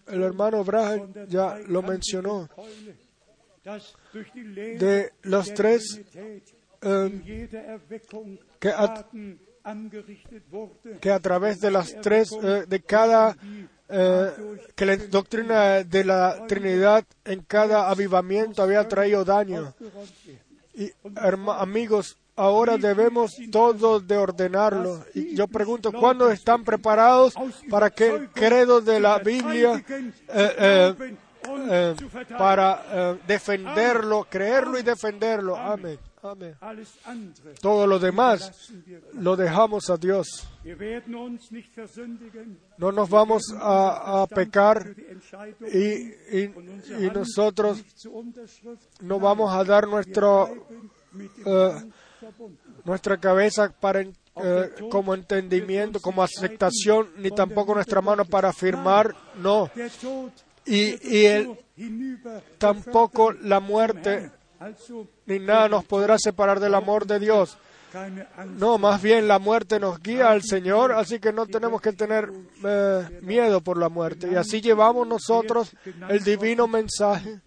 [0.06, 2.48] el hermano Braham ya lo mencionó,
[4.54, 6.00] de los tres
[6.80, 7.48] eh,
[8.60, 8.72] que
[11.00, 13.36] que a través de las tres, eh, de cada,
[13.88, 14.30] eh,
[14.74, 19.74] que la doctrina de la Trinidad en cada avivamiento había traído daño.
[20.74, 25.04] Y herma- amigos, ahora debemos todos de ordenarlo.
[25.14, 27.34] Y yo pregunto, ¿cuándo están preparados
[27.70, 29.84] para que el credo de la Biblia
[30.28, 30.94] eh,
[31.70, 31.94] eh,
[32.38, 35.56] para eh, defenderlo, creerlo y defenderlo?
[35.56, 35.98] Amén.
[36.24, 36.54] Amén.
[37.60, 38.70] Todo lo demás
[39.14, 40.46] lo dejamos a Dios.
[42.78, 44.94] No nos vamos a, a pecar
[45.72, 45.78] y,
[46.38, 46.54] y-
[47.12, 47.82] nosotros
[49.00, 50.48] no vamos a dar nuestro,
[51.44, 51.90] eh,
[52.84, 59.68] nuestra cabeza para eh, como entendimiento, como aceptación, ni tampoco nuestra mano para afirmar, no.
[60.66, 61.56] Y, y
[62.58, 64.30] tampoco la muerte
[65.26, 67.58] ni nada nos podrá separar del amor de Dios.
[68.58, 72.32] No, más bien la muerte nos guía al Señor, así que no tenemos que tener
[72.64, 74.30] eh, miedo por la muerte.
[74.32, 75.72] Y así llevamos nosotros
[76.08, 77.40] el divino mensaje.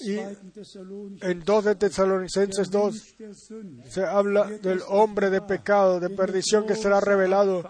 [0.00, 0.52] Y 2.
[0.54, 3.90] Thessalonicher en 2 de Tesalonicenses 2 Mensch der Sünde.
[3.90, 7.68] se habla del hombre de pecado, de perdición que será revelado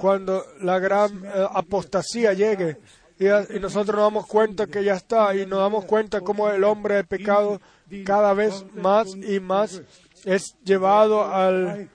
[0.00, 2.78] cuando la gran eh, apostasía llegue.
[3.18, 6.64] Y, y nosotros nos damos cuenta que ya está y nos damos cuenta cómo el
[6.64, 7.60] hombre de pecado
[8.04, 9.82] cada vez más y más
[10.24, 11.88] es llevado al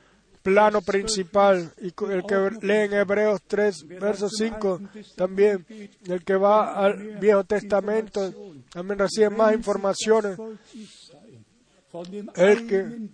[0.44, 1.74] plano principal.
[1.82, 4.80] Y el que lee en Hebreos 3, verso 5,
[5.18, 5.66] también
[6.07, 8.34] el que va al Viejo Testamento
[8.72, 10.38] también recibe más informaciones.
[12.36, 13.10] El que-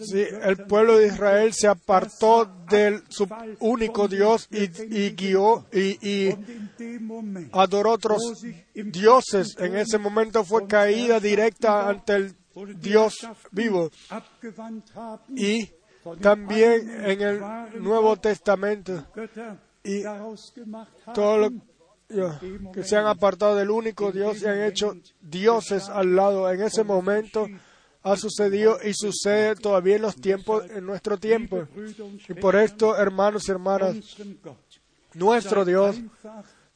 [0.00, 3.26] Sí, el pueblo de Israel se apartó del su
[3.60, 6.34] único Dios y, y guió y, y
[7.52, 8.44] adoró otros
[8.74, 9.56] dioses.
[9.58, 12.36] En ese momento fue caída directa ante el
[12.76, 13.90] Dios vivo.
[15.34, 15.70] Y
[16.20, 17.40] también en el
[17.82, 19.06] Nuevo Testamento
[19.84, 20.02] y
[21.14, 21.50] todo lo
[22.72, 26.50] que se han apartado del único Dios y han hecho dioses al lado.
[26.50, 27.48] En ese momento
[28.02, 31.66] ha sucedido y sucede todavía en los tiempos, en nuestro tiempo.
[32.28, 33.96] Y por esto, hermanos y hermanas,
[35.14, 35.96] nuestro Dios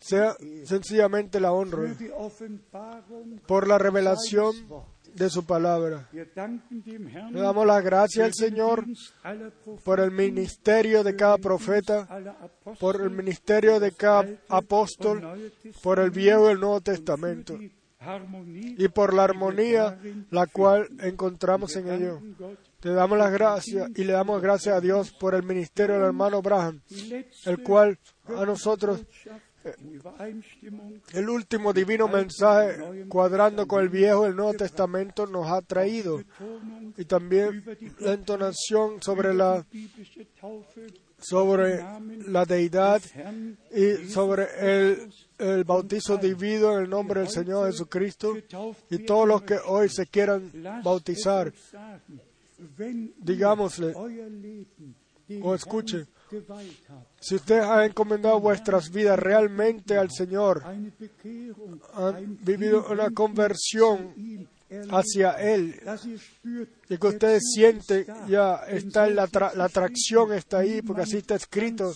[0.00, 1.94] sea sencillamente la honra
[3.46, 4.54] por la revelación
[5.14, 6.08] de su palabra.
[6.12, 8.84] Le damos las gracias al Señor
[9.84, 12.08] por el ministerio de cada profeta,
[12.78, 15.50] por el ministerio de cada apóstol,
[15.82, 17.58] por el Viejo y el Nuevo Testamento
[18.54, 19.98] y por la armonía
[20.30, 22.20] la cual encontramos en ello.
[22.80, 26.40] Te damos las gracias y le damos gracias a Dios por el ministerio del hermano
[26.40, 29.04] Braham, die letzte el cual a nosotros
[31.12, 36.22] el último divino mensaje cuadrando con el Viejo y el Nuevo Testamento nos ha traído.
[36.96, 37.64] Y también
[38.00, 39.64] la entonación sobre la,
[41.18, 41.84] sobre
[42.26, 43.02] la deidad
[43.74, 44.46] y sobre
[45.38, 48.36] el, bautizo divino en el nombre del Señor Jesucristo
[48.90, 50.50] y todos los que hoy se quieran
[50.82, 51.52] bautizar,
[53.18, 53.94] digámosle
[55.42, 56.06] o escuche,
[57.20, 60.62] si ustedes han encomendado vuestras vidas realmente al Señor,
[61.94, 64.14] han vivido una conversión
[64.90, 65.80] hacia Él,
[66.90, 71.36] y que ustedes sienten ya está la, tra- la atracción está ahí, porque así está
[71.36, 71.94] escrito,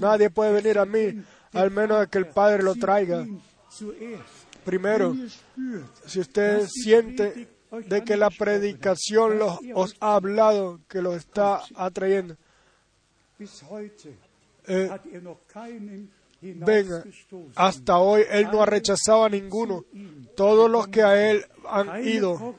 [0.00, 1.22] nadie puede venir a mí,
[1.52, 3.24] al menos que el Padre lo traiga.
[4.64, 5.14] Primero,
[6.06, 7.48] si ustedes sienten
[7.86, 12.36] de que la predicación los, os ha hablado, que los está atrayendo,
[14.66, 15.22] eh, er
[16.42, 17.04] venga,
[17.54, 19.84] hasta hoy Él no ha rechazado a ninguno.
[20.34, 22.54] Todos los que a Él han ido,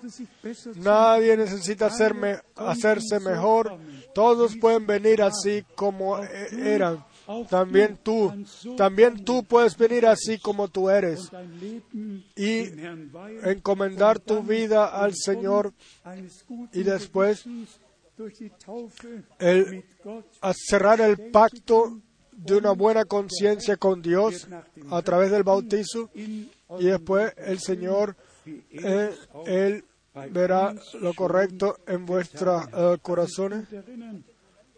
[0.76, 3.78] nadie necesita hacerme, hacerse mejor.
[4.14, 7.03] Todos pueden venir así como eh, eran.
[7.49, 8.34] También tú,
[8.76, 11.32] también tú puedes venir así como tú eres.
[12.36, 12.66] y
[13.44, 15.74] encomendar tu vida al Señor
[16.74, 17.45] y después
[19.39, 19.84] El,
[20.53, 21.99] cerrar el pacto
[22.31, 24.48] de una buena conciencia con Dios
[24.89, 28.15] a través del bautizo y después el Señor,
[28.45, 29.11] eh,
[29.45, 29.84] Él
[30.31, 33.68] verá lo correcto en vuestros eh, corazones.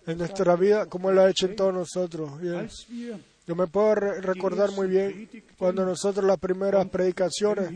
[0.05, 2.31] en nuestra vida como Él lo ha hecho en todos nosotros.
[3.45, 7.69] Yo me puedo re- recordar muy bien cuando nosotros las primeras predicaciones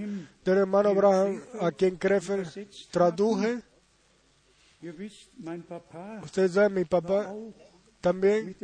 [0.46, 2.48] del hermano Abraham, a quien Krefeld
[2.92, 3.60] traduje,
[6.24, 7.34] ustedes saben, mi papá
[8.02, 8.56] también,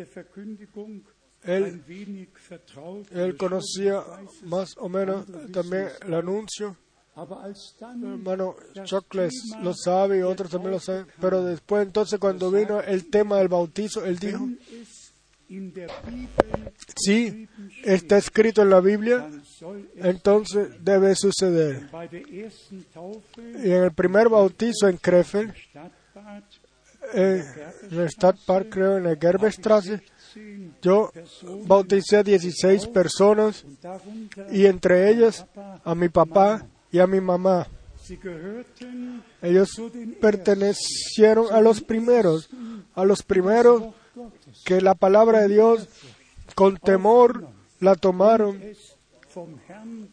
[1.44, 1.84] él,
[3.12, 4.04] él conocía
[4.44, 6.78] más o menos también el anuncio.
[7.16, 8.56] Hermano
[8.86, 11.06] Chocles lo sabe y otros también lo saben.
[11.22, 14.50] Pero después, entonces, cuando vino el tema del bautizo, él dijo:
[16.96, 17.48] Sí,
[17.84, 19.30] está escrito en la Biblia,
[19.96, 21.88] entonces debe suceder.
[23.64, 25.54] Y en el primer bautizo en Krefeld,
[27.14, 27.44] en
[27.92, 30.14] el Stadtpark, creo, en el Gerberstrasse, 10
[30.82, 31.12] yo
[31.66, 33.66] bauticé a 16 personas
[34.52, 35.46] y entre ellas
[35.84, 37.68] a mi papá y a mi mamá.
[39.42, 39.70] Ellos
[40.20, 42.50] pertenecieron a los primeros,
[42.96, 43.94] a los primeros
[44.66, 45.88] que la palabra de Dios
[46.56, 47.48] con temor
[47.80, 48.62] la tomaron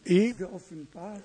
[0.05, 0.33] y,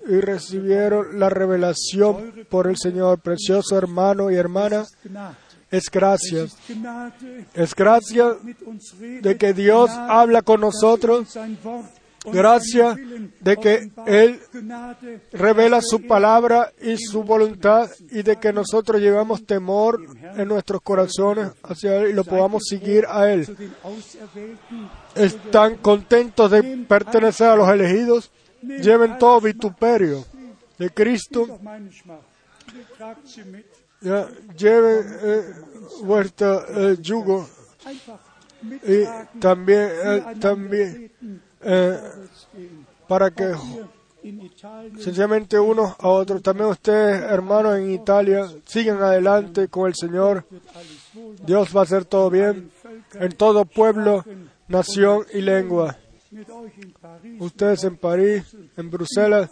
[0.07, 3.19] y recibieron la revelación por el Señor.
[3.19, 4.85] Precioso hermano y hermana,
[5.71, 6.45] es gracia.
[7.53, 8.35] Es gracia
[9.21, 11.37] de que Dios habla con nosotros,
[12.25, 12.95] gracia
[13.39, 13.91] de que.
[14.05, 14.39] Él
[15.31, 19.99] revela su palabra y su voluntad y de que nosotros llevamos temor
[20.35, 23.47] en nuestros corazones hacia Él y lo podamos seguir a Él.
[25.15, 28.31] Están contentos de pertenecer a los elegidos,
[28.61, 30.25] lleven todo vituperio
[30.77, 31.59] de Cristo,
[34.57, 35.53] lleven eh,
[36.03, 37.47] vuestro yugo
[38.83, 41.11] y también, eh, también
[41.69, 41.99] eh,
[43.09, 43.53] para que
[44.99, 50.45] sencillamente unos a otros, también ustedes hermanos en Italia, sigan adelante con el Señor.
[51.45, 52.71] Dios va a hacer todo bien
[53.13, 54.23] en todo pueblo,
[54.69, 55.97] nación y lengua.
[57.39, 59.49] Ustedes en París, en Bruselas,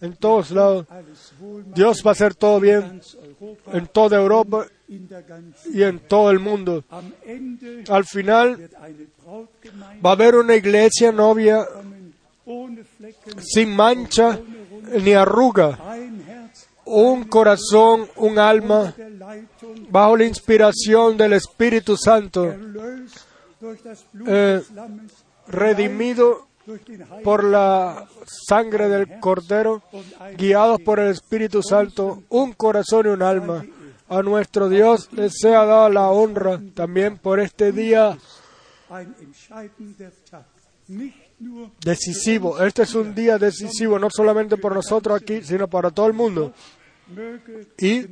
[0.00, 0.86] en todos lados.
[1.74, 3.00] Dios va a hacer todo bien
[3.72, 6.84] en toda Europa y en todo el mundo.
[7.88, 8.70] Al final
[10.04, 11.66] va a haber una iglesia novia
[13.40, 14.38] sin mancha
[15.02, 15.78] ni arruga,
[16.86, 18.94] un corazón, un alma,
[19.90, 22.54] bajo la inspiración del Espíritu Santo,
[24.26, 24.62] Eh,
[25.48, 26.47] redimido
[27.24, 29.82] por la sangre del Cordero,
[30.36, 33.64] guiados por el Espíritu Santo, un corazón y un alma.
[34.08, 38.16] A nuestro Dios le sea dada la honra también por este día
[41.80, 42.62] decisivo.
[42.64, 46.52] Este es un día decisivo, no solamente por nosotros aquí, sino para todo el mundo.
[47.78, 48.06] Y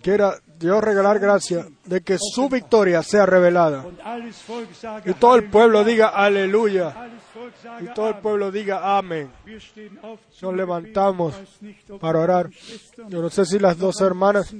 [0.00, 3.84] quiera Dios regalar gracia de que su victoria sea revelada.
[5.04, 6.94] Y todo el pueblo diga aleluya.
[7.80, 9.30] Y todo el pueblo diga amén.
[10.40, 11.34] Nos levantamos
[12.00, 12.50] para orar.
[13.08, 14.54] Yo no sé si las dos hermanas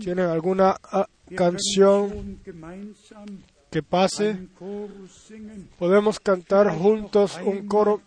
[0.00, 2.40] tienen alguna ah, canción
[3.70, 4.48] que pase.
[5.78, 8.00] Podemos cantar juntos un coro.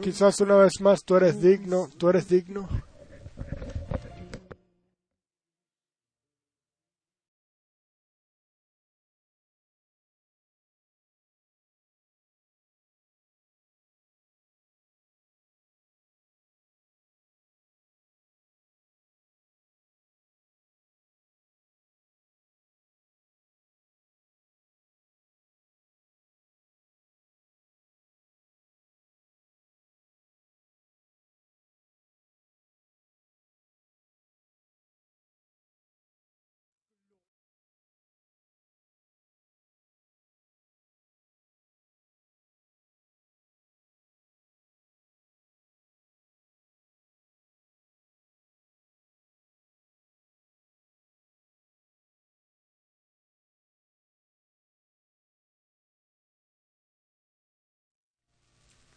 [0.00, 2.68] Quizás una vez más, tú eres digno, tú eres digno.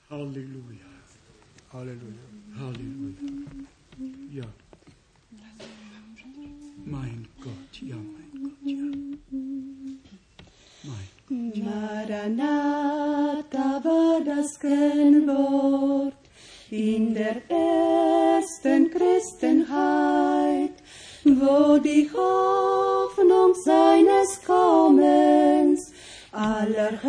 [0.10, 0.90] Halleluja.
[1.74, 2.26] Aleluya.
[2.60, 3.22] Halleluja.
[4.32, 4.46] Ja.
[6.86, 8.78] Mein Gott, ja, mein Gott, ja.
[10.84, 11.08] Mein
[11.66, 16.14] Maranatha war das Kennwort
[16.70, 20.76] in der ersten Christenheit,
[21.24, 25.92] wo die Hoffnung seines Kommens
[26.32, 27.02] aller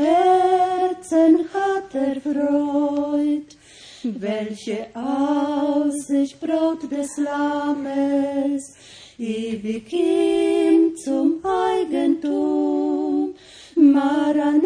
[1.08, 3.56] Herzen hat erfreut,
[4.02, 8.74] welche Aussicht Brot des Lammes
[9.18, 13.34] ewig ihm zum Eigentum.
[13.76, 14.64] Maranatha,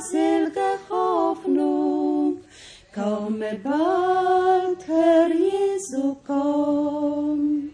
[0.00, 2.40] selge Hoffnung,
[2.94, 7.70] komme bald, Herr Jesu, komm.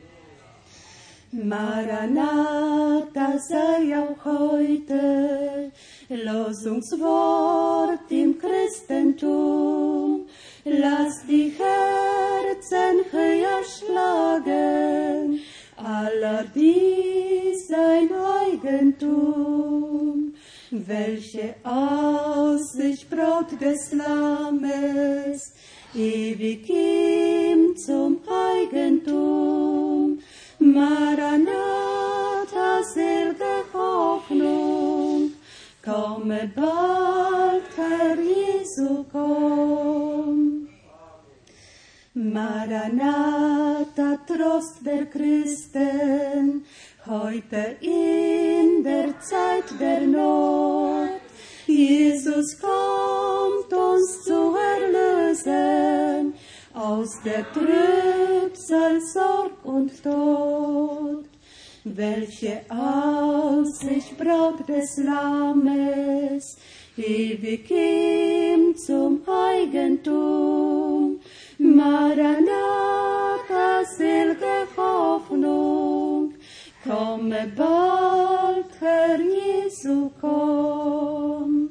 [1.32, 5.72] Maranatha sei auch heute
[6.16, 10.26] Losungswort im Christentum.
[10.64, 15.40] Lass die Herzen höher schlagen,
[15.76, 18.10] aller dies sein
[18.40, 20.34] Eigentum.
[20.70, 25.52] Welche Aussicht Braut des Lammes,
[25.94, 30.20] ewig ihm zum Eigentum.
[30.58, 31.52] Maranatha,
[32.94, 34.81] selge Hoffnung,
[35.82, 40.68] komme bald, Herr Jesu, komm.
[42.14, 46.64] Maranatha, Trost der Christen,
[47.06, 51.20] heute in der Zeit der Not.
[51.66, 56.34] Jesus kommt uns zu erlösen
[56.74, 61.31] aus der Trübsal, Sorg und Tod.
[61.84, 66.56] Welche Aussicht Braut des Lammes,
[66.96, 71.18] ewig ihm zum Eigentum.
[71.58, 72.24] Maranatha,
[73.96, 76.34] selge Hoffnung,
[76.84, 81.70] komme bald, Herr Jesu, komm.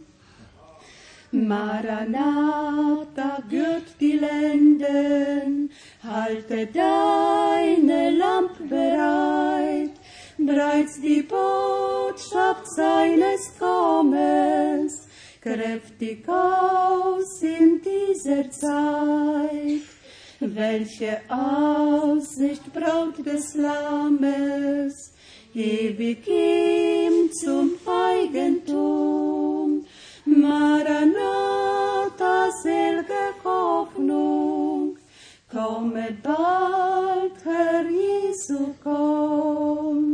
[1.32, 5.70] Maranatha, gürt die Lenden,
[6.04, 9.90] halte deine Lamp bereit,
[10.52, 15.07] bereits die Botschaft seines Kommens,
[15.41, 19.82] kräftig aus in dieser Zeit.
[20.40, 25.14] Welche Aussicht Braut des Lammes,
[25.53, 29.86] ewig ihm zum Eigentum.
[30.26, 30.91] Maranatha,
[32.64, 34.98] selge Hoffnung,
[35.52, 40.11] komme bald, Herr Jesu, komm.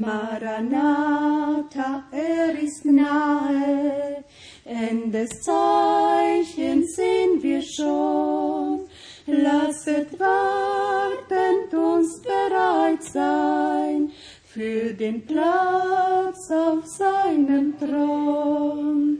[0.00, 4.24] Maranatha, er ist nahe,
[4.64, 8.86] Endeszeichen sehen wir schon.
[9.26, 14.12] Lasset wartend uns bereit sein
[14.44, 19.18] für den Platz auf seinem Thron.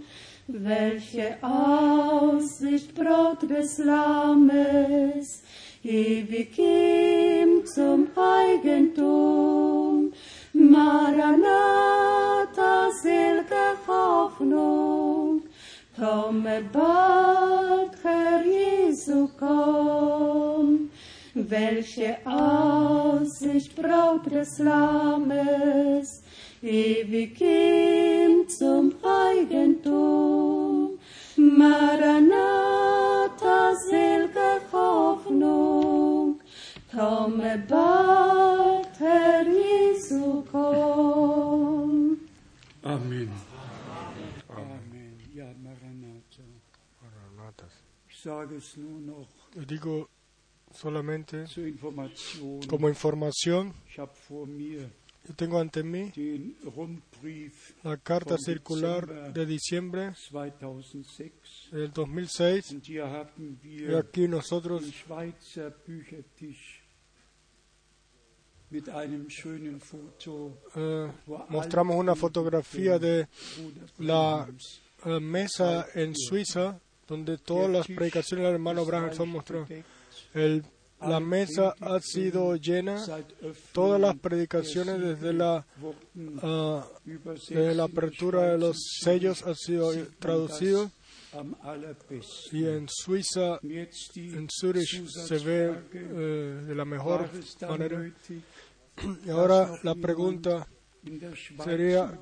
[0.49, 5.43] Welche Aussicht Braut des Lammes,
[5.85, 9.92] ewig ihm zum Eigentum.
[10.55, 12.13] Maranatha,
[13.03, 15.43] selge Hoffnung,
[15.99, 20.91] komme bald, Herr Jesu, komm.
[21.35, 26.23] Welche Aussicht Braut des Lammes,
[26.63, 30.99] ewig ihm zum Eigentum.
[31.37, 32.35] Maranatha,
[33.89, 36.41] selge Hoffnung,
[36.95, 39.82] komme bald, Herr Jesu,
[40.51, 42.19] komm.
[42.83, 43.31] Amen.
[44.49, 45.19] Amen.
[45.35, 46.43] Ja, Maranatha.
[48.09, 50.09] Ich sage es nur noch Yo digo
[50.73, 52.61] solamente zur Information.
[52.69, 54.91] como información, Ich habe vor mir
[55.25, 56.13] yo tengo ante mí
[57.85, 61.33] la carta circular de diciembre 2006
[61.71, 64.83] del 2006 und hier haben y aquí nosotros
[70.77, 71.11] eh,
[71.49, 73.29] mostramos una fotografía de
[73.99, 74.49] la
[75.05, 79.69] eh, mesa en Suiza donde todas las predicaciones del hermano Branham son mostradas.
[80.35, 80.65] El-
[81.01, 83.05] la mesa ha sido llena,
[83.73, 85.67] todas las predicaciones desde la,
[86.43, 86.87] ah,
[87.49, 90.93] desde la apertura de los sellos ha sido Sieht man traducido das
[91.41, 92.57] am allerbesten.
[92.61, 97.29] y en Suiza, en Zurich se ve eh, de la mejor
[97.69, 98.13] manera.
[99.25, 100.67] Y ahora la pregunta
[101.65, 102.21] sería,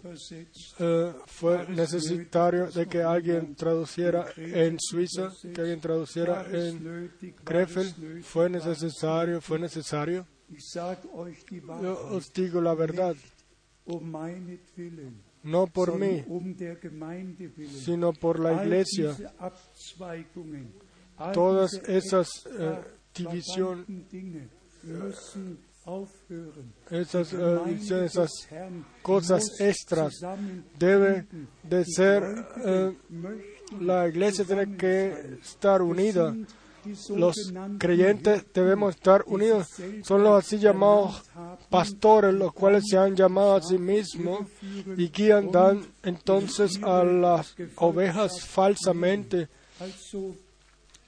[0.78, 7.12] eh, fue necesario de que alguien traduciera en Suiza, que alguien traduciera en
[7.44, 10.26] Krefeld, fue necesario, fue necesario.
[11.82, 13.14] Yo os digo la verdad,
[13.86, 14.12] um
[15.42, 16.54] no por mí, um
[17.68, 19.16] sino por la iglesia.
[21.32, 22.80] Todas esas eh,
[23.14, 23.86] divisiones,
[24.82, 25.69] aufhören.
[26.90, 28.30] Esas eh, esas
[29.02, 30.20] cosas extras
[30.78, 31.26] debe
[31.62, 32.22] de ser,
[32.64, 32.96] eh,
[33.80, 36.34] la iglesia tiene que estar unida.
[37.10, 39.68] los creyentes debemos estar unidos.
[40.02, 41.22] Son los así llamados
[41.68, 44.48] pastores, los cuales se han llamado a sí mismos
[44.96, 49.48] y guían dan entonces a las ovejas falsamente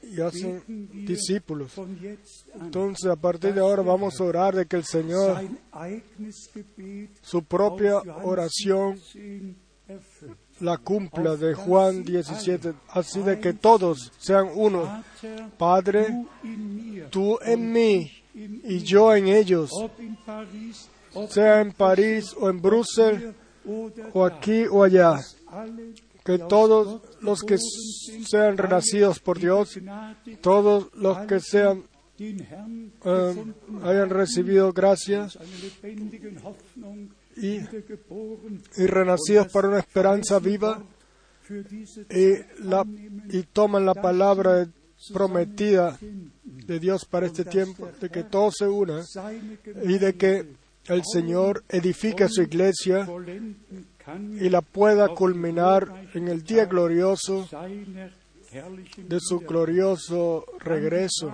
[0.02, 0.62] y hacen
[1.06, 1.72] discípulos.
[2.60, 5.42] Entonces, a partir de ahora vamos a orar de que el Señor,
[7.22, 9.54] su propia oración, 17
[9.88, 10.36] erfüllt.
[10.60, 15.04] la cumpla de Juan 17, así de que todos sean uno.
[15.58, 16.06] Padre,
[17.10, 19.70] tú en mí y yo en ellos,
[21.28, 23.34] sea en París o en Bruselas
[24.12, 25.18] o aquí o allá,
[26.24, 29.78] que todos los que sean renacidos por Dios,
[30.40, 31.84] todos los que sean
[32.18, 33.44] eh,
[33.82, 35.26] hayan recibido gracia
[35.82, 37.58] einer lebendigen Hoffnung y,
[38.76, 40.82] y renacidos para una esperanza viva
[42.10, 42.86] y, la,
[43.28, 44.68] y toman la palabra
[45.12, 45.98] prometida
[46.42, 50.46] de Dios para este tiempo, de que todo se una seine y de que
[50.86, 53.08] el Señor edifique su iglesia
[54.40, 57.48] y la pueda culminar en el día glorioso
[58.96, 61.32] de su glorioso regreso.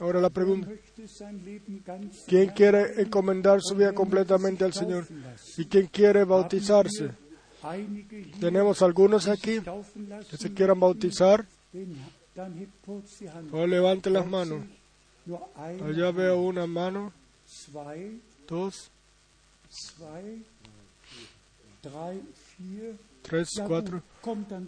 [0.00, 0.70] Ahora la pregunta,
[2.26, 5.06] ¿quién quiere encomendar su vida completamente al Señor?
[5.56, 7.10] ¿Y quién quiere bautizarse?
[8.40, 9.60] Tenemos algunos aquí
[10.30, 11.44] que se quieran bautizar.
[13.52, 14.62] O levante las manos.
[15.56, 17.12] Allá veo una mano,
[18.46, 18.90] dos.
[23.22, 24.02] Tres, cuatro.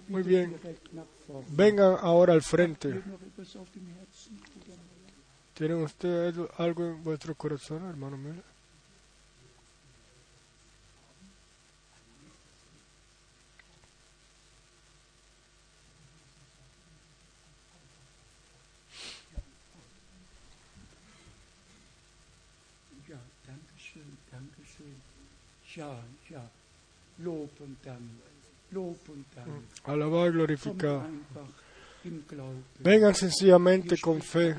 [0.09, 0.57] Muy bien.
[1.51, 3.03] Vengan ahora al frente.
[5.55, 8.43] ¿Tienen ustedes algo en vuestro corazón, hermano mío?
[25.73, 26.03] Ja,
[29.35, 29.49] Dank.
[29.85, 30.59] Alabado y Glauben.
[32.79, 34.57] Vengan sencillamente con fe.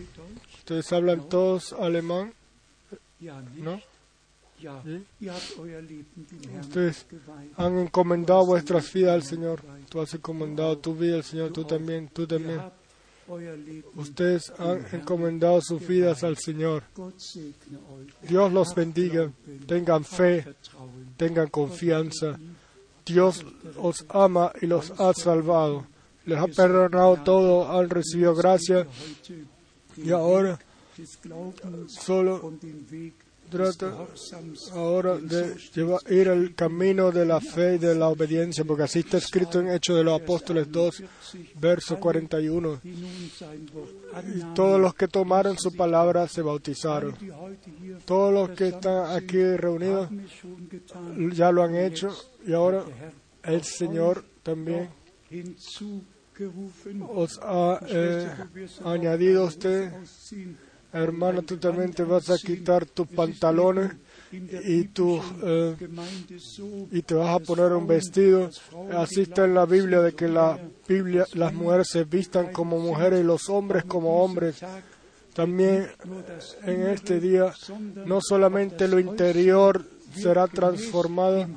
[0.57, 2.33] Ustedes hablan todos alemán?
[3.57, 3.81] ¿no?
[4.59, 4.67] Sí.
[6.59, 7.07] Ustedes.
[7.57, 9.63] Han encomendado vuestras vidas al Señor.
[9.89, 12.61] Tú has encomendado tu vida al Señor, tú también, tú también.
[13.95, 16.83] Ustedes han encomendado sus vidas al Señor.
[18.21, 19.31] Dios los bendiga.
[19.67, 20.45] Tengan fe,
[21.17, 22.37] tengan confianza.
[23.05, 23.45] Dios
[23.77, 25.85] os ama y los ha salvado.
[26.25, 28.85] Les ha perdonado todo, han recibido gracia
[29.97, 30.59] y ahora
[31.87, 32.53] solo
[33.51, 33.93] trata
[34.73, 35.55] ahora de
[36.09, 39.69] ir el camino de la fe y de la obediencia, porque así está escrito en
[39.69, 41.03] Hechos de los Apóstoles 2,
[41.59, 42.79] verso 41.
[42.83, 43.91] die nun sein Wort
[44.35, 47.15] Y todos los que tomaron su palabra se bautizaron.
[48.05, 50.09] Todos los que están aquí reunidos
[51.33, 52.09] ya lo han hecho
[52.45, 52.83] y ahora
[53.43, 54.89] el Señor también
[57.09, 58.29] os ha eh,
[58.83, 59.91] añadido a usted.
[60.93, 63.91] Hermano, tú también te vas a quitar tus pantalones
[64.31, 65.75] der y, tu, eh,
[66.91, 68.49] y te vas a poner un vestido.
[68.93, 73.21] Así está en la Biblia de que la Biblia, las mujeres se vistan como mujeres
[73.21, 74.61] y los hombres como hombres.
[75.33, 75.87] También
[76.63, 77.53] en este día
[78.05, 81.47] no solamente lo interior será transformado,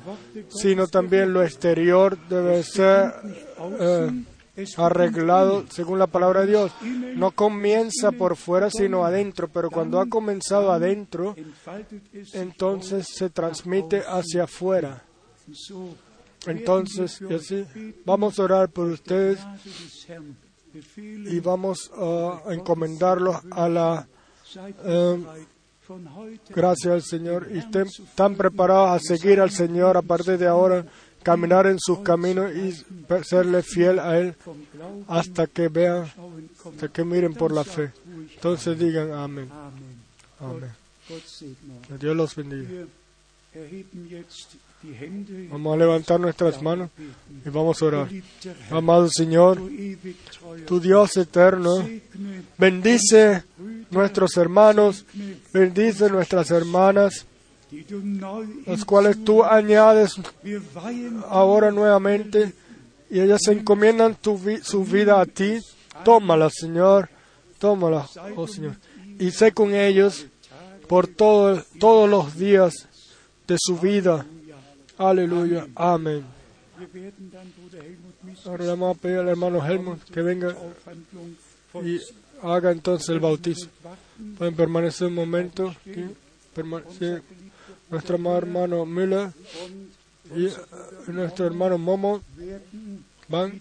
[0.49, 3.13] sino también lo exterior debe ser
[3.79, 4.23] eh,
[4.77, 6.71] arreglado según la palabra de Dios.
[7.15, 11.35] No comienza por fuera, sino adentro, pero cuando ha comenzado adentro,
[12.33, 15.03] entonces se transmite hacia afuera.
[16.47, 17.65] Entonces, así,
[18.05, 19.39] vamos a orar por ustedes
[20.97, 24.07] y vamos a encomendarlos a la
[25.87, 27.61] heute gracia al Señor y
[28.35, 30.85] preparados a seguir al Señor a partir de ahora,
[31.25, 32.71] caminar en sus caminos y
[33.23, 34.35] serle fiel a Él
[35.07, 36.05] hasta que vean,
[36.63, 37.91] hasta que miren por la fe.
[38.35, 39.49] Entonces digan amén,
[40.39, 40.69] amén.
[41.87, 42.85] Que Dios los bendiga.
[45.49, 46.91] Vamos a levantar nuestras manos
[47.43, 48.07] y vamos a orar.
[48.69, 49.59] Amado Señor,
[50.67, 51.87] tu Dios eterno,
[52.57, 53.43] bendice
[53.89, 55.05] nuestros hermanos,
[55.51, 57.25] bendice nuestras hermanas,
[58.65, 60.15] las cuales tú añades
[61.29, 62.53] ahora nuevamente
[63.09, 65.59] y ellas encomiendan tu su vida a ti.
[66.03, 67.09] Tómala, Señor,
[67.59, 68.75] tómala, oh Señor,
[69.19, 70.25] y sé con ellos
[70.87, 72.87] por todo, todos los días
[73.47, 74.25] de su vida.
[74.97, 76.25] Aleluya, amén.
[78.45, 80.55] Ahora le vamos a pedir al hermano Helmut que venga
[81.83, 81.99] y
[82.41, 83.67] haga entonces el bautizo.
[84.37, 85.73] Pueden permanecer un momento.
[86.53, 87.21] Permanece
[87.89, 89.31] nuestro hermano Müller
[90.35, 90.53] y eh,
[91.07, 92.21] nuestro hermano Momo
[93.27, 93.59] van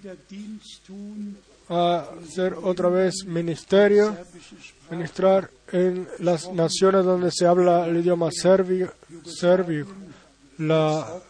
[1.69, 4.17] a hacer otra vez ministerio,
[4.91, 8.93] ministrar en las naciones donde se habla el idioma serbio,
[9.25, 9.87] serbio
[10.59, 11.21] la,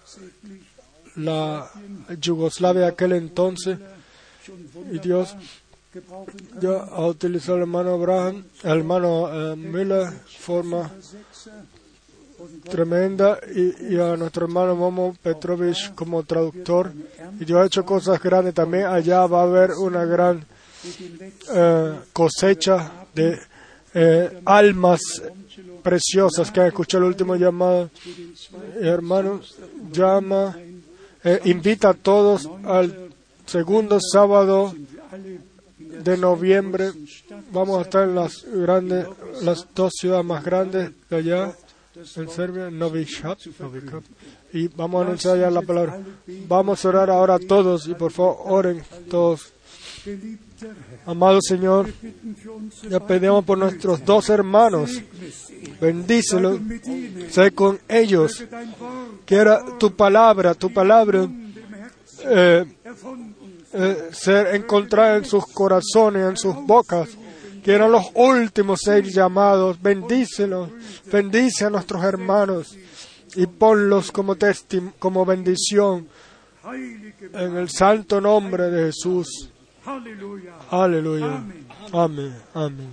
[1.17, 1.71] la
[2.21, 3.79] Yugoslavia aquel entonces.
[4.91, 5.37] Y Dios
[6.61, 10.91] ya ha utilizado al hermano Abraham, al hermano eh, Müller, forma
[12.71, 16.93] tremenda, y, a nuestro hermano Momo Petrovich como traductor.
[17.41, 18.87] Y Dios ha hecho cosas grandes también.
[18.87, 20.45] Allá va a haber una gran
[21.53, 23.39] eh, cosecha de
[23.95, 25.01] eh, almas
[25.83, 27.91] preciosas que han escuchado el último llamado.
[28.81, 29.41] Hermano,
[29.93, 30.57] llama,
[31.23, 33.11] eh, invita a todos al
[33.47, 34.75] segundo sábado
[35.79, 36.93] de noviembre.
[37.53, 39.07] Vamos a estar en las grandes,
[39.43, 41.53] las dos ciudades más grandes de allá,
[41.95, 44.03] das en Wort Serbia, Novi Sad, Novi Sad.
[44.53, 46.01] y vamos a anunciar ya la palabra.
[46.49, 49.53] Vamos a orar ahora todos y por favor oren todos.
[51.07, 51.89] Amado Señor,
[52.91, 54.91] ya pedimos por nuestros dos hermanos.
[55.81, 56.59] Bendícelos,
[57.31, 58.41] sé con ellos.
[58.41, 61.29] Wort Quiera tu palabra, tu palabra,
[62.25, 62.65] eh,
[63.73, 67.09] eh, ser encontrada en sus corazones, en sus bocas.
[67.65, 69.81] Que eran los últimos ser llamados.
[69.81, 70.71] Bendícelos,
[71.11, 72.77] bendice a nuestros hermanos
[73.35, 74.37] y ponlos como,
[74.99, 76.07] como bendición
[77.33, 79.51] en el santo nombre de Jesús.
[80.71, 81.43] Aleluya.
[81.93, 82.35] Amén.
[82.55, 82.93] Amén.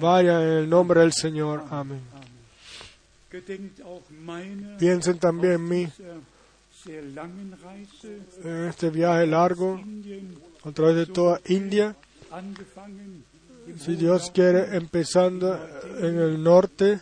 [0.00, 1.64] Vaya en el nombre del Señor.
[1.70, 2.00] Amén.
[4.78, 5.88] Piensen también en mí
[8.44, 9.80] en este viaje largo
[10.64, 11.94] a través de toda India.
[13.84, 15.58] Si Dios quiere, empezando
[16.00, 17.00] en el norte,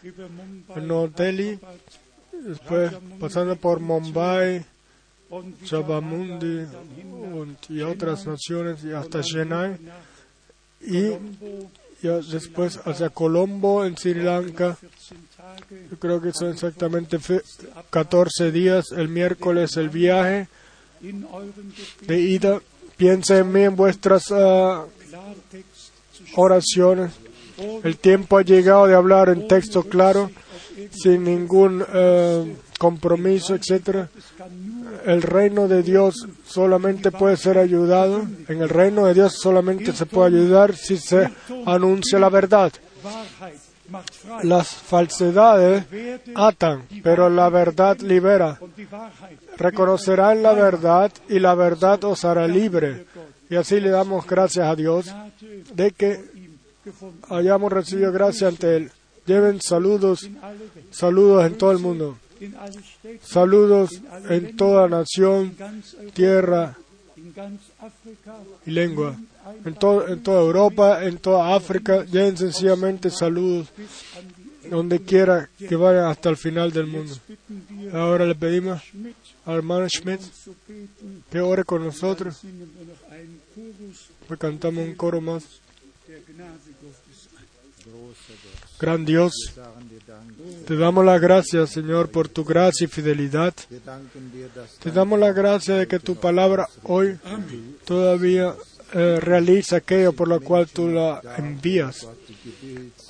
[0.75, 1.09] en Nueva
[2.33, 4.65] después pasando por Mumbai,
[5.31, 5.55] und-
[7.69, 9.77] y otras naciones y hasta Chennai
[10.81, 11.11] y
[12.03, 14.77] ya después hacia Colombo en Sri Lanka.
[14.77, 17.43] 14 Tage Yo creo que son exactamente fe-
[17.91, 18.93] 14 días.
[18.93, 20.49] El miércoles el viaje
[22.07, 22.61] de ida.
[22.97, 24.89] Piensa en mí en vuestras zu
[26.35, 27.13] oraciones.
[27.83, 30.31] El tiempo ha llegado de hablar en texto claro,
[30.91, 34.09] sin ningún eh, compromiso, nur
[35.05, 36.15] El reino de Dios
[36.47, 38.27] solamente puede ser ayudado.
[38.49, 41.31] En el reino de Dios solamente se puede ayudar si se
[41.65, 42.73] anuncia la verdad.
[44.43, 45.85] Las falsedades
[46.35, 48.59] atan, pero la verdad libera.
[49.57, 53.07] Reconocerán la verdad y la verdad os hará libre.
[53.51, 55.07] Y así le damos gracias a Dios
[55.75, 56.25] de que
[57.31, 58.91] hayamos recibido gracia ante Él.
[59.27, 60.29] Lleven saludos,
[60.91, 62.17] saludos en todo el mundo.
[63.23, 63.91] Saludos
[64.29, 65.57] en toda nación,
[66.15, 66.77] tierra
[68.67, 69.17] y lengua.
[69.65, 73.69] En, to- en toda Europa, en toda África, lleven sencillamente saludos
[74.69, 77.15] donde quiera que vayan hasta el final del mundo.
[77.93, 78.83] Ahora le pedimos
[79.45, 80.21] al hermano Schmidt
[81.31, 82.43] que ore con nosotros.
[84.39, 85.45] Cantamos un coro más.
[88.81, 89.33] Gran Dios,
[90.67, 93.55] te damos la gracias, Señor, por tu gracia y fidelidad.
[94.81, 97.19] Te damos la gracia de que tu palabra hoy
[97.85, 98.55] todavía
[98.93, 102.07] eh, realiza aquello por lo cual tú la envías.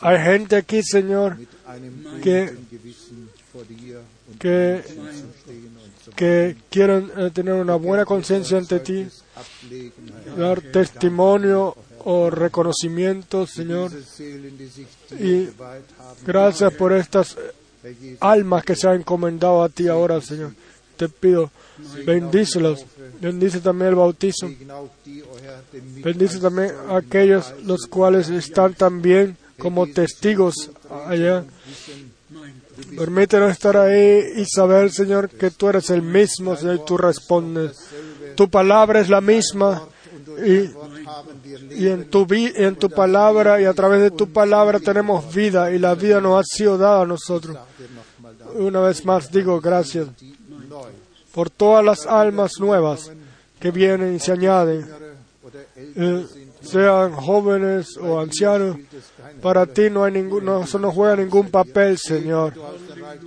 [0.00, 1.36] Hay gente aquí, Señor,
[2.22, 2.54] que,
[4.38, 4.82] que,
[6.14, 9.06] que quieren eh, tener una buena conciencia ante ti,
[10.36, 13.90] dar testimonio o reconocimiento, Señor.
[15.18, 15.48] Y
[16.24, 17.36] gracias por estas
[17.84, 20.52] eh, almas que se han encomendado a ti ahora, Señor.
[20.96, 21.50] Te pido,
[22.06, 22.86] bendícelos.
[23.20, 24.48] Bendice también el bautizo.
[26.02, 30.70] Bendice también a aquellos los cuales están también como testigos
[31.06, 31.44] allá.
[32.96, 37.76] Permítenos estar ahí y saber, Señor, que tú eres el mismo, Señor, y tú respondes.
[38.34, 39.82] Tu palabra es la misma
[40.44, 45.70] y, en, tu vi- en tu palabra y a través de tu palabra tenemos vida
[45.72, 47.56] y la vida nos ha sido dada a nosotros.
[48.54, 50.08] Una vez más digo gracias
[51.32, 53.10] por todas las almas nuevas
[53.60, 54.86] que vienen y se añaden,
[55.96, 56.26] eh,
[56.66, 58.76] sean jóvenes o ancianos.
[59.42, 62.52] Para ti no hay ningún, no, eso no juega ningún papel, Señor.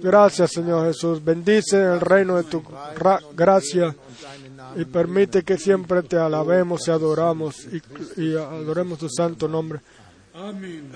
[0.02, 1.24] Gracias, Señor Jesús.
[1.24, 2.62] Bendice el reino de tu
[2.98, 3.96] ra- gracia
[4.76, 7.56] y permite que siempre te alabemos y adoramos
[8.18, 9.80] y, adoremos tu santo nombre.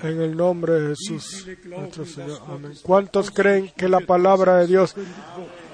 [0.02, 2.38] En el nombre de Jesús, nuestro Señor.
[2.48, 2.72] Amén.
[2.82, 4.94] ¿Cuántos creen que la palabra de Dios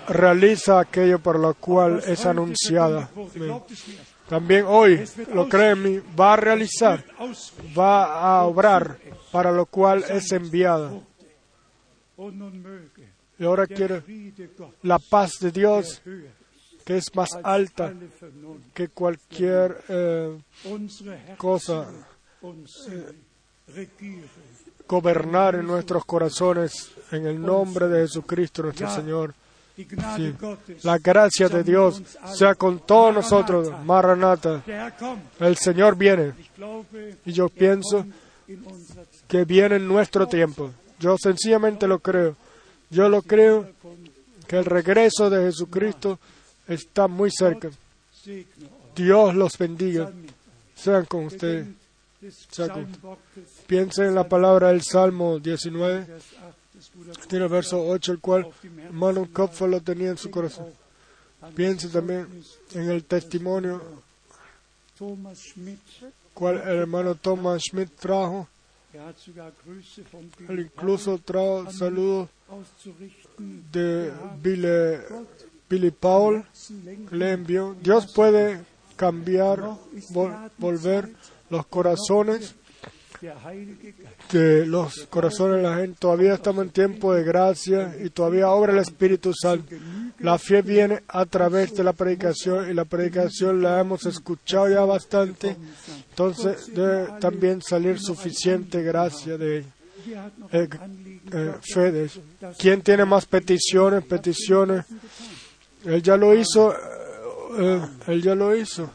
[0.08, 3.10] realiza aquello por lo cual es anunciada?
[3.14, 3.62] Amén.
[4.30, 5.04] También hoy,
[5.34, 7.04] lo cree en mí, va a realizar,
[7.76, 8.96] va a obrar
[9.32, 10.30] para lo cual es
[12.62, 13.08] möge
[13.40, 14.04] Y ahora Gott,
[14.82, 16.00] la paz de Dios,
[16.84, 17.92] que es más alta
[18.72, 20.38] que cualquier eh,
[21.36, 21.88] cosa,
[23.66, 24.28] regiere.
[24.86, 29.34] gobernar en nuestros corazones en el nombre de Jesucristo nuestro Señor.
[30.82, 32.02] La gracia de Dios
[32.34, 33.72] sea con todos nosotros.
[33.84, 34.62] Maranata.
[35.38, 36.32] El Señor viene
[37.24, 38.04] y yo pienso
[39.28, 40.70] que viene en nuestro tiempo.
[40.98, 42.36] Yo sencillamente lo creo.
[42.90, 43.68] Yo lo creo
[44.46, 46.18] que el regreso de Jesucristo
[46.66, 47.70] está muy cerca.
[48.94, 50.10] Dios los bendiga.
[50.74, 51.68] Sean con ustedes.
[53.66, 56.06] Piensen en la palabra del Salmo 19,
[56.80, 58.46] Vers 8 des Bruders tiene el verso 8, el cual
[58.84, 60.66] hermano Kopfer lo tenía en su corazón.
[61.54, 62.26] Piense también
[62.74, 63.80] en el testimonio
[66.34, 68.48] cual el hermano Thomas Schmidt trajo.
[70.48, 72.28] Él incluso trajo saludos
[73.72, 74.12] de
[75.68, 76.44] Billy, Paul.
[77.10, 77.76] Le envió.
[77.80, 78.64] Dios puede
[78.96, 79.60] cambiar,
[80.12, 81.10] vol- volver
[81.50, 82.54] los corazones
[84.32, 85.96] de los corazones de la gente.
[85.98, 89.74] Todavía estamos en tiempo de gracia y todavía obra el Espíritu Santo.
[90.20, 94.84] La fe viene a través de la predicación y la predicación la hemos escuchado ya
[94.84, 95.56] bastante.
[96.10, 100.30] Entonces debe también salir suficiente gracia de ella.
[100.52, 100.68] Eh,
[101.32, 102.52] eh, fe de ella.
[102.58, 104.04] ¿Quién tiene más peticiones?
[104.04, 104.86] Peticiones.
[105.84, 106.74] Él ya lo hizo.
[107.58, 108.90] eh, él ya lo hizo.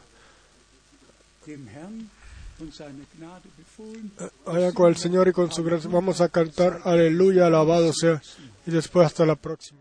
[3.78, 4.12] Befohlen.
[4.44, 5.90] Vaya con el Señor y con su gracia.
[5.92, 8.22] Vamos a cantar Aleluya, alabado sea.
[8.66, 9.80] Y después hasta la próxima.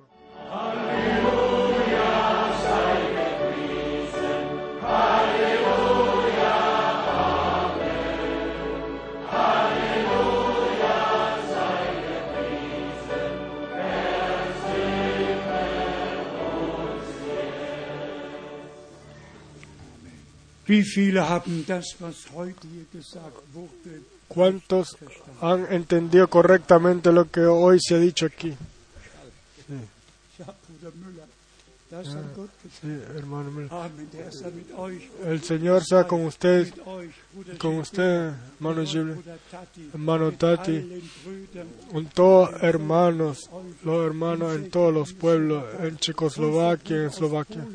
[24.28, 24.98] ¿Cuántos
[25.42, 28.56] han entendido correctamente lo que hoy se ha dicho aquí?
[31.96, 32.38] Gott gesagt.
[32.82, 33.52] Sí, hermano
[35.24, 36.74] El Señor sea con Bruder
[37.58, 41.04] con usted, hermano Tati, hermano Tati,
[41.92, 43.50] con todos hermanos,
[43.84, 47.66] los hermanos en todos los pueblos, en Checoslovaquia, en Eslovaquia.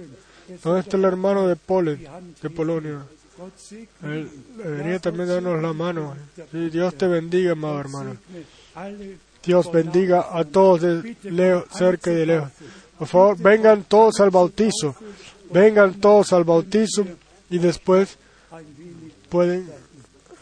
[0.62, 2.06] ¿Dónde está el hermano de Polen,
[2.42, 3.00] de Polonia?
[4.02, 6.14] Él debería también darnos la mano.
[6.50, 8.16] Sí, Dios te bendiga, amado hermano.
[9.42, 12.50] Dios bendiga a todos de lejos, cerca y de lejos.
[12.98, 14.94] Por favor, vengan todos al bautizo.
[15.50, 17.06] Vengan todos al bautizo
[17.48, 18.18] y después
[19.28, 19.68] pueden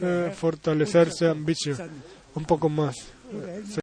[0.01, 1.79] eh, fortalecerse ambición
[2.35, 2.97] un poco más.